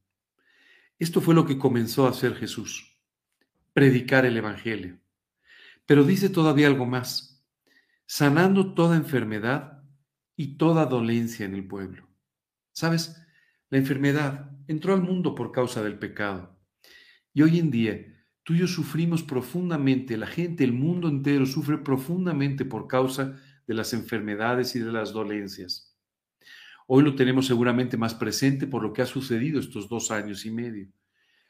Esto 0.99 1.21
fue 1.21 1.35
lo 1.35 1.47
que 1.47 1.59
comenzó 1.59 2.07
a 2.07 2.11
hacer 2.11 2.35
Jesús, 2.35 2.99
predicar 3.73 4.27
el 4.27 4.37
Evangelio. 4.37 4.99
Pero 5.87 6.03
dice 6.03 6.29
todavía 6.29 6.67
algo 6.67 6.87
más 6.87 7.28
sanando 8.09 8.73
toda 8.73 8.97
enfermedad 8.97 9.83
y 10.35 10.57
toda 10.57 10.87
dolencia 10.87 11.45
en 11.45 11.55
el 11.55 11.69
pueblo. 11.69 12.09
¿Sabes? 12.73 13.15
La 13.69 13.77
enfermedad 13.77 14.51
entró 14.67 14.95
al 14.95 15.03
mundo 15.03 15.35
por 15.35 15.53
causa 15.53 15.83
del 15.83 15.99
pecado. 15.99 16.59
Y 17.35 17.43
hoy 17.43 17.59
en 17.59 17.71
día 17.71 17.99
tú 18.45 18.55
y 18.55 18.61
yo 18.61 18.67
sufrimos 18.67 19.23
profundamente, 19.23 20.17
la 20.17 20.27
gente, 20.27 20.65
el 20.65 20.73
mundo 20.73 21.07
entero 21.09 21.45
sufre 21.45 21.77
profundamente 21.77 22.65
por 22.65 22.89
causa 22.89 23.39
de 23.67 23.75
las 23.75 23.93
enfermedades 23.93 24.75
y 24.75 24.79
de 24.79 24.91
las 24.91 25.13
dolencias. 25.13 25.95
Hoy 26.87 27.05
lo 27.05 27.15
tenemos 27.15 27.47
seguramente 27.47 27.99
más 27.99 28.15
presente 28.15 28.67
por 28.67 28.83
lo 28.83 28.95
que 28.95 29.03
ha 29.03 29.07
sucedido 29.07 29.61
estos 29.61 29.87
dos 29.87 30.11
años 30.11 30.47
y 30.47 30.51
medio. 30.51 30.89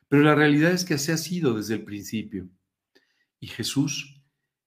Pero 0.08 0.24
la 0.24 0.34
realidad 0.34 0.72
es 0.72 0.84
que 0.84 0.94
así 0.94 1.12
ha 1.12 1.18
sido 1.18 1.54
desde 1.54 1.74
el 1.74 1.84
principio. 1.84 2.48
Y 3.38 3.46
Jesús 3.46 4.17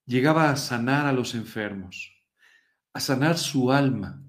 llegaba 0.06 0.50
a 0.50 0.56
sanar 0.56 1.06
a 1.06 1.14
los 1.14 1.36
enfermos, 1.36 2.14
a 2.94 3.00
sanar 3.00 3.38
su 3.38 3.72
alma 3.72 4.24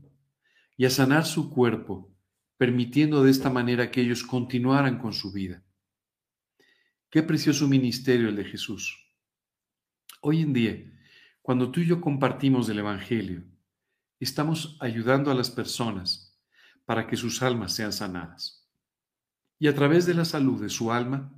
y 0.77 0.85
a 0.85 0.91
sanar 0.91 1.25
su 1.25 1.51
cuerpo, 1.51 2.15
permitiendo 2.57 3.23
de 3.25 3.31
esta 3.31 3.51
manera 3.51 3.91
que 3.91 4.01
ellos 4.01 4.23
continuaran 4.23 4.99
con 4.99 5.13
su 5.13 5.33
vida. 5.33 5.65
Qué 7.11 7.23
precioso 7.23 7.69
ministerio 7.69 8.29
el 8.29 8.37
de 8.37 8.45
Jesús. 8.45 8.99
Hoy 10.21 10.41
en 10.41 10.53
día, 10.53 10.93
cuando 11.43 11.71
tú 11.71 11.81
y 11.81 11.87
yo 11.87 12.01
compartimos 12.01 12.69
el 12.69 12.79
Evangelio, 12.79 13.45
estamos 14.21 14.79
ayudando 14.81 15.31
a 15.31 15.35
las 15.35 15.51
personas 15.51 16.41
para 16.85 17.07
que 17.07 17.17
sus 17.17 17.43
almas 17.43 17.75
sean 17.75 17.93
sanadas. 17.93 18.69
Y 19.59 19.69
a 19.69 19.75
través 19.75 20.07
de 20.07 20.15
la 20.15 20.25
salud 20.25 20.63
de 20.63 20.69
su 20.69 20.93
alma, 20.93 21.35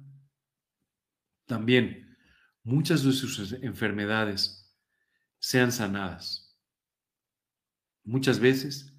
también 1.46 2.13
muchas 2.64 3.04
de 3.04 3.12
sus 3.12 3.52
enfermedades 3.62 4.74
sean 5.38 5.70
sanadas. 5.70 6.58
Muchas 8.02 8.40
veces, 8.40 8.92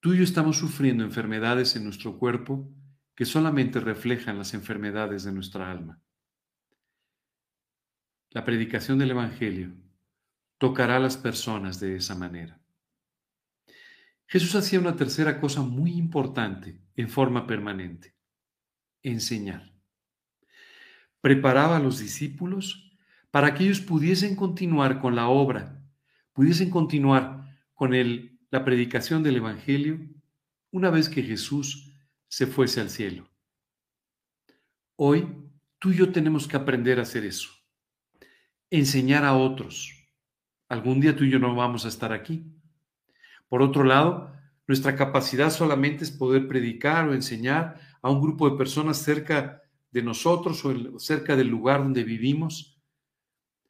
tú 0.00 0.12
y 0.12 0.18
yo 0.18 0.24
estamos 0.24 0.58
sufriendo 0.58 1.04
enfermedades 1.04 1.76
en 1.76 1.84
nuestro 1.84 2.18
cuerpo 2.18 2.68
que 3.14 3.24
solamente 3.24 3.78
reflejan 3.80 4.38
las 4.38 4.52
enfermedades 4.54 5.24
de 5.24 5.32
nuestra 5.32 5.70
alma. 5.70 6.00
La 8.30 8.44
predicación 8.44 8.98
del 8.98 9.12
Evangelio 9.12 9.72
tocará 10.58 10.96
a 10.96 11.00
las 11.00 11.16
personas 11.16 11.78
de 11.78 11.96
esa 11.96 12.14
manera. 12.14 12.60
Jesús 14.26 14.54
hacía 14.54 14.80
una 14.80 14.96
tercera 14.96 15.40
cosa 15.40 15.62
muy 15.62 15.92
importante 15.92 16.80
en 16.96 17.08
forma 17.08 17.46
permanente, 17.46 18.16
enseñar 19.02 19.71
preparaba 21.22 21.78
a 21.78 21.80
los 21.80 21.98
discípulos 21.98 22.92
para 23.30 23.54
que 23.54 23.64
ellos 23.64 23.80
pudiesen 23.80 24.36
continuar 24.36 25.00
con 25.00 25.16
la 25.16 25.28
obra, 25.28 25.82
pudiesen 26.34 26.68
continuar 26.68 27.56
con 27.72 27.92
la 28.50 28.64
predicación 28.64 29.22
del 29.22 29.36
Evangelio 29.36 29.98
una 30.70 30.90
vez 30.90 31.08
que 31.08 31.22
Jesús 31.22 31.94
se 32.28 32.46
fuese 32.46 32.80
al 32.80 32.90
cielo. 32.90 33.30
Hoy 34.96 35.26
tú 35.78 35.92
y 35.92 35.96
yo 35.96 36.12
tenemos 36.12 36.46
que 36.46 36.56
aprender 36.56 36.98
a 36.98 37.02
hacer 37.02 37.24
eso, 37.24 37.50
enseñar 38.68 39.24
a 39.24 39.34
otros. 39.34 39.90
Algún 40.68 41.00
día 41.00 41.16
tú 41.16 41.24
y 41.24 41.30
yo 41.30 41.38
no 41.38 41.54
vamos 41.54 41.84
a 41.84 41.88
estar 41.88 42.12
aquí. 42.12 42.44
Por 43.48 43.62
otro 43.62 43.84
lado, 43.84 44.32
nuestra 44.66 44.96
capacidad 44.96 45.50
solamente 45.50 46.04
es 46.04 46.10
poder 46.10 46.48
predicar 46.48 47.08
o 47.08 47.14
enseñar 47.14 47.80
a 48.00 48.10
un 48.10 48.20
grupo 48.20 48.48
de 48.50 48.56
personas 48.56 48.98
cerca 48.98 49.61
de 49.92 50.02
nosotros 50.02 50.64
o 50.64 50.98
cerca 50.98 51.36
del 51.36 51.48
lugar 51.48 51.80
donde 51.80 52.02
vivimos, 52.02 52.80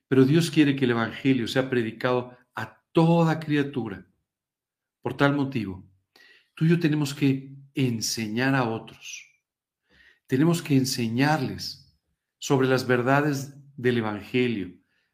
pero 0.09 0.25
Dios 0.25 0.51
quiere 0.51 0.77
que 0.77 0.85
el 0.85 0.93
Evangelio 0.93 1.49
sea 1.49 1.69
predicado 1.69 2.37
a 2.55 2.81
toda 2.93 3.41
criatura. 3.41 4.07
Por 5.03 5.17
tal 5.17 5.35
motivo, 5.35 5.85
tú 6.55 6.65
y 6.65 6.69
yo 6.69 6.79
tenemos 6.79 7.13
que 7.13 7.57
enseñar 7.75 8.55
a 8.55 8.69
otros. 8.69 9.29
Tenemos 10.29 10.63
que 10.63 10.77
enseñarles 10.77 11.93
sobre 12.39 12.69
las 12.69 12.87
verdades 12.87 13.55
del 13.77 13.99
Evangelio, 13.99 14.73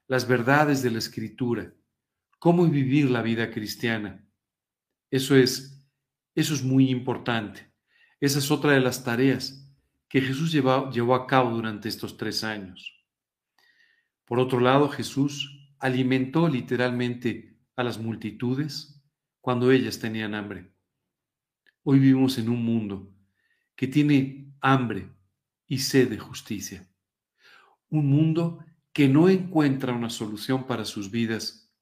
las 0.09 0.28
verdades 0.28 0.82
de 0.82 0.90
la 0.90 0.98
Escritura, 0.98 1.72
cómo 2.38 2.66
vivir 2.66 3.11
la 3.11 3.22
vida 3.22 3.50
cristiana. 3.50 4.26
Eso 5.11 5.36
es, 5.36 5.88
eso 6.34 6.54
es 6.54 6.62
muy 6.62 6.90
importante. 6.90 7.72
Esa 8.20 8.40
es 8.40 8.50
otra 8.50 8.72
de 8.72 8.80
las 8.80 9.04
tareas 9.04 9.67
que 10.09 10.20
Jesús 10.20 10.52
llevó, 10.52 10.90
llevó 10.90 11.14
a 11.14 11.26
cabo 11.26 11.50
durante 11.50 11.88
estos 11.88 12.16
tres 12.16 12.44
años. 12.44 12.94
Por 14.24 14.40
otro 14.40 14.61
lado, 14.61 14.88
Jesús 14.88 15.72
alimentó 15.78 16.48
literalmente 16.48 17.59
a 17.76 17.84
las 17.84 17.98
multitudes 17.98 19.02
cuando 19.40 19.70
ellas 19.70 19.98
tenían 19.98 20.34
hambre. 20.34 20.72
Hoy 21.82 21.98
vivimos 21.98 22.36
en 22.38 22.48
un 22.48 22.62
mundo 22.64 23.14
que 23.74 23.86
tiene 23.86 24.52
hambre 24.61 25.11
y 25.66 25.78
sed 25.78 26.11
de 26.11 26.18
justicia. 26.18 26.86
Un 27.88 28.09
mundo 28.09 28.64
que 28.92 29.09
no 29.09 29.28
encuentra 29.28 29.92
una 29.92 30.11
solución 30.11 30.66
para 30.66 30.84
sus 30.84 31.11
vidas 31.11 31.72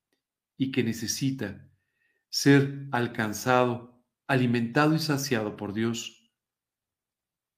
y 0.56 0.70
que 0.70 0.84
necesita 0.84 1.68
ser 2.28 2.86
alcanzado, 2.92 4.04
alimentado 4.26 4.94
y 4.94 4.98
saciado 4.98 5.56
por 5.56 5.72
Dios 5.72 6.15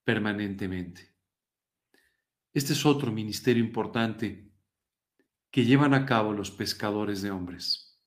permanentemente. 0.08 1.14
Este 2.54 2.72
es 2.72 2.86
otro 2.86 3.12
ministerio 3.12 3.62
importante 3.62 4.50
que 5.50 5.66
llevan 5.66 5.92
a 5.92 6.06
cabo 6.06 6.32
los 6.32 6.50
pescadores 6.50 7.20
de 7.20 7.30
hombres. 7.30 8.00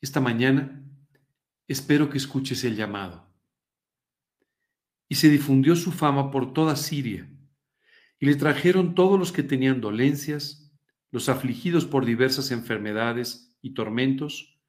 Esta 0.00 0.20
mañana 0.20 0.80
espero 1.66 2.08
que 2.08 2.18
escuches 2.18 2.62
el 2.62 2.76
llamado. 2.76 3.34
Y 5.08 5.16
se 5.16 5.28
difundió 5.28 5.74
su 5.74 5.90
fama 5.90 6.30
por 6.30 6.52
toda 6.52 6.76
Siria, 6.76 7.28
y 8.20 8.26
le 8.26 8.36
trajeron 8.36 8.94
todos 8.94 9.18
los 9.18 9.32
que 9.32 9.42
tenían 9.42 9.80
dolencias, 9.80 10.72
los 11.10 11.28
afligidos 11.28 11.84
por 11.84 12.04
diversas 12.04 12.52
enfermedades 12.52 13.58
y 13.60 13.74
tormentos, 13.74 14.62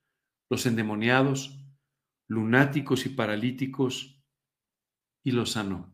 los 0.49 0.65
endemoniados, 0.65 1.63
lunáticos 2.25 3.05
y 3.05 3.09
paralíticos, 3.09 4.14
y 5.25 5.31
los 5.31 5.51
sanó. 5.53 5.91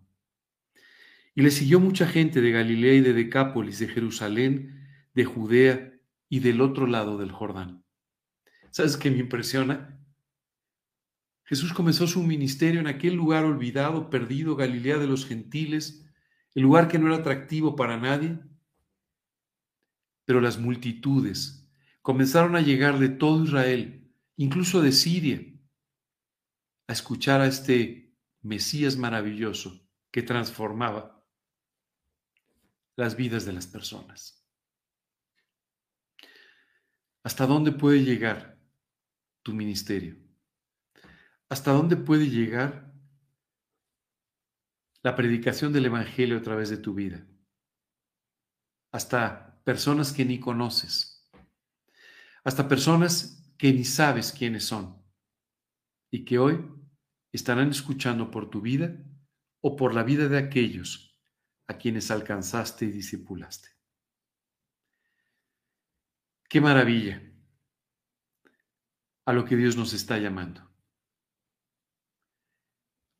Y 1.33 1.41
le 1.41 1.49
siguió 1.49 1.79
mucha 1.79 2.05
gente 2.05 2.41
de 2.41 2.51
Galilea 2.51 2.95
y 2.95 3.01
de 3.01 3.13
Decápolis, 3.13 3.79
de 3.79 3.87
Jerusalén, 3.87 4.85
de 5.15 5.25
Judea 5.25 5.93
y 6.29 6.39
del 6.41 6.61
otro 6.61 6.85
lado 6.85 7.17
del 7.17 7.31
Jordán. 7.31 7.83
¿Sabes 8.69 8.97
qué 8.97 9.09
me 9.09 9.19
impresiona? 9.19 9.97
Jesús 11.45 11.73
comenzó 11.73 12.07
su 12.07 12.21
ministerio 12.23 12.81
en 12.81 12.87
aquel 12.87 13.15
lugar 13.15 13.45
olvidado, 13.45 14.09
perdido, 14.09 14.57
Galilea 14.57 14.97
de 14.97 15.07
los 15.07 15.25
gentiles, 15.25 16.05
el 16.53 16.63
lugar 16.63 16.89
que 16.89 16.99
no 16.99 17.07
era 17.07 17.17
atractivo 17.17 17.77
para 17.77 17.97
nadie. 17.97 18.37
Pero 20.25 20.41
las 20.41 20.59
multitudes 20.59 21.69
comenzaron 22.01 22.57
a 22.57 22.61
llegar 22.61 22.99
de 22.99 23.09
todo 23.09 23.45
Israel, 23.45 24.11
incluso 24.35 24.81
de 24.81 24.91
Siria, 24.91 25.41
a 26.87 26.93
escuchar 26.93 27.39
a 27.39 27.47
este 27.47 28.10
Mesías 28.41 28.97
maravilloso 28.97 29.87
que 30.11 30.23
transformaba 30.23 31.23
las 32.95 33.15
vidas 33.15 33.45
de 33.45 33.53
las 33.53 33.67
personas. 33.67 34.45
¿Hasta 37.23 37.45
dónde 37.45 37.71
puede 37.71 38.03
llegar 38.03 38.59
tu 39.43 39.53
ministerio? 39.53 40.17
¿Hasta 41.49 41.71
dónde 41.71 41.97
puede 41.97 42.29
llegar 42.29 42.91
la 45.03 45.15
predicación 45.15 45.73
del 45.73 45.85
Evangelio 45.85 46.37
a 46.37 46.41
través 46.41 46.69
de 46.69 46.77
tu 46.77 46.93
vida? 46.93 47.27
Hasta 48.91 49.61
personas 49.63 50.11
que 50.11 50.25
ni 50.25 50.39
conoces. 50.39 51.29
Hasta 52.43 52.67
personas 52.67 53.53
que 53.57 53.71
ni 53.71 53.85
sabes 53.85 54.31
quiénes 54.31 54.65
son. 54.65 55.01
Y 56.09 56.25
que 56.25 56.39
hoy 56.39 56.80
estarán 57.31 57.69
escuchando 57.69 58.29
por 58.31 58.49
tu 58.49 58.61
vida 58.61 59.03
o 59.61 59.75
por 59.75 59.93
la 59.93 60.03
vida 60.03 60.27
de 60.27 60.37
aquellos 60.37 61.19
a 61.67 61.77
quienes 61.77 62.11
alcanzaste 62.11 62.85
y 62.85 62.91
discipulaste. 62.91 63.69
Qué 66.49 66.59
maravilla 66.59 67.21
a 69.25 69.33
lo 69.33 69.45
que 69.45 69.55
Dios 69.55 69.77
nos 69.77 69.93
está 69.93 70.17
llamando. 70.17 70.69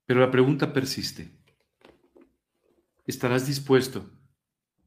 Pero 0.05 0.19
la 0.19 0.31
pregunta 0.31 0.73
persiste. 0.73 1.39
¿Estarás 3.05 3.47
dispuesto 3.47 4.11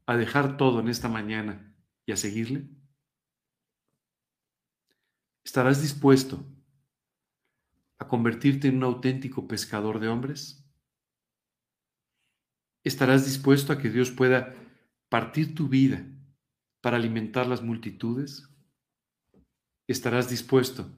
a 0.05 0.15
dejar 0.15 0.57
todo 0.57 0.79
en 0.79 0.89
esta 0.89 1.09
mañana 1.09 1.75
y 2.05 2.11
a 2.11 2.17
seguirle? 2.17 2.69
¿Estarás 5.43 5.81
dispuesto 5.81 6.54
convertirte 8.07 8.67
en 8.67 8.77
un 8.77 8.83
auténtico 8.83 9.47
pescador 9.47 9.99
de 9.99 10.07
hombres? 10.07 10.65
¿Estarás 12.83 13.25
dispuesto 13.25 13.73
a 13.73 13.77
que 13.77 13.89
Dios 13.89 14.11
pueda 14.11 14.55
partir 15.09 15.55
tu 15.55 15.67
vida 15.67 16.05
para 16.81 16.97
alimentar 16.97 17.47
las 17.47 17.61
multitudes? 17.61 18.47
¿Estarás 19.87 20.29
dispuesto 20.29 20.89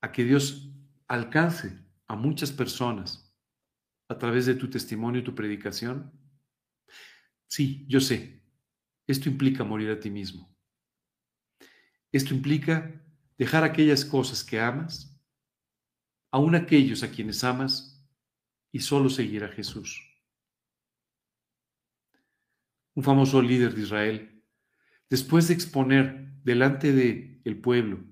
a 0.00 0.12
que 0.12 0.24
Dios 0.24 0.70
alcance 1.08 1.78
a 2.06 2.16
muchas 2.16 2.52
personas 2.52 3.34
a 4.08 4.18
través 4.18 4.46
de 4.46 4.54
tu 4.54 4.70
testimonio 4.70 5.20
y 5.20 5.24
tu 5.24 5.34
predicación? 5.34 6.12
Sí, 7.48 7.84
yo 7.88 8.00
sé. 8.00 8.42
Esto 9.08 9.28
implica 9.28 9.64
morir 9.64 9.90
a 9.90 10.00
ti 10.00 10.10
mismo. 10.10 10.52
Esto 12.12 12.34
implica 12.34 13.04
dejar 13.38 13.64
aquellas 13.64 14.04
cosas 14.04 14.42
que 14.42 14.60
amas, 14.60 15.15
aun 16.36 16.54
aquellos 16.54 17.02
a 17.02 17.10
quienes 17.10 17.42
amas, 17.44 18.06
y 18.70 18.80
solo 18.80 19.08
seguir 19.08 19.42
a 19.42 19.48
Jesús. 19.48 20.02
Un 22.92 23.02
famoso 23.02 23.40
líder 23.40 23.74
de 23.74 23.80
Israel, 23.80 24.44
después 25.08 25.48
de 25.48 25.54
exponer 25.54 26.28
delante 26.44 26.92
del 26.92 27.40
el 27.42 27.58
pueblo 27.58 28.04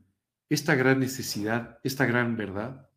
esta 0.48 0.74
gran 0.74 1.00
necesidad, 1.00 1.78
esta 1.82 2.06
gran 2.06 2.34
verdad, 2.38 2.90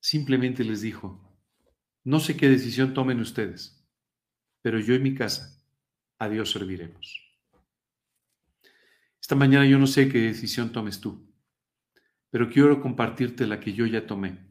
simplemente 0.00 0.64
les 0.64 0.80
dijo, 0.80 1.38
no 2.02 2.18
sé 2.18 2.38
qué 2.38 2.48
decisión 2.48 2.94
tomen 2.94 3.20
ustedes, 3.20 3.86
pero 4.62 4.78
yo 4.78 4.94
y 4.94 4.98
mi 4.98 5.14
casa 5.14 5.62
a 6.18 6.30
Dios 6.30 6.52
serviremos. 6.52 7.36
Esta 9.20 9.34
mañana 9.34 9.66
yo 9.66 9.78
no 9.78 9.86
sé 9.86 10.08
qué 10.08 10.20
decisión 10.20 10.72
tomes 10.72 11.02
tú, 11.02 11.35
pero 12.30 12.48
quiero 12.48 12.80
compartirte 12.80 13.46
la 13.46 13.60
que 13.60 13.72
yo 13.72 13.86
ya 13.86 14.06
tomé. 14.06 14.46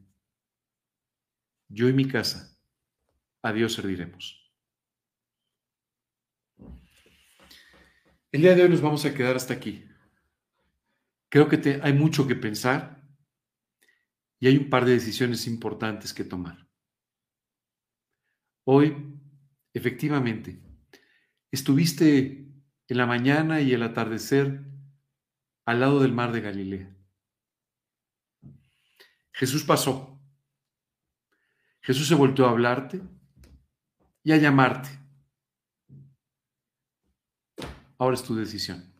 Yo 1.68 1.88
y 1.88 1.92
mi 1.92 2.06
casa 2.06 2.56
a 3.42 3.52
Dios 3.52 3.74
serviremos. 3.74 4.42
El 8.32 8.42
día 8.42 8.54
de 8.54 8.62
hoy 8.62 8.68
nos 8.68 8.80
vamos 8.80 9.04
a 9.04 9.14
quedar 9.14 9.36
hasta 9.36 9.54
aquí. 9.54 9.84
Creo 11.28 11.48
que 11.48 11.80
hay 11.82 11.92
mucho 11.92 12.26
que 12.26 12.34
pensar 12.34 13.02
y 14.38 14.48
hay 14.48 14.56
un 14.56 14.68
par 14.68 14.84
de 14.84 14.92
decisiones 14.92 15.46
importantes 15.46 16.12
que 16.12 16.24
tomar. 16.24 16.68
Hoy, 18.64 18.94
efectivamente, 19.72 20.60
estuviste 21.50 22.48
en 22.88 22.96
la 22.96 23.06
mañana 23.06 23.60
y 23.60 23.72
el 23.72 23.82
atardecer 23.82 24.64
al 25.64 25.80
lado 25.80 26.00
del 26.00 26.12
mar 26.12 26.32
de 26.32 26.40
Galilea. 26.40 26.95
Jesús 29.36 29.64
pasó. 29.64 30.18
Jesús 31.82 32.08
se 32.08 32.14
volvió 32.14 32.46
a 32.46 32.50
hablarte 32.50 33.02
y 34.22 34.32
a 34.32 34.38
llamarte. 34.38 34.88
Ahora 37.98 38.14
es 38.14 38.22
tu 38.22 38.34
decisión. 38.34 38.94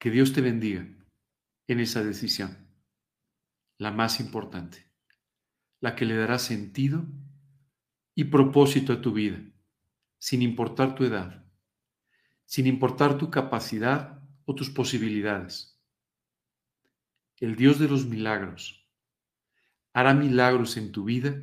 Que 0.00 0.10
Dios 0.10 0.32
te 0.32 0.40
bendiga 0.40 0.84
en 1.68 1.78
esa 1.78 2.02
decisión 2.02 2.58
la 3.78 3.92
más 3.92 4.18
importante, 4.18 4.90
la 5.78 5.94
que 5.94 6.04
le 6.04 6.16
dará 6.16 6.40
sentido 6.40 7.06
y 8.16 8.24
propósito 8.24 8.92
a 8.94 9.00
tu 9.00 9.12
vida, 9.12 9.40
sin 10.18 10.42
importar 10.42 10.96
tu 10.96 11.04
edad, 11.04 11.46
sin 12.46 12.66
importar 12.66 13.16
tu 13.16 13.30
capacidad 13.30 14.20
o 14.44 14.56
tus 14.56 14.70
posibilidades. 14.70 15.71
El 17.42 17.56
Dios 17.56 17.80
de 17.80 17.88
los 17.88 18.06
milagros 18.06 18.88
hará 19.92 20.14
milagros 20.14 20.76
en 20.76 20.92
tu 20.92 21.02
vida 21.02 21.42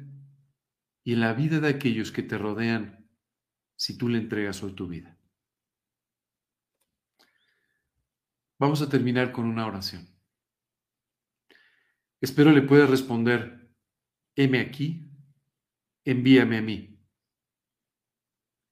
y 1.03 1.11
en 1.11 1.19
la 1.19 1.33
vida 1.33 1.59
de 1.59 1.67
aquellos 1.67 2.13
que 2.13 2.23
te 2.23 2.37
rodean 2.37 3.05
si 3.75 3.97
tú 3.97 4.07
le 4.07 4.17
entregas 4.17 4.63
hoy 4.63 4.75
tu 4.75 4.87
vida. 4.87 5.19
Vamos 8.57 8.81
a 8.81 8.87
terminar 8.87 9.33
con 9.33 9.43
una 9.43 9.67
oración. 9.67 10.07
Espero 12.21 12.53
le 12.53 12.61
pueda 12.61 12.85
responder, 12.85 13.69
heme 14.37 14.61
aquí, 14.61 15.11
envíame 16.05 16.59
a 16.59 16.61
mí. 16.61 16.97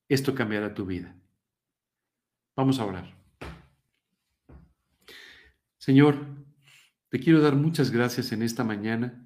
Esto 0.07 0.34
cambiará 0.34 0.73
tu 0.73 0.86
vida. 0.86 1.13
Vamos 2.55 2.80
a 2.80 2.86
orar. 2.86 3.17
Señor, 5.78 6.47
te 7.10 7.20
quiero 7.20 7.41
dar 7.41 7.55
muchas 7.55 7.91
gracias 7.91 8.32
en 8.32 8.41
esta 8.41 8.64
mañana 8.64 9.26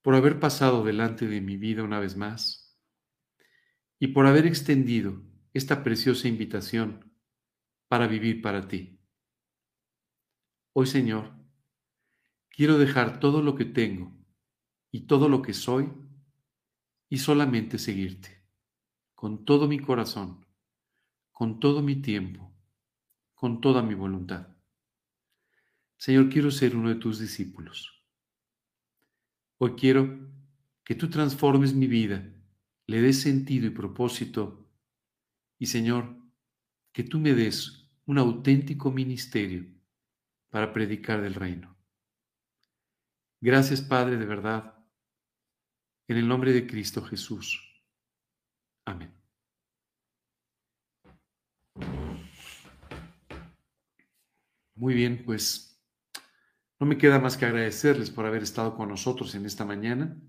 por 0.00 0.14
haber 0.14 0.38
pasado 0.38 0.84
delante 0.84 1.26
de 1.26 1.40
mi 1.40 1.56
vida 1.56 1.82
una 1.82 1.98
vez 1.98 2.16
más 2.16 2.78
y 3.98 4.08
por 4.08 4.26
haber 4.26 4.46
extendido 4.46 5.22
esta 5.52 5.82
preciosa 5.82 6.28
invitación 6.28 7.12
para 7.88 8.06
vivir 8.06 8.42
para 8.42 8.68
ti. 8.68 9.00
Hoy, 10.72 10.86
Señor, 10.86 11.34
quiero 12.48 12.78
dejar 12.78 13.20
todo 13.20 13.42
lo 13.42 13.54
que 13.54 13.64
tengo 13.64 14.16
y 14.90 15.06
todo 15.06 15.28
lo 15.28 15.42
que 15.42 15.54
soy 15.54 15.92
y 17.08 17.18
solamente 17.18 17.78
seguirte, 17.78 18.46
con 19.14 19.44
todo 19.44 19.68
mi 19.68 19.78
corazón, 19.78 20.46
con 21.30 21.60
todo 21.60 21.82
mi 21.82 21.96
tiempo, 21.96 22.54
con 23.34 23.60
toda 23.60 23.82
mi 23.82 23.94
voluntad. 23.94 24.51
Señor, 26.04 26.30
quiero 26.30 26.50
ser 26.50 26.74
uno 26.74 26.88
de 26.88 26.96
tus 26.96 27.20
discípulos. 27.20 28.04
Hoy 29.58 29.76
quiero 29.76 30.18
que 30.82 30.96
tú 30.96 31.08
transformes 31.08 31.74
mi 31.74 31.86
vida, 31.86 32.28
le 32.88 33.00
des 33.00 33.20
sentido 33.20 33.68
y 33.68 33.70
propósito, 33.70 34.68
y 35.60 35.66
Señor, 35.66 36.16
que 36.90 37.04
tú 37.04 37.20
me 37.20 37.34
des 37.34 37.88
un 38.06 38.18
auténtico 38.18 38.90
ministerio 38.90 39.64
para 40.50 40.72
predicar 40.72 41.22
del 41.22 41.34
reino. 41.34 41.78
Gracias, 43.40 43.80
Padre, 43.80 44.16
de 44.16 44.26
verdad, 44.26 44.74
en 46.08 46.16
el 46.16 46.26
nombre 46.26 46.52
de 46.52 46.66
Cristo 46.66 47.00
Jesús. 47.02 47.80
Amén. 48.84 49.14
Muy 54.74 54.94
bien, 54.94 55.22
pues 55.24 55.71
no 56.82 56.86
me 56.86 56.98
queda 56.98 57.20
más 57.20 57.36
que 57.36 57.44
agradecerles 57.44 58.10
por 58.10 58.26
haber 58.26 58.42
estado 58.42 58.74
con 58.74 58.88
nosotros 58.88 59.36
en 59.36 59.46
esta 59.46 59.64
mañana. 59.64 60.20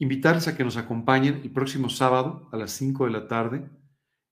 Invitarles 0.00 0.48
a 0.48 0.56
que 0.56 0.64
nos 0.64 0.76
acompañen 0.76 1.42
el 1.44 1.52
próximo 1.52 1.88
sábado 1.90 2.48
a 2.50 2.56
las 2.56 2.72
5 2.72 3.04
de 3.04 3.12
la 3.12 3.28
tarde 3.28 3.70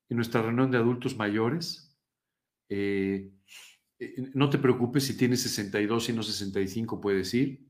en 0.09 0.17
nuestra 0.17 0.43
reunión 0.43 0.73
de 0.73 0.79
adultos 0.79 1.17
mayores. 1.17 1.97
Eh, 2.69 3.31
eh, 4.01 4.15
no 4.35 4.51
te 4.51 4.59
preocupes 4.59 5.05
si 5.05 5.17
tienes 5.17 5.43
62 5.43 6.09
y 6.09 6.13
no 6.13 6.25
65, 6.25 7.01
puedes 7.01 7.33
ir. 7.35 7.65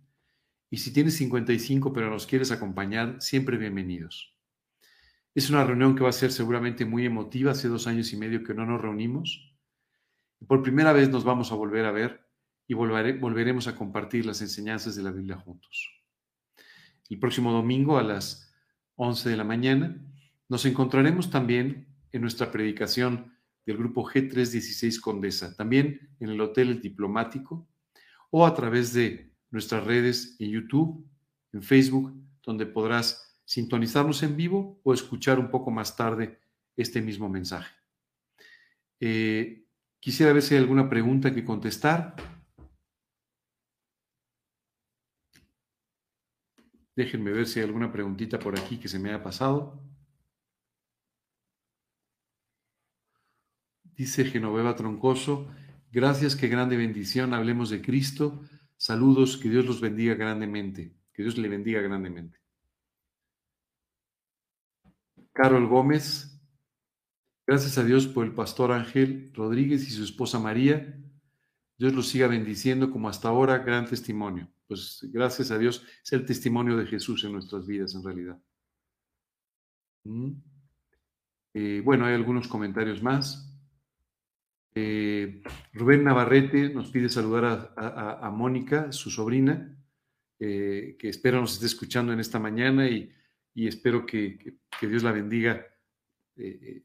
Y 0.70 0.78
si 0.78 0.90
tienes 0.94 1.16
55 1.16 1.92
pero 1.92 2.08
nos 2.08 2.26
quieres 2.26 2.50
acompañar, 2.52 3.20
siempre 3.20 3.58
bienvenidos. 3.58 4.34
Es 5.34 5.50
una 5.50 5.62
reunión 5.62 5.94
que 5.94 6.04
va 6.04 6.08
a 6.08 6.12
ser 6.12 6.32
seguramente 6.32 6.86
muy 6.86 7.04
emotiva. 7.04 7.50
Hace 7.50 7.68
dos 7.68 7.86
años 7.86 8.10
y 8.14 8.16
medio 8.16 8.42
que 8.42 8.54
no 8.54 8.64
nos 8.64 8.80
reunimos. 8.80 9.54
Por 10.48 10.62
primera 10.62 10.94
vez 10.94 11.10
nos 11.10 11.24
vamos 11.24 11.52
a 11.52 11.54
volver 11.54 11.84
a 11.84 11.92
ver 11.92 12.25
y 12.68 12.74
volveremos 12.74 13.68
a 13.68 13.76
compartir 13.76 14.26
las 14.26 14.40
enseñanzas 14.40 14.96
de 14.96 15.02
la 15.02 15.10
Biblia 15.10 15.36
juntos. 15.36 15.90
El 17.08 17.18
próximo 17.18 17.52
domingo 17.52 17.98
a 17.98 18.02
las 18.02 18.52
11 18.96 19.30
de 19.30 19.36
la 19.36 19.44
mañana 19.44 20.00
nos 20.48 20.64
encontraremos 20.64 21.30
también 21.30 21.86
en 22.12 22.20
nuestra 22.22 22.50
predicación 22.50 23.32
del 23.64 23.76
grupo 23.76 24.04
G316 24.04 25.00
Condesa, 25.00 25.54
también 25.56 26.10
en 26.20 26.30
el 26.30 26.40
Hotel 26.40 26.70
El 26.70 26.80
Diplomático 26.80 27.68
o 28.30 28.46
a 28.46 28.54
través 28.54 28.92
de 28.92 29.32
nuestras 29.50 29.84
redes 29.84 30.36
en 30.38 30.50
YouTube, 30.50 31.06
en 31.52 31.62
Facebook, 31.62 32.14
donde 32.42 32.66
podrás 32.66 33.40
sintonizarnos 33.44 34.22
en 34.22 34.36
vivo 34.36 34.80
o 34.82 34.92
escuchar 34.92 35.38
un 35.38 35.50
poco 35.50 35.70
más 35.70 35.96
tarde 35.96 36.40
este 36.76 37.00
mismo 37.00 37.28
mensaje. 37.28 37.74
Eh, 39.00 39.64
quisiera 40.00 40.32
ver 40.32 40.42
si 40.42 40.54
hay 40.54 40.60
alguna 40.60 40.88
pregunta 40.88 41.34
que 41.34 41.44
contestar. 41.44 42.16
Déjenme 46.96 47.30
ver 47.30 47.46
si 47.46 47.60
hay 47.60 47.66
alguna 47.66 47.92
preguntita 47.92 48.38
por 48.38 48.58
aquí 48.58 48.78
que 48.78 48.88
se 48.88 48.98
me 48.98 49.10
haya 49.10 49.22
pasado. 49.22 49.78
Dice 53.82 54.24
Genoveva 54.24 54.74
Troncoso, 54.74 55.46
gracias, 55.92 56.36
qué 56.36 56.48
grande 56.48 56.76
bendición, 56.76 57.34
hablemos 57.34 57.68
de 57.68 57.82
Cristo. 57.82 58.42
Saludos, 58.78 59.36
que 59.36 59.50
Dios 59.50 59.66
los 59.66 59.80
bendiga 59.80 60.14
grandemente, 60.14 60.94
que 61.12 61.22
Dios 61.22 61.36
le 61.36 61.48
bendiga 61.48 61.82
grandemente. 61.82 62.38
Carol 65.32 65.66
Gómez, 65.66 66.40
gracias 67.46 67.76
a 67.76 67.84
Dios 67.84 68.06
por 68.06 68.24
el 68.24 68.32
pastor 68.32 68.72
Ángel 68.72 69.32
Rodríguez 69.34 69.86
y 69.86 69.90
su 69.90 70.02
esposa 70.02 70.38
María. 70.38 70.98
Dios 71.78 71.94
los 71.94 72.08
siga 72.08 72.26
bendiciendo 72.26 72.90
como 72.90 73.08
hasta 73.08 73.28
ahora, 73.28 73.58
gran 73.58 73.86
testimonio 73.86 74.50
pues 74.66 75.00
gracias 75.12 75.50
a 75.50 75.58
Dios 75.58 75.84
es 76.02 76.12
el 76.12 76.24
testimonio 76.24 76.76
de 76.76 76.86
Jesús 76.86 77.24
en 77.24 77.32
nuestras 77.32 77.66
vidas 77.66 77.94
en 77.94 78.04
realidad. 78.04 78.38
Mm. 80.04 80.32
Eh, 81.54 81.82
bueno, 81.84 82.04
hay 82.04 82.14
algunos 82.14 82.48
comentarios 82.48 83.02
más. 83.02 83.52
Eh, 84.74 85.42
Rubén 85.72 86.04
Navarrete 86.04 86.68
nos 86.68 86.90
pide 86.90 87.08
saludar 87.08 87.72
a, 87.76 88.30
Mónica, 88.30 88.92
su 88.92 89.10
sobrina, 89.10 89.74
eh, 90.38 90.96
que 90.98 91.08
espero 91.08 91.40
nos 91.40 91.54
esté 91.54 91.66
escuchando 91.66 92.12
en 92.12 92.20
esta 92.20 92.38
mañana 92.38 92.88
y, 92.88 93.10
espero 93.54 94.04
que, 94.04 94.58
Dios 94.82 95.02
la 95.02 95.12
bendiga 95.12 95.66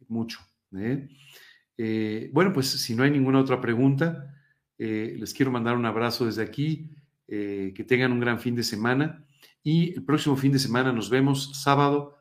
mucho. 0.08 0.40
bueno, 0.72 2.54
pues 2.54 2.70
si 2.70 2.96
no 2.96 3.04
hay 3.04 3.12
ninguna 3.12 3.42
otra 3.42 3.60
pregunta, 3.60 4.41
les 4.86 5.34
quiero 5.34 5.52
mandar 5.52 5.78
un 5.78 5.86
abrazo 5.86 6.26
desde 6.26 6.44
aquí 6.44 6.90
eh, 7.28 7.72
que 7.76 7.84
tengan 7.84 8.12
un 8.12 8.20
gran 8.20 8.40
fin 8.40 8.56
de 8.56 8.64
semana 8.64 9.24
y 9.64 9.94
el 9.94 10.04
próximo 10.04 10.36
fin 10.36 10.52
de 10.52 10.60
semana 10.60 10.92
nos 10.92 11.10
vemos 11.10 11.62
sábado 11.62 12.18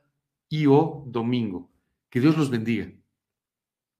y 0.48 0.66
o 0.66 1.04
domingo. 1.06 1.70
Que 2.10 2.20
Dios 2.20 2.36
los 2.36 2.50
bendiga. 2.50 2.92